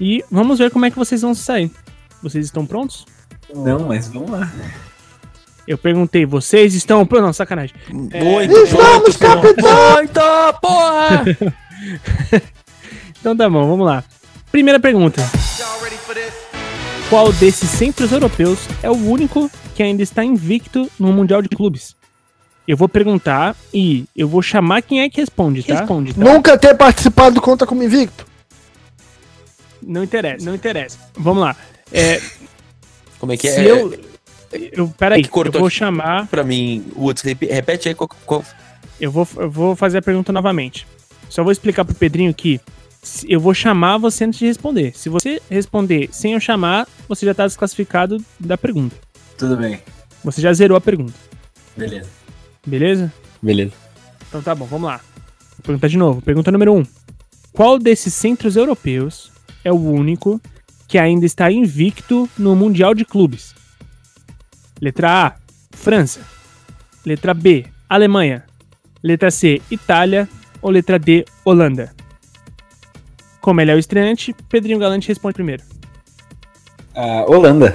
E 0.00 0.24
vamos 0.30 0.58
ver 0.58 0.70
como 0.70 0.86
é 0.86 0.90
que 0.90 0.96
vocês 0.98 1.20
vão 1.20 1.34
se 1.34 1.42
sair. 1.42 1.70
Vocês 2.22 2.46
estão 2.46 2.64
prontos? 2.64 3.04
Não, 3.54 3.80
mas 3.80 4.08
vamos 4.08 4.30
lá. 4.30 4.50
Eu 5.66 5.76
perguntei, 5.76 6.24
vocês 6.24 6.74
estão 6.74 7.04
prontos? 7.06 7.26
Não, 7.26 7.32
sacanagem. 7.32 7.76
Muito, 7.90 8.16
Estamos, 8.56 9.02
muito, 9.02 9.18
capitão! 9.18 9.92
muito, 9.92 10.20
porra! 10.60 11.24
Então 13.20 13.36
tá 13.36 13.50
bom, 13.50 13.68
vamos 13.68 13.84
lá. 13.84 14.02
Primeira 14.50 14.80
pergunta. 14.80 15.22
Qual 17.10 17.30
desses 17.34 17.68
centros 17.68 18.12
europeus 18.12 18.60
é 18.82 18.90
o 18.90 18.94
único 18.94 19.50
que 19.74 19.82
ainda 19.82 20.02
está 20.02 20.24
invicto 20.24 20.90
no 20.98 21.12
Mundial 21.12 21.42
de 21.42 21.48
Clubes? 21.50 21.94
Eu 22.66 22.76
vou 22.76 22.88
perguntar 22.88 23.54
e 23.74 24.06
eu 24.16 24.26
vou 24.26 24.40
chamar 24.40 24.80
quem 24.80 25.02
é 25.02 25.10
que 25.10 25.20
responde, 25.20 25.62
tá? 25.62 25.80
Responde, 25.80 26.14
tá? 26.14 26.20
Nunca 26.24 26.56
ter 26.56 26.74
participado 26.76 27.34
do 27.34 27.42
Conta 27.42 27.66
como 27.66 27.82
Invicto. 27.82 28.24
Não 29.82 30.02
interessa, 30.04 30.44
não 30.44 30.54
interessa. 30.54 30.98
Vamos 31.14 31.42
lá. 31.42 31.56
É, 31.92 32.20
Como 33.18 33.32
é 33.32 33.36
que 33.36 33.50
se 33.50 33.60
é? 33.60 33.70
eu. 33.70 33.98
Eu, 34.72 34.88
peraí, 34.88 35.20
É 35.20 35.22
que 35.22 35.28
cortou 35.28 35.58
eu 35.58 35.60
vou 35.60 35.70
chamar. 35.70 36.26
Pra 36.26 36.42
mim, 36.42 36.84
Woods, 36.96 37.22
repete 37.22 37.88
aí 37.88 37.94
qual, 37.94 38.08
qual- 38.26 38.44
Eu 39.00 39.10
vou, 39.10 39.26
eu 39.36 39.50
vou 39.50 39.76
fazer 39.76 39.98
a 39.98 40.02
pergunta 40.02 40.32
novamente. 40.32 40.86
Só 41.28 41.42
vou 41.44 41.52
explicar 41.52 41.84
pro 41.84 41.94
Pedrinho 41.94 42.34
que 42.34 42.60
se- 43.00 43.30
eu 43.30 43.38
vou 43.40 43.54
chamar 43.54 43.96
você 43.98 44.24
antes 44.24 44.38
de 44.40 44.46
responder. 44.46 44.92
Se 44.96 45.08
você 45.08 45.40
responder 45.48 46.08
sem 46.12 46.32
eu 46.32 46.40
chamar, 46.40 46.88
você 47.08 47.24
já 47.24 47.32
tá 47.32 47.46
desclassificado 47.46 48.22
da 48.40 48.58
pergunta. 48.58 48.96
Tudo 49.38 49.56
bem. 49.56 49.80
Você 50.24 50.40
já 50.40 50.52
zerou 50.52 50.76
a 50.76 50.80
pergunta. 50.80 51.14
Beleza. 51.76 52.08
Beleza? 52.66 53.12
Beleza. 53.40 53.72
Então 54.28 54.42
tá 54.42 54.54
bom, 54.54 54.66
vamos 54.66 54.88
lá. 54.90 54.98
Vou 55.56 55.62
perguntar 55.64 55.88
de 55.88 55.96
novo. 55.96 56.20
Pergunta 56.20 56.50
número 56.50 56.74
1. 56.74 56.78
Um. 56.78 56.86
Qual 57.52 57.78
desses 57.78 58.12
centros 58.12 58.56
europeus 58.56 59.30
é 59.64 59.72
o 59.72 59.76
único 59.76 60.40
que 60.88 60.98
ainda 60.98 61.24
está 61.24 61.50
invicto 61.50 62.28
no 62.38 62.56
Mundial 62.56 62.94
de 62.94 63.04
Clubes? 63.04 63.54
Letra 64.80 65.26
A, 65.26 65.34
França. 65.70 66.20
Letra 67.04 67.32
B, 67.32 67.66
Alemanha. 67.88 68.44
Letra 69.02 69.30
C, 69.30 69.60
Itália. 69.70 70.28
Ou 70.62 70.70
letra 70.70 70.98
D, 70.98 71.24
Holanda? 71.42 71.94
Como 73.40 73.60
ele 73.62 73.70
é 73.70 73.74
o 73.74 73.78
estreante, 73.78 74.34
Pedrinho 74.48 74.78
Galante 74.78 75.08
responde 75.08 75.32
primeiro. 75.32 75.62
Holanda. 77.26 77.74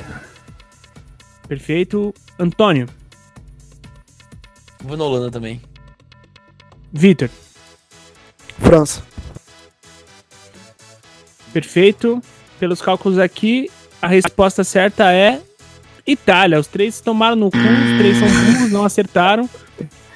Perfeito. 1.48 2.14
Antônio. 2.38 2.88
Vou 4.84 4.96
na 4.96 5.04
Holanda 5.04 5.32
também. 5.32 5.60
Vitor. 6.94 7.30
França. 8.60 9.02
Perfeito. 11.56 12.22
Pelos 12.60 12.82
cálculos 12.82 13.18
aqui, 13.18 13.72
a 14.02 14.08
resposta 14.08 14.62
certa 14.62 15.14
é 15.14 15.42
Itália. 16.06 16.60
Os 16.60 16.68
três 16.68 17.00
tomaram 17.00 17.38
no 17.38 17.50
cu, 17.50 17.58
os 17.58 17.98
três 17.98 18.18
são 18.18 18.28
burros, 18.28 18.72
não 18.74 18.84
acertaram. 18.84 19.50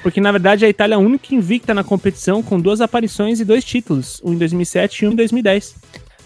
Porque 0.04 0.20
na 0.20 0.34
verdade 0.34 0.66
a 0.66 0.70
Itália 0.70 0.96
é 0.96 0.98
a 0.98 1.00
única 1.00 1.34
invicta 1.34 1.74
na 1.74 1.82
competição 1.82 2.44
com 2.44 2.60
duas 2.60 2.82
aparições 2.82 3.40
e 3.40 3.46
dois 3.46 3.64
títulos, 3.64 4.20
um 4.22 4.34
em 4.34 4.38
2007 4.38 5.06
e 5.06 5.08
um 5.08 5.14
em 5.14 5.16
2010. 5.16 5.76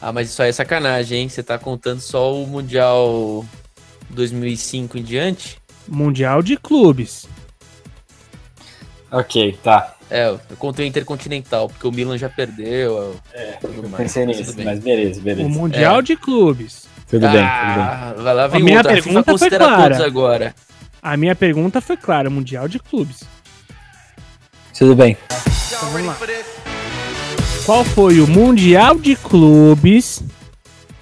Ah, 0.02 0.12
mas 0.12 0.30
isso 0.30 0.41
aí 0.41 0.49
é 0.49 0.52
sacanagem, 0.52 1.21
hein? 1.21 1.30
Você 1.30 1.43
tá 1.43 1.60
contando 1.60 1.99
só 1.99 2.34
o 2.34 2.47
Mundial 2.47 3.45
2005 4.10 4.97
em 4.97 5.04
diante? 5.04 5.60
Mundial 5.88 6.41
de 6.41 6.58
clubes. 6.58 7.28
Ok, 9.12 9.60
tá. 9.62 9.93
É, 10.10 10.30
eu 10.30 10.39
contei 10.58 10.86
o 10.86 10.88
Intercontinental, 10.88 11.68
porque 11.70 11.88
o 11.88 11.91
Milan 11.91 12.18
já 12.18 12.30
perdeu. 12.30 13.16
É, 13.34 13.54
tudo 13.62 13.89
mais. 13.89 14.04
pensei 14.04 14.26
nisso, 14.26 14.54
bem. 14.54 14.66
mas 14.66 14.80
beleza, 14.80 15.20
O 15.20 15.24
beleza. 15.24 15.49
Mundial 15.49 16.01
de 16.01 16.16
clubes. 16.16 16.88
Tudo 17.10 17.22
bem, 17.22 17.32
tudo 17.32 17.34
bem. 17.34 17.43
Ah, 17.43 18.14
vai 18.18 18.34
lá, 18.34 18.47
vem 18.47 18.62
A 18.62 18.64
minha 18.64 18.78
outra. 18.78 18.91
A 18.91 18.95
pergunta 18.95 19.24
FIFA 19.24 19.38
foi 19.38 19.49
clara. 19.58 20.06
agora. 20.06 20.56
A 21.01 21.18
minha 21.18 21.36
pergunta 21.36 21.82
foi 21.82 21.97
clara, 21.97 22.30
Mundial 22.30 22.68
de 22.68 22.80
clubes. 22.80 23.24
Tudo 24.78 24.95
bem. 24.95 25.18
Então 25.68 25.89
vamos 25.91 26.08
lá. 26.08 26.18
Qual 27.66 27.84
foi 27.84 28.20
o 28.20 28.28
Mundial 28.28 28.97
de 28.97 29.16
clubes 29.16 30.24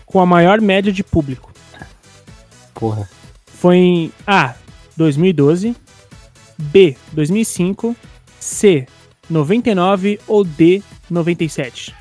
com 0.05 0.19
a 0.19 0.25
maior 0.25 0.61
média 0.61 0.91
de 0.91 1.03
público? 1.03 1.51
Porra. 2.73 3.07
Foi 3.45 3.75
em 3.77 4.11
A, 4.25 4.55
2012, 4.97 5.75
B, 6.57 6.97
2005, 7.11 7.95
C, 8.41 8.85
99 9.29 10.19
ou 10.27 10.43
D, 10.43 10.81
97? 11.09 11.93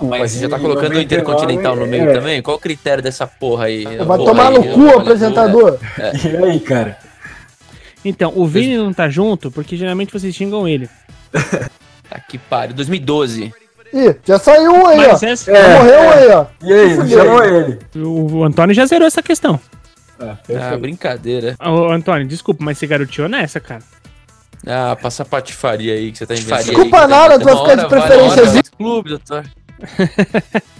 Mas 0.00 0.32
você 0.32 0.40
já 0.40 0.48
tá 0.48 0.58
colocando 0.58 0.96
o 0.96 1.00
Intercontinental 1.00 1.76
no 1.76 1.86
meio 1.86 2.12
também? 2.12 2.42
Qual 2.42 2.56
o 2.56 2.60
critério 2.60 3.02
dessa 3.02 3.26
porra 3.26 3.66
aí? 3.66 3.84
Vai 3.84 4.18
Porra 4.18 4.24
tomar 4.24 4.48
aí, 4.48 4.54
no 4.58 4.64
cu, 4.74 4.98
apresentador. 4.98 5.78
E 5.98 6.36
aí, 6.44 6.60
cara? 6.60 6.98
Então, 8.04 8.32
o 8.34 8.44
Vini 8.44 8.76
não 8.76 8.92
tá 8.92 9.08
junto 9.08 9.50
porque 9.50 9.76
geralmente 9.76 10.12
vocês 10.12 10.34
xingam 10.34 10.66
ele. 10.66 10.88
Tá 12.10 12.18
que 12.18 12.36
pariu. 12.36 12.74
2012. 12.74 13.54
Ih, 13.94 14.16
já 14.24 14.38
saiu 14.38 14.72
um 14.72 14.86
aí, 14.86 14.96
Mas 14.96 15.22
ó. 15.22 15.26
essa- 15.26 15.52
Já 15.54 15.68
morreu 15.78 16.00
um 16.00 16.10
aí, 16.10 16.28
ó. 16.30 16.46
E 16.62 16.72
aí, 16.72 17.08
chamou 17.08 17.44
ele. 17.44 17.78
o, 17.96 18.38
o 18.38 18.44
Antônio 18.44 18.74
já 18.74 18.86
zerou 18.86 19.06
essa 19.06 19.22
questão. 19.22 19.60
Ah, 20.18 20.36
Ah, 20.72 20.76
brincadeira. 20.76 21.54
Ô, 21.64 21.90
Antônio, 21.92 22.26
desculpa, 22.26 22.64
mas 22.64 22.78
você 22.78 22.86
garoteou 22.86 23.28
nessa, 23.28 23.60
cara. 23.60 23.82
Ah, 24.66 24.96
passa 25.00 25.22
a 25.22 25.26
patifaria 25.26 25.94
aí 25.94 26.12
que 26.12 26.18
você 26.18 26.26
tá 26.26 26.34
inventando. 26.34 26.64
Desculpa 26.64 27.06
nada, 27.06 27.38
tu 27.38 27.44
vai 27.44 27.56
ficar 27.56 27.74
de 27.74 27.88
preferência. 27.88 28.62
Clube, 28.76 29.10
doutor. 29.10 29.44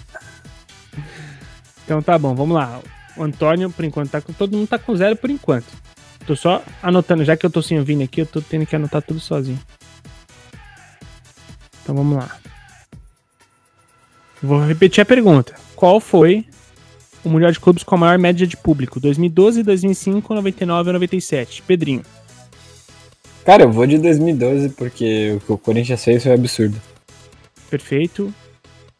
Então 1.85 2.01
tá 2.01 2.19
bom, 2.19 2.35
vamos 2.35 2.55
lá. 2.55 2.81
O 3.17 3.23
Antônio, 3.23 3.71
por 3.71 3.85
enquanto, 3.85 4.11
tá 4.11 4.21
com. 4.21 4.33
Todo 4.33 4.57
mundo 4.57 4.67
tá 4.67 4.79
com 4.79 4.97
zero 4.97 5.17
por 5.17 5.29
enquanto. 5.31 5.67
Tô 6.27 6.37
só 6.37 6.63
anotando, 6.83 7.25
já 7.25 7.37
que 7.37 7.45
eu 7.45 7.51
tô 7.51 7.61
sem 7.61 7.79
o 7.79 7.85
Vini 7.85 8.05
aqui, 8.05 8.21
eu 8.23 8.27
tô 8.27 8.41
tendo 8.41 8.65
que 8.65 8.77
anotar 8.77 9.03
tudo 9.03 9.21
sozinho. 9.21 9.61
Então 11.83 11.95
vamos 11.95 12.17
lá. 12.17 12.37
Vou 14.43 14.65
repetir 14.65 15.03
a 15.03 15.05
pergunta. 15.05 15.55
Qual 15.75 16.01
foi 16.01 16.47
o 17.25 17.29
Mundial 17.29 17.53
de 17.53 17.61
Clubes 17.61 17.83
com 17.83 17.95
a 17.97 17.99
maior 17.99 18.19
média 18.19 18.47
de 18.47 18.57
público? 18.57 19.01
2012, 19.01 19.63
2005, 19.63 20.35
99 20.35 20.89
ou 20.89 20.93
97? 20.95 21.63
Pedrinho. 21.63 22.03
Cara, 23.45 23.65
eu 23.65 23.73
vou 23.73 23.87
de 23.87 23.99
2012 23.99 24.71
porque 24.71 25.33
o 25.37 25.41
que 25.41 25.53
o 25.53 25.59
Corinthians 25.59 26.03
fez 26.05 26.23
foi 26.23 26.33
absurdo. 26.33 26.81
Perfeito. 27.69 28.33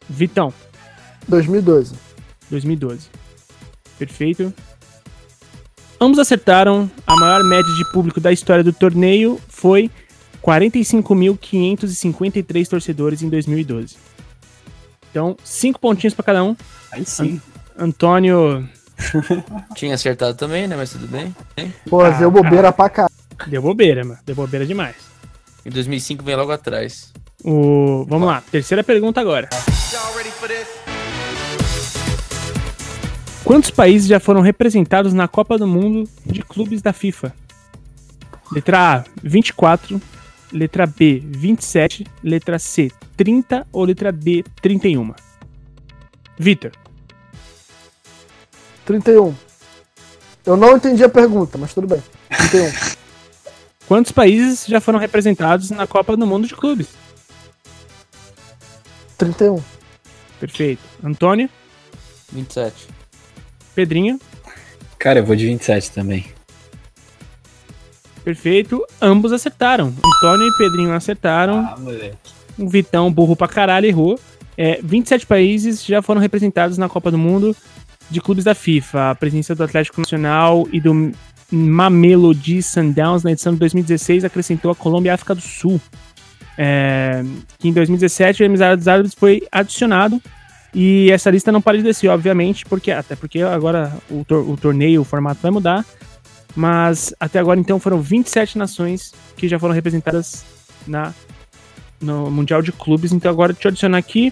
Vitão. 0.09 0.53
2012. 1.27 1.95
2012. 2.49 3.07
Perfeito. 3.97 4.53
Ambos 5.99 6.19
acertaram. 6.19 6.89
A 7.07 7.15
maior 7.15 7.41
média 7.43 7.71
de 7.73 7.91
público 7.93 8.19
da 8.19 8.31
história 8.33 8.63
do 8.63 8.73
torneio 8.73 9.39
foi 9.47 9.89
45.553 10.43 12.67
torcedores 12.67 13.21
em 13.21 13.29
2012. 13.29 13.95
Então, 15.09 15.37
cinco 15.43 15.79
pontinhos 15.79 16.13
para 16.13 16.25
cada 16.25 16.43
um. 16.43 16.55
Aí 16.91 17.05
sim. 17.05 17.39
Antônio 17.77 18.67
Tinha 19.75 19.95
acertado 19.95 20.35
também, 20.35 20.67
né? 20.67 20.75
Mas 20.75 20.91
tudo 20.91 21.07
bem. 21.07 21.33
Pô, 21.89 22.01
Ah, 22.01 22.09
deu 22.11 22.29
bobeira 22.29 22.71
pra 22.71 22.89
cá. 22.89 23.09
Deu 23.47 23.61
bobeira, 23.61 24.03
mano. 24.03 24.19
Deu 24.25 24.35
bobeira 24.35 24.65
demais. 24.65 24.95
Em 25.65 25.69
2005 25.69 26.23
vem 26.23 26.35
logo 26.35 26.51
atrás. 26.51 27.13
O... 27.43 28.05
Vamos 28.07 28.27
lá, 28.27 28.41
terceira 28.51 28.83
pergunta 28.83 29.19
agora. 29.19 29.49
Quantos 33.43 33.69
países 33.69 34.07
já 34.07 34.19
foram 34.19 34.41
representados 34.41 35.13
na 35.13 35.27
Copa 35.27 35.57
do 35.57 35.67
Mundo 35.67 36.09
de 36.25 36.41
clubes 36.41 36.81
da 36.81 36.93
FIFA? 36.93 37.33
Letra 38.51 38.97
A, 38.97 39.03
24. 39.21 40.01
Letra 40.51 40.85
B, 40.85 41.21
27. 41.25 42.05
Letra 42.23 42.57
C, 42.57 42.89
30. 43.17 43.67
Ou 43.71 43.83
letra 43.83 44.11
D, 44.11 44.43
31? 44.61 45.13
Vitor, 46.37 46.71
31. 48.85 49.35
Eu 50.45 50.57
não 50.57 50.75
entendi 50.75 51.03
a 51.03 51.09
pergunta, 51.09 51.57
mas 51.57 51.73
tudo 51.73 51.87
bem. 51.87 52.03
31. 52.49 52.93
quantos 53.87 54.11
países 54.11 54.65
já 54.65 54.79
foram 54.81 54.99
representados 54.99 55.69
na 55.69 55.85
Copa 55.87 56.15
do 56.17 56.25
Mundo 56.27 56.47
de 56.47 56.55
clubes? 56.55 56.87
31. 59.17 59.61
Perfeito. 60.39 60.81
Antônio, 61.03 61.49
27. 62.31 62.87
Pedrinho, 63.75 64.19
Cara, 64.99 65.19
eu 65.19 65.25
vou 65.25 65.35
de 65.35 65.45
27 65.47 65.91
também. 65.91 66.25
perfeito. 68.23 68.85
Ambos 69.01 69.33
acertaram. 69.33 69.87
Antônio 69.87 70.47
e 70.47 70.57
Pedrinho 70.57 70.93
acertaram. 70.93 71.59
Ah, 71.59 71.75
moleque. 71.77 72.17
O 72.57 72.69
Vitão, 72.69 73.11
burro 73.11 73.35
pra 73.35 73.47
caralho, 73.47 73.85
errou. 73.87 74.19
É, 74.57 74.79
27 74.83 75.25
países 75.25 75.83
já 75.83 76.01
foram 76.01 76.21
representados 76.21 76.77
na 76.77 76.87
Copa 76.87 77.09
do 77.11 77.17
Mundo 77.17 77.55
de 78.09 78.21
clubes 78.21 78.43
da 78.45 78.53
FIFA. 78.55 79.09
A 79.11 79.15
presença 79.15 79.53
do 79.55 79.63
Atlético 79.63 79.99
Nacional 79.99 80.67
e 80.71 80.79
do 80.79 81.11
Mamelodi 81.55 82.61
Sundowns 82.63 83.23
na 83.23 83.31
edição 83.31 83.53
de 83.53 83.59
2016 83.59 84.23
acrescentou 84.25 84.71
a 84.71 84.75
Colômbia 84.75 85.09
e 85.09 85.11
a 85.11 85.15
África 85.15 85.35
do 85.35 85.41
Sul. 85.41 85.79
É, 86.57 87.23
que 87.57 87.67
em 87.67 87.73
2017 87.73 88.43
o 88.43 88.45
Emirados 88.45 88.87
Árabes 88.87 89.13
foi 89.13 89.41
adicionado 89.51 90.21
e 90.73 91.09
essa 91.11 91.29
lista 91.31 91.51
não 91.51 91.61
para 91.61 91.77
de 91.77 91.83
descer, 91.83 92.09
obviamente, 92.09 92.65
porque 92.65 92.91
até 92.91 93.15
porque 93.15 93.41
agora 93.41 93.91
o, 94.09 94.23
tor- 94.23 94.47
o 94.49 94.55
torneio, 94.57 95.01
o 95.01 95.05
formato 95.05 95.41
vai 95.41 95.51
mudar. 95.51 95.85
Mas 96.55 97.13
até 97.19 97.39
agora, 97.39 97.59
então, 97.59 97.79
foram 97.79 97.99
27 97.99 98.57
nações 98.59 99.11
que 99.35 99.47
já 99.47 99.57
foram 99.57 99.73
representadas 99.73 100.43
na 100.87 101.13
no 101.99 102.29
Mundial 102.29 102.61
de 102.61 102.71
Clubes. 102.71 103.11
Então 103.11 103.31
agora 103.31 103.53
deixa 103.53 103.67
eu 103.67 103.71
adicionar 103.71 103.97
aqui. 103.97 104.31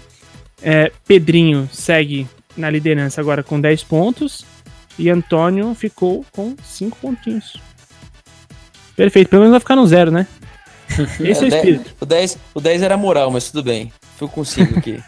É, 0.62 0.92
Pedrinho 1.06 1.68
segue 1.72 2.28
na 2.56 2.68
liderança 2.70 3.20
agora 3.20 3.42
com 3.42 3.60
10 3.60 3.82
pontos. 3.84 4.44
E 4.98 5.08
Antônio 5.10 5.74
ficou 5.74 6.24
com 6.32 6.54
5 6.62 6.98
pontinhos. 6.98 7.56
Perfeito, 8.96 9.28
pelo 9.30 9.40
menos 9.42 9.52
vai 9.52 9.60
ficar 9.60 9.76
no 9.76 9.86
zero, 9.86 10.10
né? 10.10 10.26
Esse 11.20 11.44
é 11.44 11.48
o 11.48 11.54
É, 11.54 11.56
espírito. 11.56 11.94
O 12.00 12.04
10, 12.06 12.38
o 12.54 12.60
10 12.60 12.82
era 12.82 12.96
moral, 12.96 13.30
mas 13.30 13.50
tudo 13.50 13.62
bem. 13.64 13.90
Fui 14.18 14.28
com 14.28 14.44
5 14.44 14.78
aqui. 14.78 15.02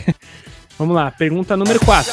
Vamos 0.78 0.94
lá, 0.96 1.10
pergunta 1.10 1.56
número 1.56 1.78
4. 1.84 2.10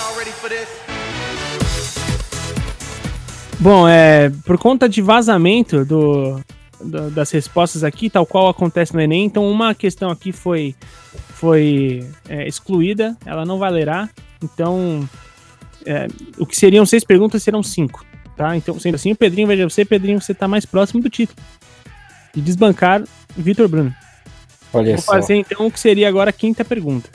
Bom, 3.59 3.87
é, 3.87 4.29
por 4.45 4.57
conta 4.57 4.87
de 4.87 5.01
vazamento 5.01 5.83
do, 5.83 6.39
do- 6.79 7.09
das 7.09 7.31
respostas 7.31 7.83
aqui, 7.83 8.09
tal 8.09 8.25
qual 8.25 8.49
acontece 8.49 8.93
no 8.93 9.01
Enem, 9.01 9.25
então 9.25 9.49
uma 9.49 9.73
questão 9.73 10.11
aqui 10.11 10.31
foi, 10.31 10.75
foi 11.33 12.07
é, 12.29 12.47
excluída, 12.47 13.17
ela 13.25 13.45
não 13.45 13.57
valerá. 13.57 14.09
Então, 14.43 15.09
é, 15.87 16.07
o 16.37 16.45
que 16.45 16.55
seriam 16.55 16.85
seis 16.85 17.03
perguntas 17.03 17.41
serão 17.41 17.63
cinco, 17.63 18.05
tá? 18.35 18.55
Então, 18.57 18.77
sendo 18.77 18.95
assim, 18.95 19.13
o 19.13 19.15
Pedrinho, 19.15 19.47
veja 19.47 19.67
você, 19.67 19.85
Pedrinho, 19.85 20.19
você 20.19 20.33
tá 20.33 20.47
mais 20.47 20.65
próximo 20.65 21.01
do 21.01 21.09
título. 21.09 21.39
De 22.35 22.41
desbancar 22.41 23.03
Vitor 23.35 23.67
Bruno. 23.67 23.95
Olha 24.73 24.93
Vou 24.93 25.01
só. 25.01 25.13
fazer 25.13 25.35
então 25.35 25.65
o 25.65 25.71
que 25.71 25.79
seria 25.79 26.09
agora 26.09 26.29
a 26.29 26.33
quinta 26.33 26.65
pergunta. 26.65 27.09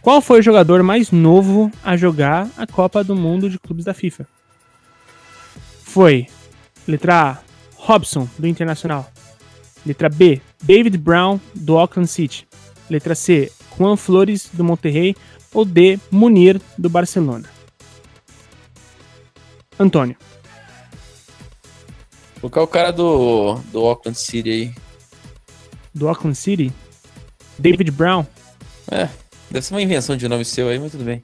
Qual 0.00 0.20
foi 0.20 0.38
o 0.38 0.42
jogador 0.42 0.82
mais 0.82 1.10
novo 1.10 1.70
a 1.82 1.96
jogar 1.96 2.48
a 2.56 2.66
Copa 2.66 3.02
do 3.02 3.16
Mundo 3.16 3.50
de 3.50 3.58
Clubes 3.58 3.84
da 3.84 3.92
FIFA? 3.92 4.26
Foi 5.82 6.26
letra 6.86 7.32
A, 7.32 7.38
Robson, 7.74 8.28
do 8.38 8.46
Internacional. 8.46 9.10
Letra 9.84 10.08
B, 10.08 10.40
David 10.62 10.96
Brown, 10.96 11.40
do 11.54 11.76
Auckland 11.76 12.08
City. 12.08 12.46
Letra 12.88 13.14
C, 13.14 13.50
Juan 13.76 13.96
Flores, 13.96 14.48
do 14.52 14.62
Monterrey. 14.64 15.16
Ou 15.52 15.64
D, 15.64 15.98
Munir, 16.10 16.60
do 16.76 16.88
Barcelona. 16.90 17.48
Antônio. 19.78 20.16
Colocar 22.40 22.62
o 22.62 22.66
cara 22.66 22.92
do, 22.92 23.54
do 23.72 23.80
Auckland 23.84 24.18
City 24.18 24.50
aí. 24.50 24.74
do 25.94 26.08
Auckland 26.08 26.36
City. 26.36 26.72
David 27.58 27.90
Brown. 27.90 28.24
É, 28.90 29.08
deve 29.50 29.66
ser 29.66 29.74
uma 29.74 29.82
invenção 29.82 30.16
de 30.16 30.28
nome 30.28 30.44
seu 30.44 30.68
aí, 30.68 30.78
mas 30.78 30.92
tudo 30.92 31.04
bem. 31.04 31.20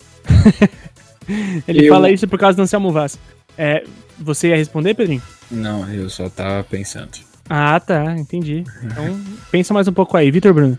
Ele 1.69 1.87
Eu- 1.87 1.93
fala 1.93 2.11
isso 2.11 2.27
por 2.27 2.39
causa 2.39 2.57
do 2.57 2.63
Anselmo 2.63 2.91
Vaz. 2.93 3.19
É, 3.57 3.85
você 4.19 4.49
ia 4.49 4.57
responder, 4.57 4.95
Pedrinho? 4.95 5.23
Não, 5.51 5.89
eu 5.93 6.11
só 6.11 6.29
tava 6.29 6.65
pensando. 6.65 7.11
Ah, 7.49 7.79
tá, 7.79 8.17
entendi. 8.17 8.65
Então, 8.83 9.21
pensa 9.51 9.73
mais 9.73 9.87
um 9.87 9.93
pouco 9.93 10.17
aí. 10.17 10.31
Vitor 10.31 10.53
Bruno. 10.53 10.79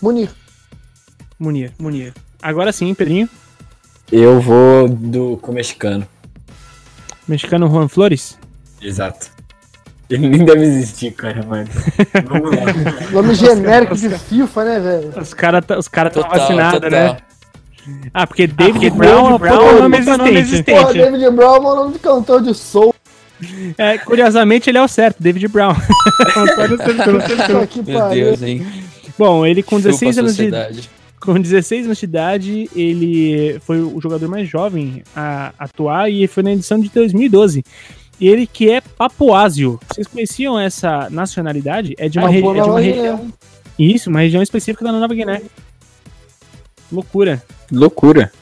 Munir. 0.00 0.30
Munir, 1.38 1.72
Munir. 1.78 2.12
Agora 2.42 2.72
sim, 2.72 2.92
Pedrinho. 2.94 3.28
Eu 4.10 4.40
vou 4.40 4.88
do 4.88 5.36
com 5.38 5.52
o 5.52 5.54
mexicano. 5.54 6.06
Mexicano 7.28 7.68
Juan 7.68 7.88
Flores. 7.88 8.38
Exato. 8.80 9.30
Ele 10.08 10.28
nem 10.28 10.44
deve 10.44 10.64
existir, 10.64 11.12
cara, 11.12 11.42
mano. 11.44 11.68
Vamos 12.26 12.50
lá. 12.50 13.10
Nome 13.12 13.34
genérico 13.34 13.94
de 13.94 14.08
FIFA, 14.10 14.64
né, 14.64 14.80
velho? 14.80 15.20
Os 15.20 15.32
caras 15.32 15.64
os 15.78 15.86
cara 15.86 16.08
estão 16.08 16.22
Total, 16.24 16.38
vacinados, 16.40 16.90
né? 16.90 17.18
Ah, 18.12 18.26
porque 18.26 18.46
David 18.46 18.88
Ah, 18.88 18.90
Brown, 18.90 19.22
David 19.22 19.38
Brown 19.38 19.54
é 19.54 19.72
um 19.72 19.78
nome 19.82 20.00
Brown, 20.00 20.26
existente. 20.26 20.84
Pô, 20.84 20.92
David 20.92 21.30
Brown 21.30 21.54
é 21.54 21.58
o 21.58 21.62
nome 21.76 21.92
de 21.92 21.98
cantor 22.00 22.42
de 22.42 22.54
soul. 22.54 22.94
É, 23.78 23.96
curiosamente, 23.98 24.68
ele 24.68 24.78
é 24.78 24.82
o 24.82 24.88
certo, 24.88 25.22
David 25.22 25.46
Brown. 25.48 25.74
Que 27.70 27.82
Meu. 27.82 28.08
Deus, 28.10 28.42
hein? 28.42 28.66
Bom, 29.20 29.44
ele 29.46 29.62
com 29.62 29.78
16 29.78 29.98
Chupa 29.98 30.06
a 30.06 30.24
anos 30.24 30.32
de 30.36 30.42
sociedade. 30.44 30.90
Com 31.20 31.38
16 31.38 31.84
anos 31.84 31.98
de 31.98 32.04
idade, 32.06 32.70
ele 32.74 33.60
foi 33.66 33.80
o 33.82 34.00
jogador 34.00 34.26
mais 34.28 34.48
jovem 34.48 35.02
a 35.14 35.52
atuar 35.58 36.10
e 36.10 36.26
foi 36.26 36.42
na 36.42 36.52
edição 36.52 36.80
de 36.80 36.88
2012. 36.88 37.62
E 38.18 38.26
ele 38.28 38.46
que 38.46 38.70
é 38.70 38.80
papuásio. 38.80 39.78
Vocês 39.92 40.06
conheciam 40.06 40.58
essa 40.58 41.08
nacionalidade? 41.10 41.94
É 41.98 42.08
de 42.08 42.18
uma, 42.18 42.28
É, 42.28 42.32
re- 42.32 42.38
é 42.38 42.40
de 42.40 42.48
uma 42.48 42.80
região. 42.80 43.16
Guiné. 43.18 43.32
Isso, 43.78 44.08
uma 44.08 44.20
região 44.20 44.42
específica 44.42 44.82
da 44.84 44.92
Nova 44.92 45.12
Guiné. 45.14 45.42
Loucura. 46.90 47.42
Loucura. 47.70 48.32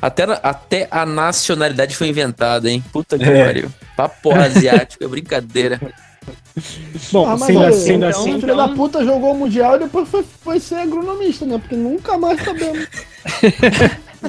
Até, 0.00 0.24
até 0.42 0.88
a 0.90 1.06
nacionalidade 1.06 1.96
foi 1.96 2.08
inventada, 2.08 2.70
hein? 2.70 2.82
Puta 2.92 3.18
que 3.18 3.24
É. 3.24 3.44
pariu. 3.44 3.70
Papo 3.96 4.30
asiático 4.34 5.04
é 5.04 5.08
brincadeira. 5.08 5.80
Bom, 7.12 7.26
Ah, 7.28 7.36
mas 7.36 7.46
sendo, 7.46 7.58
olha, 7.60 7.68
assim, 7.68 7.80
sendo 7.80 8.06
então, 8.06 8.08
assim, 8.20 8.34
o 8.34 8.40
filho 8.40 8.56
da 8.56 8.64
então, 8.64 8.76
puta 8.76 9.04
jogou 9.04 9.32
o 9.32 9.38
Mundial 9.38 9.76
e 9.76 9.80
depois 9.80 10.08
foi, 10.08 10.24
foi 10.42 10.60
ser 10.60 10.76
agronomista, 10.76 11.44
né? 11.44 11.58
Porque 11.58 11.76
nunca 11.76 12.16
mais 12.18 12.42
sabemos. 12.42 12.86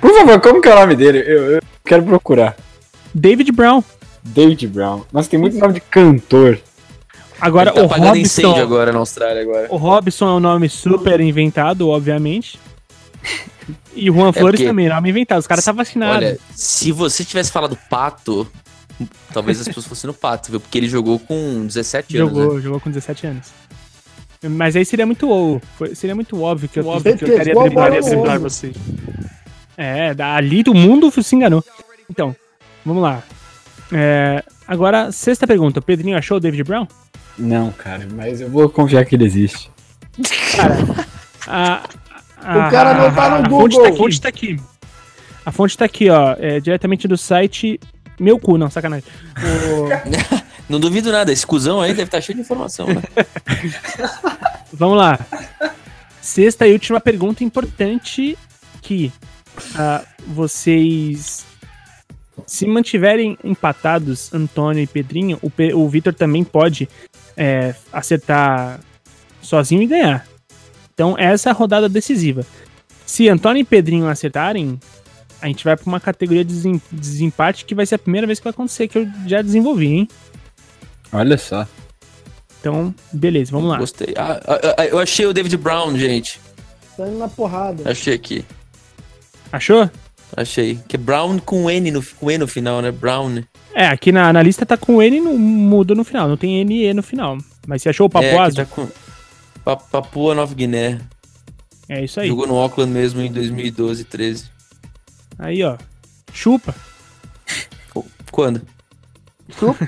Por 0.00 0.14
favor, 0.14 0.40
como 0.40 0.60
que 0.60 0.68
é 0.68 0.74
o 0.74 0.80
nome 0.80 0.94
dele? 0.96 1.18
Eu, 1.26 1.52
eu 1.52 1.60
quero 1.84 2.02
procurar. 2.04 2.56
David 3.14 3.50
Brown. 3.52 3.82
David 4.22 4.66
Brown. 4.68 5.02
Nossa, 5.12 5.28
tem 5.28 5.38
muito 5.40 5.56
nome 5.58 5.74
de 5.74 5.80
cantor. 5.80 6.60
Agora, 7.40 7.72
tá 7.72 7.80
o 7.82 7.84
apagando 7.86 8.16
incêndio 8.18 8.50
Robson. 8.50 8.64
agora 8.64 8.92
na 8.92 8.98
Austrália 8.98 9.42
agora. 9.42 9.66
O 9.70 9.76
Robson 9.76 10.28
é 10.28 10.32
um 10.32 10.40
nome 10.40 10.68
super 10.68 11.20
inventado, 11.20 11.88
obviamente. 11.88 12.58
E 13.94 14.10
o 14.10 14.14
Juan 14.14 14.32
Flores 14.32 14.58
porque- 14.60 14.68
também, 14.68 14.88
nome 14.88 15.10
inventado. 15.10 15.38
Os 15.38 15.46
caras 15.46 15.64
tá 15.64 15.72
vacinado. 15.72 16.16
Olha, 16.16 16.38
se 16.54 16.90
você 16.92 17.24
tivesse 17.24 17.50
falado 17.52 17.78
pato, 17.88 18.46
talvez 19.32 19.60
as 19.60 19.66
pessoas 19.68 19.86
fossem 19.86 20.08
no 20.08 20.14
pato, 20.14 20.50
viu? 20.50 20.60
Porque 20.60 20.76
ele 20.78 20.88
jogou 20.88 21.18
com 21.18 21.66
17 21.66 22.16
anos, 22.18 22.32
jogou, 22.34 22.54
né? 22.56 22.60
jogou 22.60 22.80
com 22.80 22.90
17 22.90 23.26
anos. 23.26 23.48
Mas 24.42 24.76
aí 24.76 24.84
seria 24.84 25.04
muito, 25.06 25.60
foi- 25.76 25.94
seria 25.94 26.14
muito 26.14 26.40
óbvio 26.40 26.68
que 26.68 26.78
eu, 26.78 26.86
óbvio 26.86 27.16
que 27.18 27.24
eu 27.24 27.38
driblar 27.38 27.92
ombro. 27.92 28.40
vocês. 28.40 28.76
É, 29.76 30.14
da- 30.14 30.34
ali 30.36 30.62
o 30.68 30.74
mundo 30.74 31.10
se 31.22 31.34
enganou. 31.36 31.64
Então, 32.10 32.34
vamos 32.84 33.02
lá. 33.02 33.22
É, 33.92 34.44
agora, 34.66 35.10
sexta 35.12 35.46
pergunta. 35.46 35.80
O 35.80 35.82
Pedrinho 35.82 36.16
achou 36.16 36.36
o 36.36 36.40
David 36.40 36.62
Brown? 36.64 36.86
Não, 37.38 37.70
cara, 37.72 38.06
mas 38.12 38.40
eu 38.40 38.48
vou 38.50 38.68
confiar 38.68 39.04
que 39.04 39.14
ele 39.14 39.24
existe. 39.24 39.70
A, 41.46 41.82
O 42.40 42.70
cara 42.70 42.94
não 42.94 43.14
tá 43.14 43.28
no 43.30 43.36
a 43.44 43.48
Google. 43.48 43.82
tá 43.82 43.88
A 43.88 43.92
fonte 43.96 44.20
tá 44.20 44.28
aqui. 44.28 44.60
A 45.44 45.52
fonte 45.52 45.78
tá 45.78 45.84
aqui, 45.84 46.10
ó. 46.10 46.36
É, 46.38 46.60
diretamente 46.60 47.08
do 47.08 47.16
site 47.16 47.80
Meu 48.18 48.38
Cu, 48.38 48.58
não, 48.58 48.70
sacanagem. 48.70 49.04
O- 49.36 50.48
Não 50.68 50.78
duvido 50.78 51.10
nada, 51.10 51.32
esse 51.32 51.46
cuzão 51.46 51.80
aí 51.80 51.92
deve 51.94 52.02
estar 52.04 52.20
cheio 52.20 52.36
de 52.36 52.42
informação, 52.42 52.86
né? 52.88 53.00
Vamos 54.70 54.98
lá. 54.98 55.18
Sexta 56.20 56.66
e 56.68 56.72
última 56.74 57.00
pergunta 57.00 57.42
importante 57.42 58.36
que 58.82 59.10
ah, 59.74 60.02
vocês 60.26 61.46
se 62.46 62.66
mantiverem 62.66 63.38
empatados, 63.42 64.30
Antônio 64.34 64.82
e 64.82 64.86
Pedrinho, 64.86 65.38
o, 65.40 65.48
Pe- 65.50 65.72
o 65.72 65.88
Vitor 65.88 66.12
também 66.12 66.44
pode 66.44 66.86
é, 67.34 67.74
acertar 67.90 68.78
sozinho 69.40 69.80
e 69.82 69.86
ganhar. 69.86 70.26
Então 70.92 71.16
essa 71.18 71.48
é 71.48 71.50
a 71.50 71.54
rodada 71.54 71.88
decisiva. 71.88 72.44
Se 73.06 73.26
Antônio 73.26 73.62
e 73.62 73.64
Pedrinho 73.64 74.06
acertarem, 74.06 74.78
a 75.40 75.46
gente 75.46 75.64
vai 75.64 75.76
para 75.76 75.86
uma 75.86 76.00
categoria 76.00 76.44
de 76.44 76.52
desem- 76.54 76.82
desempate 76.90 77.64
que 77.64 77.74
vai 77.74 77.86
ser 77.86 77.94
a 77.96 77.98
primeira 77.98 78.26
vez 78.26 78.38
que 78.38 78.44
vai 78.44 78.50
acontecer, 78.50 78.88
que 78.88 78.98
eu 78.98 79.06
já 79.26 79.40
desenvolvi, 79.42 79.86
hein? 79.86 80.08
Olha 81.12 81.38
só. 81.38 81.66
Então, 82.60 82.94
beleza, 83.12 83.52
vamos 83.52 83.68
lá. 83.70 83.78
Gostei. 83.78 84.14
Ah, 84.16 84.40
ah, 84.46 84.74
ah, 84.78 84.86
eu 84.86 84.98
achei 84.98 85.24
o 85.26 85.32
David 85.32 85.56
Brown, 85.56 85.96
gente. 85.96 86.40
Tá 86.96 87.06
indo 87.06 87.18
na 87.18 87.28
porrada. 87.28 87.88
Achei 87.88 88.14
aqui. 88.14 88.44
Achou? 89.52 89.88
Achei. 90.36 90.78
Que 90.88 90.96
é 90.96 90.98
Brown 90.98 91.38
com 91.38 91.70
N 91.70 91.90
no, 91.90 92.02
com 92.20 92.30
E 92.30 92.36
no 92.36 92.46
final, 92.48 92.82
né? 92.82 92.90
Brown. 92.90 93.42
É, 93.74 93.86
aqui 93.86 94.10
na, 94.12 94.32
na 94.32 94.42
lista 94.42 94.66
tá 94.66 94.76
com 94.76 95.00
N 95.02 95.20
no, 95.20 95.38
mudo 95.38 95.94
no 95.94 96.04
final, 96.04 96.28
não 96.28 96.36
tem 96.36 96.58
N 96.60 96.74
e 96.74 96.86
E 96.86 96.92
no 96.94 97.02
final. 97.02 97.38
Mas 97.66 97.82
você 97.82 97.90
achou 97.90 98.06
o 98.06 98.18
é, 98.18 98.20
que 98.20 98.28
Papuaso? 98.30 98.56
tá 98.56 98.64
com... 98.66 98.88
Pa- 99.64 99.76
Papua 99.76 100.34
Nova 100.34 100.54
Guiné. 100.54 100.98
É 101.88 102.04
isso 102.04 102.20
aí. 102.20 102.28
Jogou 102.28 102.46
no 102.46 102.56
Auckland 102.56 102.92
mesmo 102.92 103.20
em 103.22 103.30
2012, 103.32 104.04
13. 104.04 104.44
Aí, 105.38 105.62
ó. 105.62 105.76
Chupa. 106.32 106.74
Quando? 108.30 108.62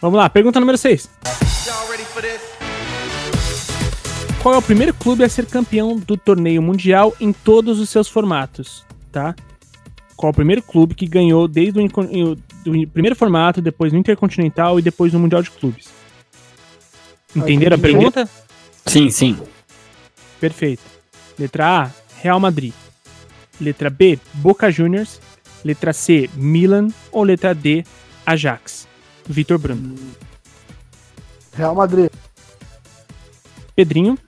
Vamos 0.00 0.18
lá, 0.18 0.28
pergunta 0.28 0.60
número 0.60 0.78
6. 0.78 1.08
Qual 4.42 4.54
é 4.54 4.58
o 4.58 4.62
primeiro 4.62 4.92
clube 4.92 5.24
a 5.24 5.28
ser 5.28 5.46
campeão 5.46 5.96
do 5.98 6.16
torneio 6.16 6.60
mundial 6.60 7.14
em 7.18 7.32
todos 7.32 7.80
os 7.80 7.88
seus 7.88 8.08
formatos, 8.08 8.84
tá? 9.10 9.34
Qual 10.16 10.28
é 10.28 10.32
o 10.32 10.34
primeiro 10.34 10.62
clube 10.62 10.94
que 10.94 11.06
ganhou 11.06 11.48
desde 11.48 11.80
o 11.80 12.36
do 12.64 12.88
primeiro 12.88 13.16
formato, 13.16 13.60
depois 13.60 13.92
no 13.92 13.98
Intercontinental 13.98 14.78
e 14.78 14.82
depois 14.82 15.12
no 15.12 15.18
Mundial 15.18 15.42
de 15.42 15.50
Clubes? 15.50 15.88
Entenderam 17.34 17.76
a 17.76 17.80
pergunta? 17.80 18.28
Sim, 18.86 19.10
sim. 19.10 19.38
Perfeito. 20.40 20.82
Letra 21.38 21.84
A, 21.84 21.90
Real 22.20 22.38
Madrid. 22.38 22.72
Letra 23.60 23.90
B, 23.90 24.18
Boca 24.34 24.70
Juniors. 24.70 25.20
Letra 25.64 25.92
C, 25.92 26.28
Milan. 26.34 26.88
Ou 27.10 27.22
letra 27.22 27.54
D, 27.54 27.84
Ajax. 28.26 28.86
Vitor 29.26 29.58
Bruno. 29.58 29.94
Real 31.56 31.74
Madrid. 31.74 32.10
Pedrinho. 33.74 34.18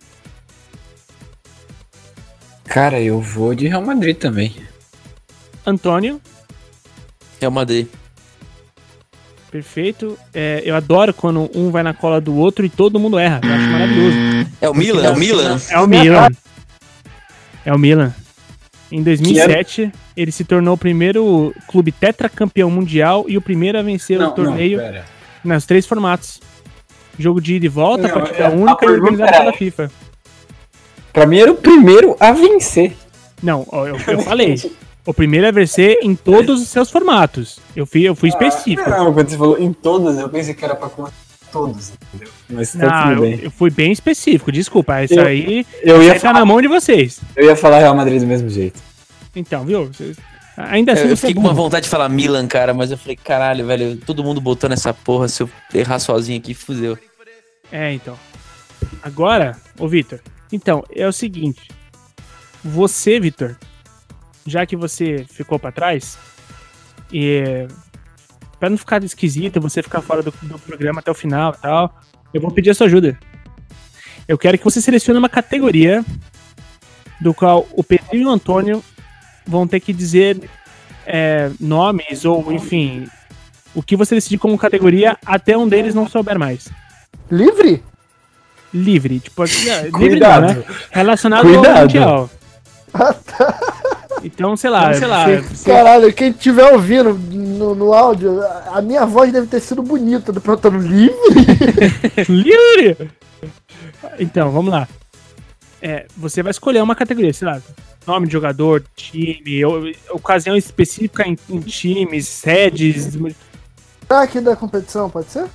Cara, 2.64 3.01
eu 3.01 3.20
vou 3.20 3.55
de 3.55 3.68
Real 3.68 3.85
Madrid 3.85 4.16
também. 4.16 4.55
Antônio. 5.64 6.20
Real 7.41 7.51
Madrid. 7.51 7.87
Perfeito. 9.51 10.18
É, 10.35 10.62
eu 10.64 10.74
adoro 10.74 11.14
quando 11.14 11.51
um 11.55 11.70
vai 11.70 11.83
na 11.83 11.95
cola 11.95 12.20
do 12.20 12.35
outro 12.35 12.64
e 12.64 12.68
todo 12.68 12.99
mundo 12.99 13.18
erra. 13.18 13.41
Eu 13.43 13.55
acho 13.55 13.68
maravilhoso. 13.68 14.16
É 14.61 14.68
o 14.68 14.74
Milan? 14.74 15.05
É 15.05 15.11
o 15.11 15.16
Milan? 15.16 15.61
É 15.70 15.79
o 15.79 15.87
Milan. 15.87 16.29
É 17.64 17.72
o 17.72 17.79
Milan. 17.79 18.14
Em 18.91 19.03
2007, 19.03 19.91
ele 20.16 20.30
se 20.30 20.45
tornou 20.45 20.74
o 20.74 20.78
primeiro 20.78 21.53
clube 21.68 21.91
tetracampeão 21.91 22.70
mundial 22.70 23.24
e 23.26 23.37
o 23.37 23.43
primeiro 23.43 23.78
a 23.78 23.82
vencer 23.82 24.20
o 24.20 24.30
torneio 24.30 24.80
nos 25.45 25.66
três 25.66 25.87
formatos. 25.87 26.41
Jogo 27.18 27.41
de 27.41 27.55
ida 27.55 27.66
e 27.66 27.68
volta, 27.68 28.09
Não, 28.09 28.14
partida 28.14 28.45
é, 28.45 28.49
única 28.51 28.84
e 28.84 28.89
organizada 28.89 29.32
pela 29.32 29.53
FIFA. 29.53 29.91
Pra 31.12 31.26
mim 31.26 31.39
era 31.39 31.51
o 31.51 31.57
primeiro 31.57 32.14
a 32.20 32.30
vencer. 32.32 32.95
Não, 33.43 33.66
ó, 33.70 33.87
eu, 33.87 33.97
eu 34.07 34.18
falei. 34.22 34.55
O 35.05 35.14
primeiro 35.14 35.47
a 35.47 35.51
vencer 35.51 35.99
em 36.03 36.14
todos 36.14 36.61
os 36.61 36.68
seus 36.68 36.91
formatos. 36.91 37.59
Eu 37.74 37.87
fui, 37.87 38.03
eu 38.03 38.14
fui 38.14 38.28
específico. 38.28 38.89
Não, 38.91 39.14
quando 39.14 39.30
você 39.30 39.39
falou 39.39 39.59
em 39.59 39.72
todas, 39.72 40.18
eu 40.18 40.28
pensei 40.28 40.53
que 40.53 40.64
era 40.64 40.76
pra 40.76 40.89
contar 40.91 41.12
todos, 41.53 41.93
entendeu? 42.13 42.33
Mas 42.49 42.73
tá 42.73 42.79
Não, 42.79 43.03
tudo 43.15 43.25
eu, 43.25 43.31
bem. 43.31 43.41
eu 43.45 43.51
fui 43.51 43.71
bem 43.71 43.93
específico, 43.93 44.51
desculpa. 44.53 45.03
Isso 45.05 45.15
Eu- 45.15 45.27
aí, 45.27 45.67
Eu 45.83 46.03
ia, 46.03 46.13
aí 46.13 46.21
tá 46.21 46.33
na 46.33 46.45
mão 46.45 46.61
de 46.61 46.69
vocês. 46.69 47.21
eu 47.35 47.47
ia 47.47 47.57
falar 47.57 47.79
Real 47.79 47.95
Madrid 47.95 48.21
do 48.21 48.27
mesmo 48.27 48.49
jeito. 48.49 48.81
Então, 49.35 49.65
viu? 49.65 49.87
Vocês- 49.87 50.17
Ainda 50.57 50.93
assim, 50.93 51.03
Eu, 51.05 51.11
eu 51.11 51.17
fiquei 51.19 51.35
com 51.35 51.41
uma 51.41 51.53
vontade 51.53 51.85
de 51.85 51.91
falar 51.91 52.09
Milan, 52.09 52.47
cara, 52.47 52.73
mas 52.73 52.91
eu 52.91 52.97
falei, 52.97 53.15
caralho, 53.17 53.67
velho, 53.67 53.97
todo 53.99 54.25
mundo 54.25 54.41
botou 54.41 54.71
nessa 54.71 54.95
porra, 54.95 55.29
se 55.29 55.43
eu 55.43 55.51
errar 55.75 55.99
sozinho 55.99 56.39
aqui, 56.39 56.55
fudeu. 56.55 56.97
É, 57.71 57.93
então. 57.93 58.19
Agora, 59.03 59.57
ô 59.79 59.87
Vitor. 59.87 60.19
Então, 60.51 60.83
é 60.95 61.07
o 61.07 61.13
seguinte. 61.13 61.69
Você, 62.65 63.21
Vitor, 63.21 63.57
já 64.47 64.65
que 64.65 64.77
você 64.77 65.27
ficou 65.31 65.59
pra 65.59 65.71
trás, 65.73 66.17
e 67.13 67.67
para 68.59 68.71
não 68.71 68.79
ficar 68.79 69.03
esquisito, 69.03 69.61
você 69.61 69.83
ficar 69.83 70.01
fora 70.01 70.23
do, 70.23 70.33
do 70.43 70.59
programa 70.59 71.01
até 71.01 71.11
o 71.11 71.15
final 71.15 71.55
e 71.57 71.61
tal, 71.61 72.01
eu 72.33 72.41
vou 72.41 72.51
pedir 72.51 72.71
a 72.71 72.75
sua 72.75 72.87
ajuda. 72.87 73.19
Eu 74.27 74.37
quero 74.37 74.59
que 74.59 74.65
você 74.65 74.81
selecione 74.81 75.19
uma 75.19 75.29
categoria 75.29 76.05
do 77.21 77.33
qual 77.33 77.67
o 77.73 77.85
Pedrinho 77.85 78.23
e 78.23 78.27
o 78.27 78.31
Antônio 78.31 78.83
vão 79.47 79.67
ter 79.67 79.81
que 79.81 79.93
dizer 79.93 80.49
é, 81.07 81.51
nomes 81.61 82.25
ou, 82.25 82.53
enfim, 82.53 83.07
o 83.75 83.83
que 83.83 83.97
você 83.97 84.15
decidir 84.15 84.39
como 84.39 84.59
categoria 84.59 85.17
até 85.25 85.57
um 85.57 85.69
deles 85.69 85.95
não 85.95 86.09
souber 86.09 86.39
mais 86.39 86.69
Livre? 87.31 87.83
livre, 88.73 89.21
tipo, 89.21 89.45
é, 89.45 89.89
livre 89.99 90.21
não, 90.21 90.41
né? 90.41 90.65
Relacionado 90.91 91.43
Cuidado. 91.43 91.67
ao 91.67 91.83
mundial. 91.83 92.31
Então, 94.27 94.57
sei 94.57 94.70
lá, 94.70 94.93
sei 94.93 95.07
lá. 95.07 95.24
você- 95.24 95.70
Caralho, 95.70 96.12
quem 96.12 96.31
estiver 96.31 96.72
ouvindo 96.72 97.14
no, 97.14 97.74
no 97.77 97.93
áudio, 97.93 98.41
a 98.72 98.83
minha 98.83 99.07
voz 99.07 99.33
deve 99.33 99.47
ter 99.47 99.61
sido 99.61 99.83
bonita 99.83 100.33
do 100.33 100.41
perguntando 100.41 100.79
livre. 100.79 101.14
livre. 102.29 103.11
Então, 104.18 104.51
vamos 104.51 104.72
lá. 104.72 104.89
É, 105.81 106.07
você 106.16 106.43
vai 106.43 106.51
escolher 106.51 106.83
uma 106.83 106.97
categoria, 106.97 107.33
sei 107.33 107.47
lá, 107.47 107.61
nome 108.07 108.27
de 108.27 108.33
jogador, 108.33 108.83
time, 108.97 109.64
ou- 109.64 109.85
ocasião 110.11 110.57
específica 110.57 111.22
em, 111.27 111.37
em 111.49 111.61
times, 111.61 112.27
sedes, 112.27 113.16
Tá 114.09 114.22
aqui 114.22 114.41
da 114.41 114.57
competição, 114.57 115.09
pode 115.11 115.31
ser? 115.31 115.47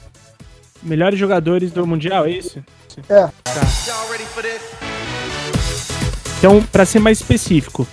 melhores 0.83 1.17
jogadores 1.19 1.71
do 1.71 1.85
mundial, 1.85 2.25
é 2.25 2.31
isso? 2.31 2.63
É. 3.09 3.27
Tá. 3.43 3.61
Então, 6.37 6.61
para 6.71 6.85
ser 6.85 6.99
mais 6.99 7.19
específico, 7.19 7.87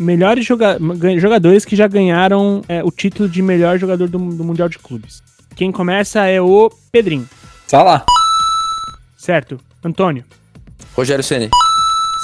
melhores 0.00 0.44
joga- 0.46 0.78
jogadores 1.18 1.64
que 1.64 1.76
já 1.76 1.86
ganharam 1.86 2.62
é, 2.68 2.82
o 2.82 2.90
título 2.90 3.28
de 3.28 3.42
melhor 3.42 3.78
jogador 3.78 4.08
do, 4.08 4.18
do 4.18 4.42
Mundial 4.44 4.68
de 4.68 4.78
Clubes. 4.78 5.22
Quem 5.54 5.70
começa 5.70 6.24
é 6.26 6.40
o 6.40 6.70
Pedrinho, 6.90 7.28
Salah. 7.66 8.04
certo? 9.18 9.60
Antônio, 9.84 10.24
Rogério 10.96 11.22
Ceni. 11.22 11.48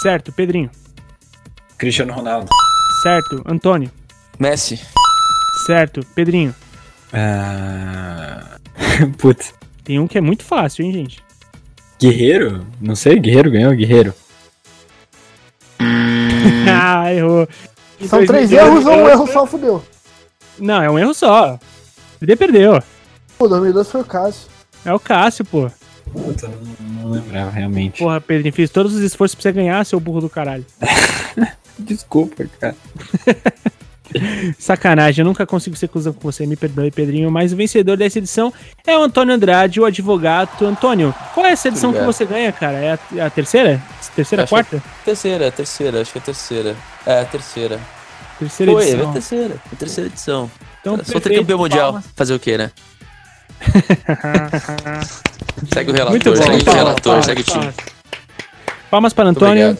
certo? 0.02 0.32
Pedrinho, 0.32 0.70
Cristiano 1.78 2.12
Ronaldo. 2.12 2.48
certo? 3.02 3.42
Antônio, 3.46 3.90
Messi. 4.38 4.80
certo? 5.66 6.00
Pedrinho. 6.14 6.54
Ah... 7.12 8.56
Putz. 9.18 9.54
Tem 9.84 9.98
um 9.98 10.06
que 10.06 10.18
é 10.18 10.20
muito 10.20 10.42
fácil, 10.44 10.84
hein, 10.84 10.92
gente? 10.92 11.22
Guerreiro? 12.00 12.66
Não 12.80 12.94
sei, 12.96 13.18
Guerreiro 13.18 13.50
ganhou, 13.50 13.74
Guerreiro. 13.74 14.12
ah, 16.70 17.12
errou. 17.12 17.48
Em 18.00 18.08
São 18.08 18.24
três 18.26 18.50
2012, 18.50 18.56
erros 18.56 18.86
ou 18.86 19.04
um 19.04 19.08
erro 19.08 19.26
só 19.26 19.46
fudeu. 19.46 19.82
Não, 20.58 20.82
é 20.82 20.90
um 20.90 20.98
erro 20.98 21.14
só. 21.14 21.58
Perder, 22.18 22.36
perdeu. 22.36 22.82
Pô, 23.38 23.48
2012 23.48 23.90
foi 23.90 24.00
o 24.00 24.04
Cássio. 24.04 24.48
É 24.84 24.92
o 24.92 24.98
Cássio, 24.98 25.44
pô. 25.44 25.70
Puta, 26.12 26.48
não, 26.48 27.02
não 27.02 27.10
lembrava 27.10 27.50
realmente. 27.50 27.98
Porra, 27.98 28.20
Pedrinho, 28.20 28.54
fiz 28.54 28.70
todos 28.70 28.94
os 28.94 29.02
esforços 29.02 29.34
pra 29.34 29.42
você 29.42 29.52
ganhar, 29.52 29.84
seu 29.84 30.00
burro 30.00 30.20
do 30.20 30.30
caralho. 30.30 30.64
Desculpa, 31.78 32.46
cara. 32.58 32.76
Sacanagem, 34.58 35.22
eu 35.22 35.26
nunca 35.26 35.46
consigo 35.46 35.76
ser 35.76 35.88
cuzão 35.88 36.12
com 36.12 36.20
você, 36.20 36.46
me 36.46 36.56
perdoe, 36.56 36.90
Pedrinho. 36.90 37.30
Mas 37.30 37.52
o 37.52 37.56
vencedor 37.56 37.96
dessa 37.96 38.18
edição 38.18 38.52
é 38.86 38.96
o 38.96 39.02
Antônio 39.02 39.34
Andrade, 39.34 39.80
o 39.80 39.84
advogado. 39.84 40.66
Antônio, 40.66 41.14
qual 41.34 41.46
é 41.46 41.52
essa 41.52 41.68
edição 41.68 41.92
que 41.92 42.00
você 42.00 42.24
ganha, 42.24 42.52
cara? 42.52 42.76
É 42.76 42.92
a, 42.92 42.98
é 43.16 43.20
a 43.22 43.30
terceira? 43.30 43.80
Terceira, 44.14 44.44
Acho 44.44 44.54
é 44.54 44.56
quarta? 44.56 44.82
Terceira, 45.04 45.50
terceira, 45.52 46.00
acho 46.00 46.12
que 46.12 46.18
é 46.18 46.20
terceira. 46.20 46.76
É, 47.04 47.20
a 47.20 47.24
terceira. 47.24 47.80
Terceira 48.38 48.72
Foi, 48.72 48.84
é 48.84 48.88
edição. 48.90 49.10
a 49.10 49.12
terceira. 49.12 49.54
É 49.54 49.58
a 49.72 49.76
terceira 49.76 50.10
edição. 50.10 50.50
Então, 50.80 50.96
Sou 50.96 51.04
perfeito, 51.04 51.22
tricampeão 51.24 51.58
mundial. 51.58 51.92
palmas. 51.92 52.04
Fazer 52.14 52.34
o 52.34 52.38
quê, 52.38 52.58
né? 52.58 52.70
Segue 55.72 55.90
o 55.90 55.94
relator, 55.94 56.10
Muito 56.10 56.30
bom, 56.30 56.36
segue 56.36 56.56
o 56.60 56.64
palmas, 56.64 56.74
relator, 56.74 57.02
palmas, 57.02 57.24
segue 57.26 57.40
o 57.40 57.44
time. 57.44 57.58
palmas. 57.58 57.74
Palmas 58.90 59.12
para 59.12 59.28
Antônio. 59.30 59.76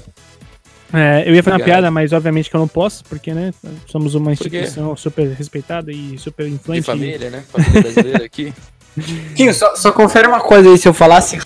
É, 0.97 1.29
eu 1.29 1.35
ia 1.35 1.43
fazer 1.43 1.57
uma 1.57 1.65
piada, 1.65 1.91
mas 1.91 2.13
obviamente 2.13 2.49
que 2.49 2.57
eu 2.57 2.61
não 2.61 2.69
posso, 2.69 3.05
porque, 3.05 3.33
né, 3.35 3.53
somos 3.87 4.15
uma 4.15 4.33
instituição 4.33 4.97
super 4.97 5.29
respeitada 5.29 5.93
e 5.93 6.17
super 6.19 6.47
De 6.47 6.55
influente. 6.55 6.85
família, 6.85 7.31
né? 7.31 7.43
Família 7.49 7.83
brasileira 7.83 8.25
aqui. 8.25 8.53
Quinho, 9.37 9.53
só, 9.53 9.75
só 9.77 9.93
confere 9.93 10.27
uma 10.27 10.41
coisa 10.41 10.71
aí, 10.71 10.79
se 10.79 10.89
eu 10.89 10.95
falasse 10.95 11.39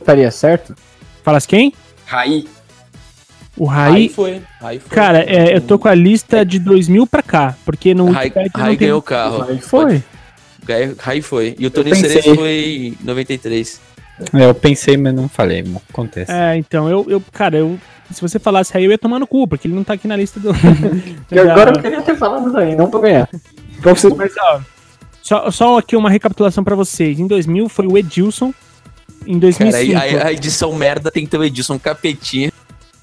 estaria 0.00 0.30
certo? 0.30 0.74
Falas 1.22 1.46
quem? 1.46 1.72
Raí. 2.06 2.46
O 3.56 3.68
Aí 3.68 3.76
Raí. 3.90 4.08
foi. 4.08 4.42
Aí 4.60 4.78
foi. 4.78 4.94
Cara, 4.94 5.18
é, 5.24 5.56
eu 5.56 5.60
tô 5.60 5.78
com 5.78 5.88
a 5.88 5.94
lista 5.94 6.44
de 6.44 6.58
2000 6.58 7.06
pra 7.06 7.22
cá, 7.22 7.56
porque 7.64 7.92
no 7.94 8.10
Raí, 8.10 8.32
Raí 8.54 8.76
tem- 8.76 8.76
ganhou 8.88 8.98
o 8.98 9.02
carro. 9.02 9.38
Raí 9.38 9.58
Foi. 9.60 10.02
Raí- 10.68 10.94
Raí 10.98 11.22
foi. 11.22 11.56
E 11.58 11.66
o 11.66 11.70
Toninho. 11.70 11.96
Cerezo 11.96 12.34
foi 12.34 12.94
em 13.00 13.04
93. 13.04 13.80
É, 14.34 14.44
eu 14.44 14.54
pensei, 14.54 14.96
mas 14.96 15.14
não 15.14 15.28
falei, 15.28 15.62
mano. 15.62 15.80
Acontece. 15.88 16.30
É, 16.30 16.56
então, 16.56 16.88
eu, 16.90 17.06
eu, 17.08 17.22
cara, 17.32 17.56
eu. 17.56 17.78
Se 18.10 18.20
você 18.20 18.38
falasse 18.38 18.72
Raí, 18.72 18.84
eu 18.84 18.90
ia 18.90 18.98
tomar 18.98 19.18
no 19.18 19.26
cu, 19.26 19.46
porque 19.46 19.68
ele 19.68 19.74
não 19.74 19.84
tá 19.84 19.94
aqui 19.94 20.08
na 20.08 20.16
lista 20.16 20.40
do. 20.40 20.50
E 21.30 21.38
agora 21.38 21.72
eu 21.76 21.82
queria 21.82 22.02
ter 22.02 22.16
falado 22.16 22.50
daí, 22.52 22.74
não 22.74 22.90
pra 22.90 23.00
ganhar. 23.00 23.28
Pra 23.82 23.94
você... 23.94 24.08
Mas, 24.14 24.32
ó, 24.38 24.60
só, 25.22 25.50
só 25.50 25.78
aqui 25.78 25.94
uma 25.94 26.08
recapitulação 26.08 26.64
pra 26.64 26.74
vocês. 26.74 27.20
Em 27.20 27.26
2000 27.26 27.68
foi 27.68 27.86
o 27.86 27.98
Edilson. 27.98 28.52
Em 29.26 29.38
Cara, 29.38 29.76
aí 29.76 29.92
2005. 29.92 29.98
a, 29.98 30.26
a 30.26 30.32
edição 30.32 30.72
merda 30.72 31.10
tem 31.10 31.24
que 31.24 31.30
ter 31.30 31.36
o 31.36 31.44
Edilson 31.44 31.78
Capetinha 31.78 32.50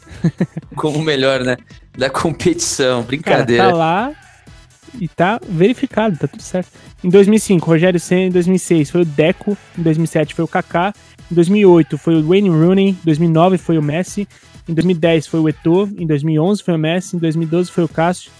como 0.76 0.98
o 0.98 1.04
melhor, 1.04 1.42
né? 1.42 1.58
Da 1.96 2.10
competição. 2.10 2.98
Cara, 2.98 3.08
Brincadeira. 3.08 3.70
tá 3.70 3.76
lá 3.76 4.12
e 5.00 5.08
tá 5.08 5.40
verificado, 5.48 6.18
tá 6.18 6.28
tudo 6.28 6.42
certo. 6.42 6.70
Em 7.04 7.10
2005, 7.10 7.66
Rogério 7.66 8.00
Senna. 8.00 8.28
Em 8.28 8.32
2006 8.32 8.90
foi 8.90 9.02
o 9.02 9.06
Deco. 9.06 9.58
Em 9.78 9.84
2007 9.84 10.34
foi 10.34 10.46
o 10.46 10.48
Kaká. 10.48 10.94
Em 11.32 11.36
2008 11.36 11.98
foi 11.98 12.16
o 12.16 12.28
Wayne 12.28 12.50
Rooney. 12.50 12.90
Em 12.90 12.98
2009 13.04 13.58
foi 13.58 13.78
o 13.78 13.84
Messi. 13.84 14.28
Em 14.68 14.74
2010 14.74 15.28
foi 15.28 15.40
o 15.40 15.50
Eto'o. 15.50 15.90
Em 15.98 16.08
2011 16.08 16.64
foi 16.64 16.74
o 16.74 16.78
Messi. 16.80 17.16
Em 17.16 17.20
2012 17.20 17.72
foi 17.72 17.84
o 17.84 17.88
Cássio. 17.88 18.32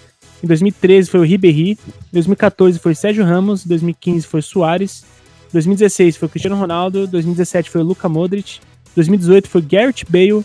Em 0.44 0.48
2013 0.48 1.10
foi 1.10 1.20
o 1.20 1.24
Ribéry. 1.24 1.72
Em 1.72 1.78
2014 2.14 2.80
foi 2.80 2.92
o 2.92 2.96
Sérgio 2.96 3.24
Ramos. 3.24 3.66
Em 3.66 3.70
2015 3.70 4.26
foi 4.28 4.40
o 4.40 4.44
Soares. 4.44 5.04
Em 5.50 5.54
2016 5.54 6.18
foi 6.18 6.28
o 6.28 6.30
Cristiano 6.30 6.56
Ronaldo. 6.58 7.04
Em 7.04 7.08
2017 7.08 7.70
foi 7.70 7.82
o 7.82 7.84
Luka 7.84 8.10
Modric. 8.10 8.58
Em 8.58 8.96
2018 8.96 9.48
foi 9.50 9.62
o 9.62 9.64
Garrett 9.64 10.06
Bale. 10.10 10.44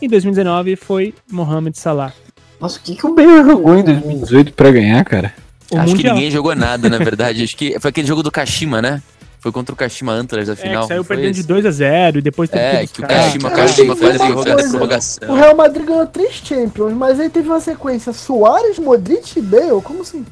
Em 0.00 0.08
2019 0.08 0.76
foi 0.76 1.14
Mohamed 1.30 1.78
Salah. 1.78 2.12
Nossa, 2.60 2.78
o 2.78 2.82
que, 2.82 2.94
que 2.94 3.06
o 3.06 3.14
Bale 3.14 3.42
jogou 3.44 3.76
em 3.76 3.82
2018 3.84 4.52
pra 4.52 4.70
ganhar, 4.70 5.04
cara? 5.04 5.34
O 5.70 5.76
Acho 5.78 5.86
que 5.86 5.92
Mundial. 5.94 6.14
ninguém 6.14 6.30
jogou 6.30 6.54
nada, 6.54 6.88
na 6.88 6.98
verdade. 6.98 7.42
Acho 7.42 7.56
que 7.56 7.78
foi 7.80 7.88
aquele 7.88 8.06
jogo 8.06 8.22
do 8.22 8.30
Kashima, 8.30 8.82
né? 8.82 9.02
Foi 9.42 9.50
contra 9.50 9.74
o 9.74 9.76
Kashima 9.76 10.12
Antlers 10.12 10.48
a 10.48 10.52
É, 10.52 10.56
final. 10.56 10.82
que 10.82 10.88
saiu 10.88 11.04
perdendo 11.04 11.34
de 11.34 11.40
esse? 11.40 11.48
2 11.48 11.66
a 11.66 11.70
0 11.72 12.18
e 12.20 12.22
depois 12.22 12.48
teve 12.48 12.62
É, 12.62 12.86
que 12.86 12.92
que 12.92 13.02
o. 13.02 13.08
Kashima, 13.08 13.50
cara, 13.50 13.62
Kashima 13.62 13.96
faz 13.96 14.20
uma 14.20 14.40
a 14.40 14.44
da 14.44 14.54
O 14.54 14.68
prorrogação. 14.70 15.34
Real 15.34 15.56
Madrid 15.56 15.84
ganhou 15.84 16.06
três 16.06 16.34
Champions, 16.34 16.92
mas 16.92 17.18
aí 17.18 17.28
teve 17.28 17.48
uma 17.48 17.60
sequência 17.60 18.12
Soares, 18.12 18.78
Modric 18.78 19.36
e 19.36 19.42
Bale. 19.42 19.82
Como 19.82 20.02
assim? 20.02 20.24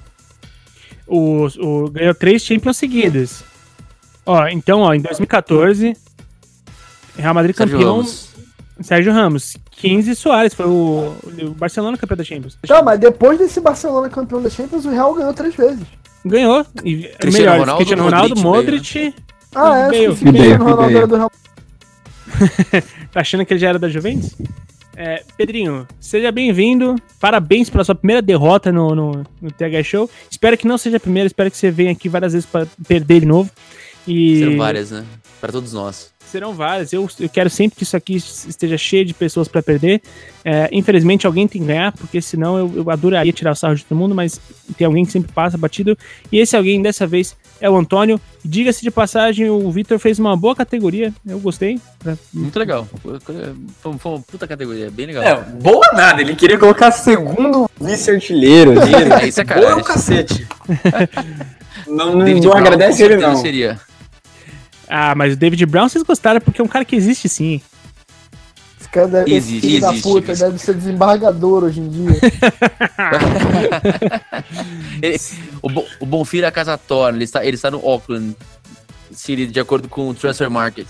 O, 1.09 1.49
o, 1.59 1.91
ganhou 1.91 2.15
três 2.15 2.41
Champions 2.43 2.77
seguidas. 2.77 3.43
Ó, 4.25 4.47
então, 4.47 4.83
ó, 4.83 4.95
em 4.95 5.01
2014, 5.01 5.97
Real 7.17 7.35
Madrid 7.35 7.57
Sérgio 7.57 7.77
campeão, 7.79 7.97
Ramos. 7.97 8.29
Sérgio 8.81 9.13
Ramos. 9.13 9.57
15 9.73 10.15
Soares, 10.15 10.55
foi 10.55 10.67
o, 10.67 11.17
o 11.43 11.51
Barcelona 11.51 11.97
campeão 11.97 12.17
da 12.17 12.23
Champions. 12.23 12.57
Tá, 12.65 12.81
mas 12.81 13.01
depois 13.01 13.39
desse 13.41 13.61
Barcelona 13.61 14.09
campeão 14.09 14.41
da 14.41 14.49
Champions, 14.51 14.85
o 14.85 14.91
Real 14.91 15.13
ganhou 15.15 15.35
três 15.35 15.57
vezes. 15.57 15.83
Ganhou. 16.25 16.67
E 16.85 17.05
Cristiano 17.19 17.33
melhor, 17.33 17.59
Ronaldo, 17.61 17.77
Cristiano 17.79 18.03
Ronaldo, 18.05 18.41
Modric, 18.41 19.05
Modric. 19.05 19.15
Ah, 19.55 19.79
é, 19.79 19.85
Bale. 19.91 19.97
esqueci 20.05 20.25
que 20.25 20.29
o 20.29 20.33
Bale, 20.33 20.39
Cristiano 20.39 20.65
Ronaldo 20.65 20.83
Bale. 20.83 20.97
era 20.97 21.07
do 21.07 21.17
Real 21.17 21.33
Tá 23.13 23.21
achando 23.21 23.45
que 23.47 23.53
ele 23.53 23.61
já 23.61 23.69
era 23.71 23.79
da 23.79 23.89
Juventus? 23.89 24.35
É, 24.97 25.23
Pedrinho, 25.37 25.89
seja 25.99 26.31
bem-vindo. 26.31 26.95
Parabéns 27.19 27.71
pela 27.71 27.83
sua 27.85 27.95
primeira 27.95 28.21
derrota 28.21 28.71
no, 28.71 28.95
no, 28.95 29.25
no 29.41 29.51
TH 29.51 29.83
Show. 29.83 30.11
Espero 30.31 30.59
que 30.59 30.67
não 30.69 30.77
seja 30.77 30.99
a 30.99 31.01
primeira, 31.01 31.27
espero 31.27 31.51
que 31.51 31.57
você 31.57 31.71
venha 31.71 31.91
aqui 31.93 32.09
várias 32.09 32.35
vezes 32.35 32.47
pra 32.47 32.67
perder 32.87 33.21
de 33.21 33.27
novo. 33.27 33.51
E 34.07 34.39
Serão 34.41 34.57
várias, 34.59 34.91
né? 34.91 35.05
Pra 35.41 35.51
todos 35.51 35.73
nós. 35.73 36.13
Serão 36.31 36.55
várias. 36.55 36.93
Eu, 36.93 37.09
eu 37.19 37.29
quero 37.29 37.51
sempre 37.51 37.77
que 37.77 37.83
isso 37.83 37.97
aqui 37.97 38.15
esteja 38.17 38.79
cheio 38.79 39.05
de 39.05 39.13
pessoas 39.15 39.49
pra 39.49 39.63
perder. 39.63 40.01
É, 40.45 40.69
infelizmente, 40.73 41.27
alguém 41.27 41.47
tem 41.47 41.61
que 41.61 41.67
ganhar, 41.69 41.93
porque 41.93 42.21
senão 42.23 42.57
eu, 42.59 42.73
eu 42.77 42.91
adoraria 42.91 43.33
tirar 43.33 43.53
o 43.53 43.55
sarro 43.55 43.75
de 43.75 43.85
todo 43.85 43.99
mundo, 43.99 44.15
mas 44.15 44.41
tem 44.77 44.87
alguém 44.87 45.05
que 45.05 45.13
sempre 45.13 45.33
passa 45.33 45.59
batido. 45.59 45.97
E 46.33 46.39
esse 46.39 46.57
alguém 46.57 46.81
dessa 46.81 47.07
vez 47.07 47.37
é 47.61 47.69
o 47.69 47.77
Antônio. 47.77 48.21
Diga-se 48.43 48.83
de 48.83 48.91
passagem, 48.91 49.51
o 49.51 49.71
Vitor 49.71 49.99
fez 49.99 50.19
uma 50.19 50.35
boa 50.37 50.57
categoria. 50.57 51.13
Eu 51.27 51.39
gostei. 51.41 51.79
Muito 52.33 52.59
legal. 52.59 52.89
Foi, 53.03 53.21
foi- 53.21 53.55
uma 53.85 54.21
puta 54.21 54.47
categoria, 54.47 54.91
bem 54.91 55.07
legal. 55.07 55.23
É, 55.23 55.35
boa 55.61 55.91
nada, 55.93 56.23
ele 56.23 56.35
queria 56.35 56.57
colocar 56.59 56.91
segundo 56.91 57.69
vice-artilheiro. 57.79 58.81
ali. 58.81 58.95
Aí, 58.95 59.09
Boa 59.09 59.31
sacanagem. 59.33 59.71
é 59.71 59.75
o 59.77 59.85
cacete. 59.85 60.47
não 61.87 62.15
não, 62.17 62.27
não 62.27 62.53
agradece 62.55 63.03
ele, 63.03 63.17
não. 63.17 63.37
Seria. 63.37 63.79
Ah, 64.91 65.15
mas 65.15 65.35
o 65.35 65.37
David 65.37 65.65
Brown 65.67 65.89
vocês 65.89 66.03
gostaram 66.03 66.41
porque 66.41 66.61
é 66.61 66.65
um 66.65 66.69
cara 66.69 66.85
que 66.85 66.97
existe 66.97 67.29
sim. 67.29 67.61
Esse 68.81 68.89
cara 68.89 69.07
deve, 69.07 69.33
Existe, 69.35 69.67
filho 69.69 69.81
da 69.81 69.89
existe, 69.91 70.03
puta 70.03 70.33
existe. 70.33 70.45
deve 70.47 70.59
ser 70.59 70.75
desembargador 70.75 71.65
hoje 71.65 71.81
em 71.81 71.89
dia. 71.89 72.11
Ele- 75.03 75.19
o, 75.63 75.69
o 76.01 76.07
Bonfim 76.07 76.41
é 76.41 76.47
a 76.47 76.53
casa 76.53 76.77
torna, 76.77 77.17
ele 77.19 77.25
está, 77.25 77.45
ele 77.45 77.55
está 77.55 77.71
no 77.71 77.79
Auckland 77.87 78.37
City, 79.13 79.47
de 79.47 79.61
acordo 79.61 79.89
com 79.89 80.09
o 80.09 80.15
Transfer 80.15 80.51
Market. 80.51 80.87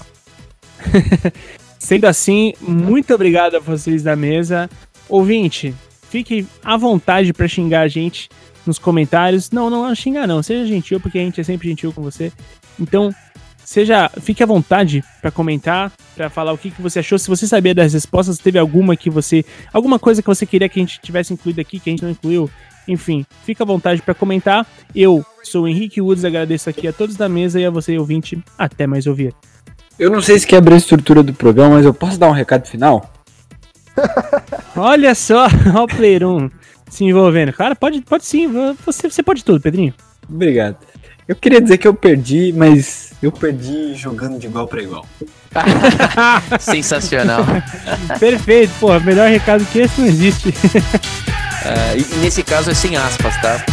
Sendo 1.78 2.06
assim, 2.06 2.52
muito 2.60 3.14
obrigado 3.14 3.56
a 3.56 3.60
vocês 3.60 4.02
da 4.02 4.14
mesa. 4.14 4.68
Ouvinte, 5.08 5.74
fique 6.08 6.46
à 6.62 6.76
vontade 6.76 7.32
pra 7.32 7.48
xingar 7.48 7.80
a 7.82 7.88
gente 7.88 8.28
nos 8.66 8.78
comentários. 8.78 9.50
Não, 9.50 9.70
não 9.70 9.92
xingar 9.94 10.26
não, 10.26 10.42
seja 10.42 10.66
gentil, 10.66 11.00
porque 11.00 11.18
a 11.18 11.22
gente 11.22 11.40
é 11.40 11.44
sempre 11.44 11.68
gentil 11.68 11.92
com 11.92 12.02
você. 12.02 12.30
Então, 12.78 13.14
seja, 13.70 14.10
fique 14.20 14.42
à 14.42 14.46
vontade 14.46 15.04
pra 15.22 15.30
comentar, 15.30 15.92
pra 16.16 16.28
falar 16.28 16.52
o 16.52 16.58
que, 16.58 16.72
que 16.72 16.82
você 16.82 16.98
achou. 16.98 17.16
Se 17.18 17.28
você 17.28 17.46
sabia 17.46 17.72
das 17.72 17.92
respostas, 17.92 18.38
teve 18.38 18.58
alguma 18.58 18.96
que 18.96 19.08
você, 19.08 19.44
alguma 19.72 19.96
coisa 19.96 20.20
que 20.20 20.26
você 20.26 20.44
queria 20.44 20.68
que 20.68 20.80
a 20.80 20.82
gente 20.82 21.00
tivesse 21.00 21.32
incluído 21.32 21.60
aqui 21.60 21.78
que 21.78 21.88
a 21.88 21.92
gente 21.92 22.02
não 22.02 22.10
incluiu, 22.10 22.50
enfim, 22.88 23.24
fique 23.44 23.62
à 23.62 23.64
vontade 23.64 24.02
pra 24.02 24.12
comentar. 24.12 24.66
Eu 24.92 25.24
sou 25.44 25.64
o 25.64 25.68
Henrique 25.68 26.00
Woods, 26.00 26.24
agradeço 26.24 26.68
aqui 26.68 26.88
a 26.88 26.92
todos 26.92 27.14
da 27.14 27.28
mesa 27.28 27.60
e 27.60 27.64
a 27.64 27.70
você 27.70 27.96
ouvinte. 27.96 28.42
Até 28.58 28.88
mais 28.88 29.06
ouvir. 29.06 29.32
Eu 29.96 30.10
não 30.10 30.20
sei 30.20 30.38
se 30.38 30.46
quebra 30.46 30.74
a 30.74 30.78
estrutura 30.78 31.22
do 31.22 31.32
programa, 31.32 31.76
mas 31.76 31.86
eu 31.86 31.94
posso 31.94 32.18
dar 32.18 32.28
um 32.28 32.32
recado 32.32 32.66
final? 32.66 33.12
Olha 34.74 35.14
só, 35.14 35.46
olha 35.74 35.82
o 35.82 35.86
Player 35.86 36.26
1 36.26 36.50
se 36.88 37.04
envolvendo. 37.04 37.52
Cara, 37.52 37.76
pode, 37.76 38.00
pode 38.00 38.24
sim, 38.24 38.48
você, 38.84 39.08
você 39.08 39.22
pode 39.22 39.44
tudo, 39.44 39.60
Pedrinho. 39.60 39.94
Obrigado. 40.28 40.89
Eu 41.30 41.36
queria 41.36 41.60
dizer 41.60 41.78
que 41.78 41.86
eu 41.86 41.94
perdi, 41.94 42.52
mas 42.52 43.12
eu 43.22 43.30
perdi 43.30 43.94
jogando 43.94 44.36
de 44.36 44.48
igual 44.48 44.66
pra 44.66 44.82
igual. 44.82 45.06
Sensacional. 46.58 47.44
Perfeito, 48.18 48.72
pô, 48.80 48.98
melhor 48.98 49.30
recado 49.30 49.64
que 49.66 49.78
esse 49.78 50.00
não 50.00 50.08
existe. 50.08 50.52
E, 51.96 52.00
e 52.16 52.18
nesse 52.18 52.42
caso 52.42 52.72
é 52.72 52.74
sem 52.74 52.96
aspas, 52.96 53.40
tá? 53.40 53.64